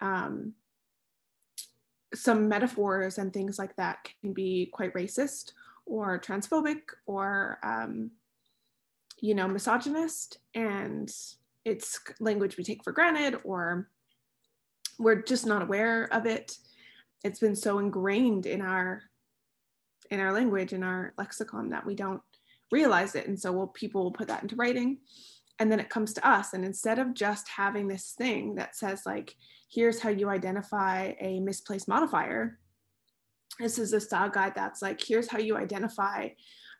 um, 0.00 0.54
some 2.14 2.48
metaphors 2.48 3.18
and 3.18 3.32
things 3.32 3.58
like 3.58 3.74
that 3.76 4.08
can 4.20 4.32
be 4.32 4.70
quite 4.72 4.94
racist 4.94 5.52
or 5.84 6.18
transphobic 6.18 6.80
or 7.06 7.58
um, 7.62 8.10
you 9.20 9.34
know 9.34 9.48
misogynist 9.48 10.38
and 10.54 11.10
it's 11.64 12.00
language 12.20 12.56
we 12.56 12.64
take 12.64 12.84
for 12.84 12.92
granted 12.92 13.38
or 13.44 13.88
we're 14.98 15.22
just 15.22 15.46
not 15.46 15.62
aware 15.62 16.04
of 16.12 16.26
it 16.26 16.56
it's 17.24 17.40
been 17.40 17.56
so 17.56 17.78
ingrained 17.78 18.46
in 18.46 18.60
our 18.60 19.02
in 20.10 20.20
our 20.20 20.32
language 20.32 20.72
in 20.72 20.82
our 20.82 21.12
lexicon 21.18 21.70
that 21.70 21.84
we 21.86 21.94
don't 21.94 22.22
realize 22.72 23.14
it. 23.14 23.26
And 23.26 23.38
so 23.38 23.52
we'll, 23.52 23.68
people 23.68 24.04
will 24.04 24.12
put 24.12 24.28
that 24.28 24.42
into 24.42 24.56
writing. 24.56 24.98
And 25.58 25.70
then 25.72 25.80
it 25.80 25.88
comes 25.88 26.12
to 26.14 26.28
us. 26.28 26.52
And 26.52 26.64
instead 26.64 26.98
of 26.98 27.14
just 27.14 27.48
having 27.48 27.88
this 27.88 28.14
thing 28.16 28.56
that 28.56 28.76
says 28.76 29.02
like 29.06 29.34
here's 29.70 30.00
how 30.00 30.10
you 30.10 30.28
identify 30.28 31.12
a 31.20 31.40
misplaced 31.40 31.88
modifier 31.88 32.58
this 33.58 33.78
is 33.78 33.92
a 33.92 34.00
style 34.00 34.28
guide 34.28 34.52
that's 34.54 34.82
like 34.82 35.00
here's 35.02 35.30
how 35.30 35.38
you 35.38 35.56
identify 35.56 36.28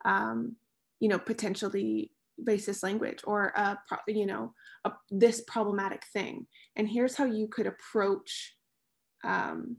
um, 0.05 0.57
you 1.01 1.09
know 1.09 1.19
potentially 1.19 2.13
racist 2.45 2.83
language 2.83 3.21
or 3.25 3.47
a 3.57 3.79
you 4.07 4.27
know 4.27 4.53
a, 4.85 4.93
this 5.11 5.43
problematic 5.47 6.05
thing. 6.13 6.47
And 6.77 6.89
here's 6.89 7.17
how 7.17 7.25
you 7.25 7.49
could 7.49 7.67
approach 7.67 8.55
um, 9.25 9.77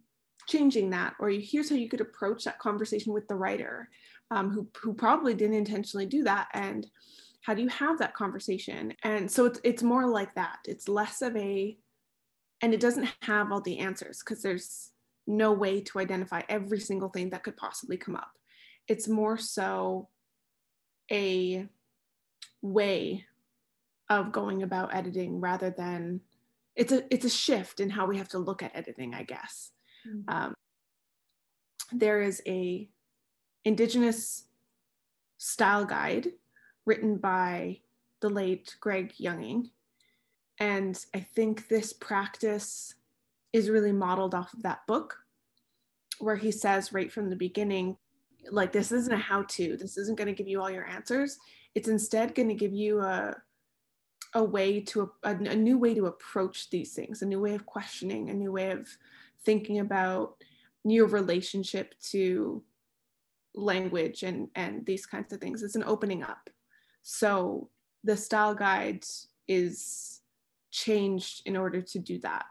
changing 0.48 0.90
that. 0.92 1.14
Or 1.20 1.30
here's 1.30 1.70
how 1.70 1.76
you 1.76 1.90
could 1.90 2.02
approach 2.02 2.44
that 2.44 2.60
conversation 2.60 3.14
with 3.14 3.28
the 3.28 3.36
writer 3.36 3.90
um, 4.32 4.50
who, 4.52 4.68
who 4.82 4.94
probably 4.94 5.34
didn't 5.34 5.56
intentionally 5.56 6.06
do 6.06 6.24
that 6.24 6.48
and 6.54 6.88
how 7.42 7.54
do 7.54 7.62
you 7.62 7.70
have 7.70 8.00
that 8.00 8.14
conversation? 8.14 8.94
And 9.04 9.32
so 9.32 9.46
it's, 9.46 9.60
it's 9.64 9.84
more 9.84 10.08
like 10.08 10.36
that. 10.36 10.60
It's 10.66 10.90
less 10.90 11.22
of 11.22 11.36
a 11.38 11.78
and 12.62 12.74
it 12.74 12.80
doesn't 12.80 13.08
have 13.22 13.52
all 13.52 13.62
the 13.62 13.80
answers 13.80 14.20
because 14.20 14.42
there's 14.42 14.92
no 15.28 15.52
way 15.52 15.82
to 15.82 16.00
identify 16.00 16.42
every 16.50 16.80
single 16.80 17.10
thing 17.10 17.30
that 17.30 17.44
could 17.44 17.56
possibly 17.56 17.98
come 17.98 18.16
up. 18.16 18.32
It's 18.88 19.08
more 19.08 19.38
so 19.38 20.10
a 21.12 21.68
way 22.62 23.26
of 24.10 24.32
going 24.32 24.64
about 24.64 24.96
editing 24.96 25.40
rather 25.40 25.70
than 25.70 26.22
it's 26.76 26.92
a 26.92 27.04
it's 27.14 27.26
a 27.26 27.30
shift 27.30 27.80
in 27.80 27.90
how 27.90 28.06
we 28.06 28.18
have 28.18 28.30
to 28.30 28.40
look 28.40 28.64
at 28.64 28.76
editing 28.76 29.14
i 29.14 29.24
guess. 29.24 29.72
Mm-hmm. 30.08 30.36
um, 30.36 30.54
there 31.92 32.22
is 32.22 32.42
a 32.48 32.90
indigenous 33.66 34.46
style 35.38 35.86
guide 35.86 36.28
written 36.86 37.18
by 37.18 37.80
the 38.22 38.30
late 38.30 38.76
greg 38.80 39.14
younging. 39.18 39.70
And 40.60 41.00
i 41.14 41.20
think 41.20 41.68
this 41.68 41.94
practice 41.94 42.96
is 43.54 43.70
really 43.70 43.92
modeled 43.92 44.36
off 44.36 44.54
of 44.54 44.64
that 44.64 44.86
book 44.88 45.18
where 46.20 46.36
he 46.36 46.52
says 46.52 46.94
right 46.94 47.12
from 47.12 47.30
the 47.30 47.36
beginning 47.36 47.98
like 48.52 48.72
this 48.72 48.92
isn't 48.92 49.14
a 49.14 49.18
how 49.18 49.44
to 49.44 49.78
this 49.78 49.98
isn't 49.98 50.18
going 50.18 50.28
to 50.28 50.34
give 50.34 50.48
you 50.48 50.62
all 50.62 50.70
your 50.70 50.88
answers. 50.88 51.38
It's 51.76 51.90
instead 51.90 52.36
going 52.36 52.48
to 52.50 52.56
give 52.56 52.74
you 52.74 53.02
a 53.02 53.36
a 54.34 54.44
way 54.44 54.82
to 54.82 55.12
a, 55.24 55.30
a, 55.32 55.56
new 55.56 55.78
way 55.78 55.94
to 55.94 56.08
approach 56.08 56.70
these 56.70 56.94
things 56.94 57.22
a 57.22 57.26
new 57.26 57.40
way 57.40 57.56
of 57.56 57.66
questioning 57.66 58.30
a 58.30 58.34
new 58.34 58.52
way 58.52 58.72
of 58.72 58.86
thinking 59.46 59.80
about 59.80 60.36
your 60.84 61.08
relationship 61.08 61.96
to 62.02 62.62
language 63.58 64.24
and 64.24 64.48
and 64.56 64.86
these 64.86 65.06
kinds 65.06 65.34
of 65.34 65.42
things. 65.42 65.64
It's 65.64 65.76
an 65.76 65.84
opening 65.84 66.24
up. 66.24 66.50
So 67.02 67.70
the 68.04 68.16
style 68.16 68.54
guide 68.54 69.04
is 69.48 70.22
changed 70.72 71.42
in 71.46 71.58
order 71.58 71.82
to 71.82 72.00
do 72.00 72.20
that. 72.20 72.46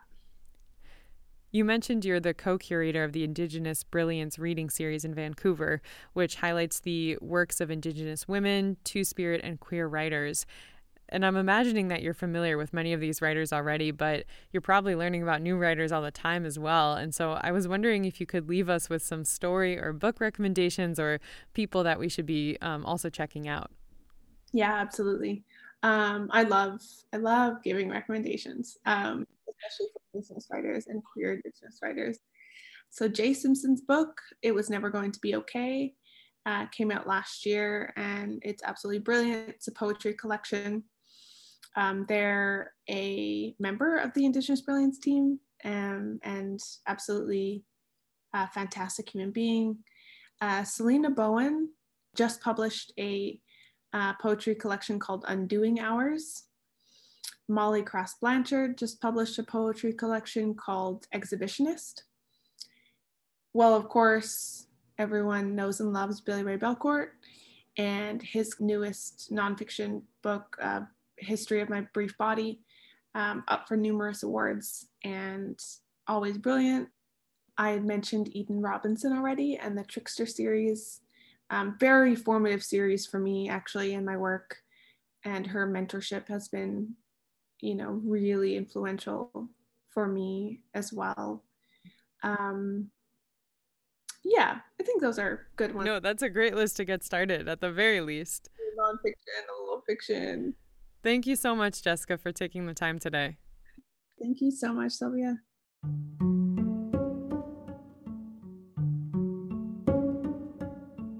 You 1.53 1.65
mentioned 1.65 2.05
you're 2.05 2.21
the 2.21 2.35
co 2.35 2.59
curator 2.59 3.05
of 3.05 3.13
the 3.13 3.25
Indigenous 3.25 3.83
Brilliance 3.83 4.39
reading 4.39 4.69
series 4.69 5.05
in 5.05 5.15
Vancouver, 5.15 5.81
which 6.13 6.37
highlights 6.37 6.81
the 6.81 7.17
works 7.21 7.61
of 7.61 7.71
Indigenous 7.71 8.29
women, 8.29 8.77
Two 8.85 9.05
Spirit, 9.05 9.41
and 9.43 9.59
queer 9.59 9.87
writers. 9.87 10.45
And 11.09 11.25
I'm 11.25 11.37
imagining 11.37 11.89
that 11.89 12.03
you're 12.03 12.15
familiar 12.15 12.59
with 12.59 12.73
many 12.73 12.93
of 12.93 13.01
these 13.01 13.23
writers 13.23 13.53
already, 13.53 13.91
but 13.91 14.25
you're 14.53 14.61
probably 14.61 14.97
learning 14.97 15.23
about 15.23 15.41
new 15.41 15.57
writers 15.57 15.93
all 15.93 16.03
the 16.03 16.11
time 16.11 16.45
as 16.45 16.59
well. 16.59 16.95
And 16.95 17.15
so 17.15 17.39
I 17.41 17.53
was 17.53 17.69
wondering 17.69 18.05
if 18.05 18.21
you 18.21 18.27
could 18.27 18.49
leave 18.49 18.69
us 18.69 18.89
with 18.89 19.03
some 19.03 19.25
story 19.25 19.79
or 19.79 19.93
book 19.93 20.21
recommendations 20.21 20.99
or 20.99 21.21
people 21.55 21.85
that 21.85 21.99
we 21.99 22.09
should 22.09 22.27
be 22.27 22.59
um, 22.61 22.85
also 22.85 23.09
checking 23.09 23.47
out. 23.47 23.71
Yeah, 24.53 24.75
absolutely. 24.75 25.45
Um, 25.83 26.29
I 26.33 26.43
love 26.43 26.81
I 27.13 27.19
love 27.19 27.63
giving 27.63 27.91
recommendations. 27.91 28.79
Um, 28.87 29.27
especially 29.49 29.87
for 29.93 30.19
business 30.19 30.49
writers 30.51 30.87
and 30.89 31.03
queer 31.05 31.41
business 31.45 31.79
writers. 31.83 32.19
So 32.91 33.09
Jaye 33.09 33.37
Simpson's 33.37 33.81
book, 33.81 34.21
It 34.43 34.55
Was 34.55 34.71
Never 34.71 34.91
Going 34.91 35.13
to 35.13 35.21
Be 35.21 35.35
Okay, 35.37 35.95
uh, 36.47 36.67
came 36.67 36.91
out 36.91 37.07
last 37.07 37.45
year 37.45 37.93
and 37.97 38.41
it's 38.43 38.63
absolutely 38.63 39.01
brilliant. 39.01 39.49
It's 39.49 39.69
a 39.69 39.73
poetry 39.73 40.15
collection. 40.15 40.85
Um, 41.75 42.07
they're 42.09 42.73
a 42.89 43.55
member 43.59 43.97
of 43.97 44.15
the 44.15 44.25
Indigenous 44.25 44.61
Brilliance 44.61 44.99
team 44.99 45.41
um, 45.65 46.21
and 46.23 46.61
absolutely 46.87 47.65
a 48.35 48.49
fantastic 48.49 49.11
human 49.11 49.31
being. 49.31 49.79
Uh, 50.41 50.65
Selina 50.65 51.11
Boan 51.11 51.69
just 52.15 52.41
published 52.41 52.93
a 52.99 53.39
uh, 53.93 54.13
poetry 54.21 54.55
collection 54.55 54.99
called 54.99 55.25
Undoing 55.29 55.81
Hours. 55.81 56.45
Molly 57.49 57.83
Cross 57.83 58.15
Blanchard 58.21 58.77
just 58.77 59.01
published 59.01 59.39
a 59.39 59.43
poetry 59.43 59.93
collection 59.93 60.55
called 60.55 61.07
Exhibitionist. 61.15 62.03
Well, 63.53 63.75
of 63.75 63.89
course, 63.89 64.67
everyone 64.99 65.55
knows 65.55 65.81
and 65.81 65.93
loves 65.93 66.21
Billy 66.21 66.43
Ray 66.43 66.59
Belcourt, 66.59 67.09
and 67.79 68.21
his 68.21 68.57
newest 68.61 69.31
nonfiction 69.33 70.03
book, 70.23 70.57
uh, 70.61 70.81
History 71.19 71.61
of 71.61 71.69
My 71.69 71.83
Brief 71.93 72.17
Body, 72.19 72.61
um, 73.15 73.45
up 73.49 73.69
for 73.69 73.77
numerous 73.77 74.23
awards 74.23 74.87
and 75.05 75.59
always 76.09 76.39
brilliant. 76.39 76.89
I 77.59 77.71
had 77.71 77.85
mentioned 77.85 78.35
Eden 78.37 78.61
Robinson 78.61 79.13
already 79.17 79.57
and 79.57 79.77
the 79.77 79.85
Trickster 79.85 80.27
series. 80.27 81.01
Um, 81.49 81.77
very 81.79 82.15
formative 82.15 82.63
series 82.63 83.07
for 83.07 83.19
me, 83.19 83.49
actually, 83.49 83.95
in 83.95 84.05
my 84.05 84.17
work. 84.17 84.57
And 85.25 85.47
her 85.47 85.67
mentorship 85.67 86.29
has 86.29 86.49
been 86.49 86.95
you 87.61 87.75
know, 87.75 88.01
really 88.05 88.57
influential 88.57 89.49
for 89.91 90.07
me 90.07 90.61
as 90.75 90.93
well. 90.93 91.43
Um, 92.23 92.91
yeah, 94.25 94.59
I 94.81 94.83
think 94.83 95.01
those 95.01 95.19
are 95.19 95.47
good 95.57 95.75
ones. 95.75 95.87
No, 95.87 96.01
that's 96.01 96.23
a 96.23 96.29
great 96.29 96.55
list 96.55 96.77
to 96.77 96.85
get 96.85 97.05
started 97.05 97.49
at 97.49 97.61
the 97.61 97.71
very 97.71 98.01
least. 98.01 98.51
Nonfiction, 98.79 99.43
a 99.49 99.63
little 99.63 99.83
fiction. 99.87 100.55
Thank 101.03 101.27
you 101.27 101.37
so 101.37 101.55
much, 101.55 101.83
Jessica, 101.83 102.19
for 102.19 102.33
taking 102.33 102.67
the 102.67 102.75
time 102.75 102.99
today. 102.99 103.37
Thank 104.21 104.41
you 104.41 104.51
so 104.51 104.73
much, 104.73 104.93
Sylvia. 104.93 105.39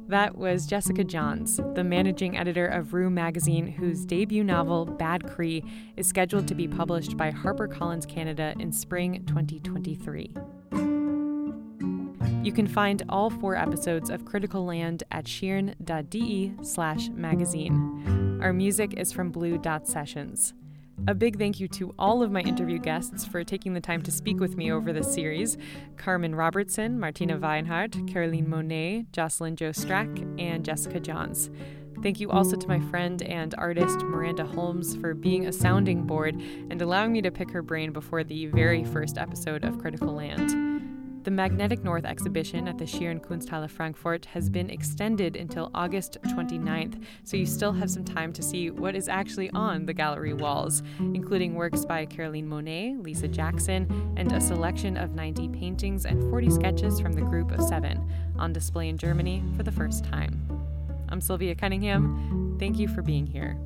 That 0.09 0.39
was 0.39 0.67
Jessica 0.67 1.03
Johns, 1.03 1.61
the 1.75 1.83
managing 1.83 2.39
editor 2.39 2.67
of 2.67 2.95
Room 2.95 3.15
magazine, 3.15 3.67
whose 3.67 4.05
debut 4.05 4.45
novel, 4.45 4.87
Bad 4.87 5.27
Cree, 5.27 5.65
is 5.97 6.07
scheduled 6.07 6.47
to 6.47 6.55
be 6.55 6.69
published 6.69 7.17
by 7.17 7.33
HarperCollins 7.33 8.09
Canada 8.09 8.55
in 8.61 8.71
spring 8.71 9.25
2023. 9.27 10.33
You 12.47 12.53
can 12.53 12.69
find 12.69 13.03
all 13.09 13.29
four 13.29 13.57
episodes 13.57 14.09
of 14.09 14.25
Critical 14.25 14.65
Land 14.65 15.03
at 15.11 15.27
schirn.de 15.27 16.55
slash 16.63 17.09
magazine. 17.09 18.39
Our 18.41 18.53
music 18.53 18.95
is 18.95 19.11
from 19.11 19.33
Blue 19.33 19.59
Dot 19.59 19.89
Sessions. 19.89 20.55
A 21.09 21.15
big 21.15 21.39
thank 21.39 21.59
you 21.59 21.67
to 21.67 21.93
all 21.99 22.23
of 22.23 22.31
my 22.31 22.43
interview 22.43 22.79
guests 22.79 23.25
for 23.25 23.43
taking 23.43 23.75
the 23.75 23.81
time 23.81 24.01
to 24.03 24.13
speak 24.13 24.39
with 24.39 24.57
me 24.57 24.71
over 24.71 24.93
this 24.93 25.13
series 25.13 25.59
Carmen 25.97 26.37
Robertson, 26.37 27.01
Martina 27.01 27.37
Weinhart, 27.37 28.07
Caroline 28.07 28.47
Monnet, 28.47 29.11
Jocelyn 29.11 29.57
Joe 29.57 29.71
Strack, 29.71 30.41
and 30.41 30.65
Jessica 30.65 31.01
Johns. 31.01 31.51
Thank 32.01 32.21
you 32.21 32.31
also 32.31 32.55
to 32.55 32.69
my 32.69 32.79
friend 32.79 33.23
and 33.23 33.57
artist 33.59 33.99
Miranda 34.05 34.45
Holmes 34.45 34.95
for 34.95 35.15
being 35.15 35.49
a 35.49 35.53
sounding 35.53 36.05
board 36.05 36.41
and 36.71 36.81
allowing 36.81 37.11
me 37.11 37.23
to 37.23 37.33
pick 37.33 37.51
her 37.51 37.63
brain 37.63 37.93
before 37.93 38.23
the 38.23 38.47
very 38.47 38.85
first 38.85 39.19
episode 39.19 39.65
of 39.65 39.81
Critical 39.81 40.15
Land. 40.15 40.86
The 41.27 41.33
Magnetic 41.33 41.83
North 41.83 42.05
exhibition 42.05 42.69
at 42.69 42.79
the 42.79 42.87
Schirn 42.87 43.19
Kunsthalle 43.19 43.69
Frankfurt 43.69 44.27
has 44.27 44.49
been 44.49 44.71
extended 44.71 45.35
until 45.35 45.73
August 45.75 46.19
29th, 46.23 47.03
so 47.25 47.37
you 47.37 47.47
still 47.47 47.73
have 47.73 47.91
some 47.91 48.05
time 48.05 48.33
to 48.33 48.45
see 48.45 48.71
what 48.71 48.95
is 48.95 49.09
actually 49.09 49.51
on 49.51 49.87
the 49.87 49.93
gallery 49.93 50.35
walls, 50.35 50.85
including 51.01 51.55
works 51.55 51.85
by 51.85 52.07
Caroline 52.07 52.49
Monnet, 52.49 53.03
Lisa 53.03 53.27
Jackson, 53.27 54.15
and 54.17 54.31
a 54.31 54.41
selection 54.41 54.97
of 54.97 55.17
90 55.17 55.49
paintings 55.49 56.07
and 56.07 56.23
40 56.31 56.49
sketches 56.49 57.01
from 57.01 57.13
the 57.13 57.23
Group 57.23 57.51
of 57.51 57.61
Seven, 57.61 58.09
on 58.39 58.53
display 58.53 58.89
in 58.89 58.97
Germany 58.97 59.43
for 59.57 59.65
the 59.65 59.73
first 59.73 60.05
time. 60.05 60.41
I'm 61.09 61.21
Sylvia 61.21 61.57
Cunningham. 61.57 62.57
Thank 62.61 62.79
you 62.79 62.87
for 62.87 63.03
being 63.03 63.27
here. 63.27 63.59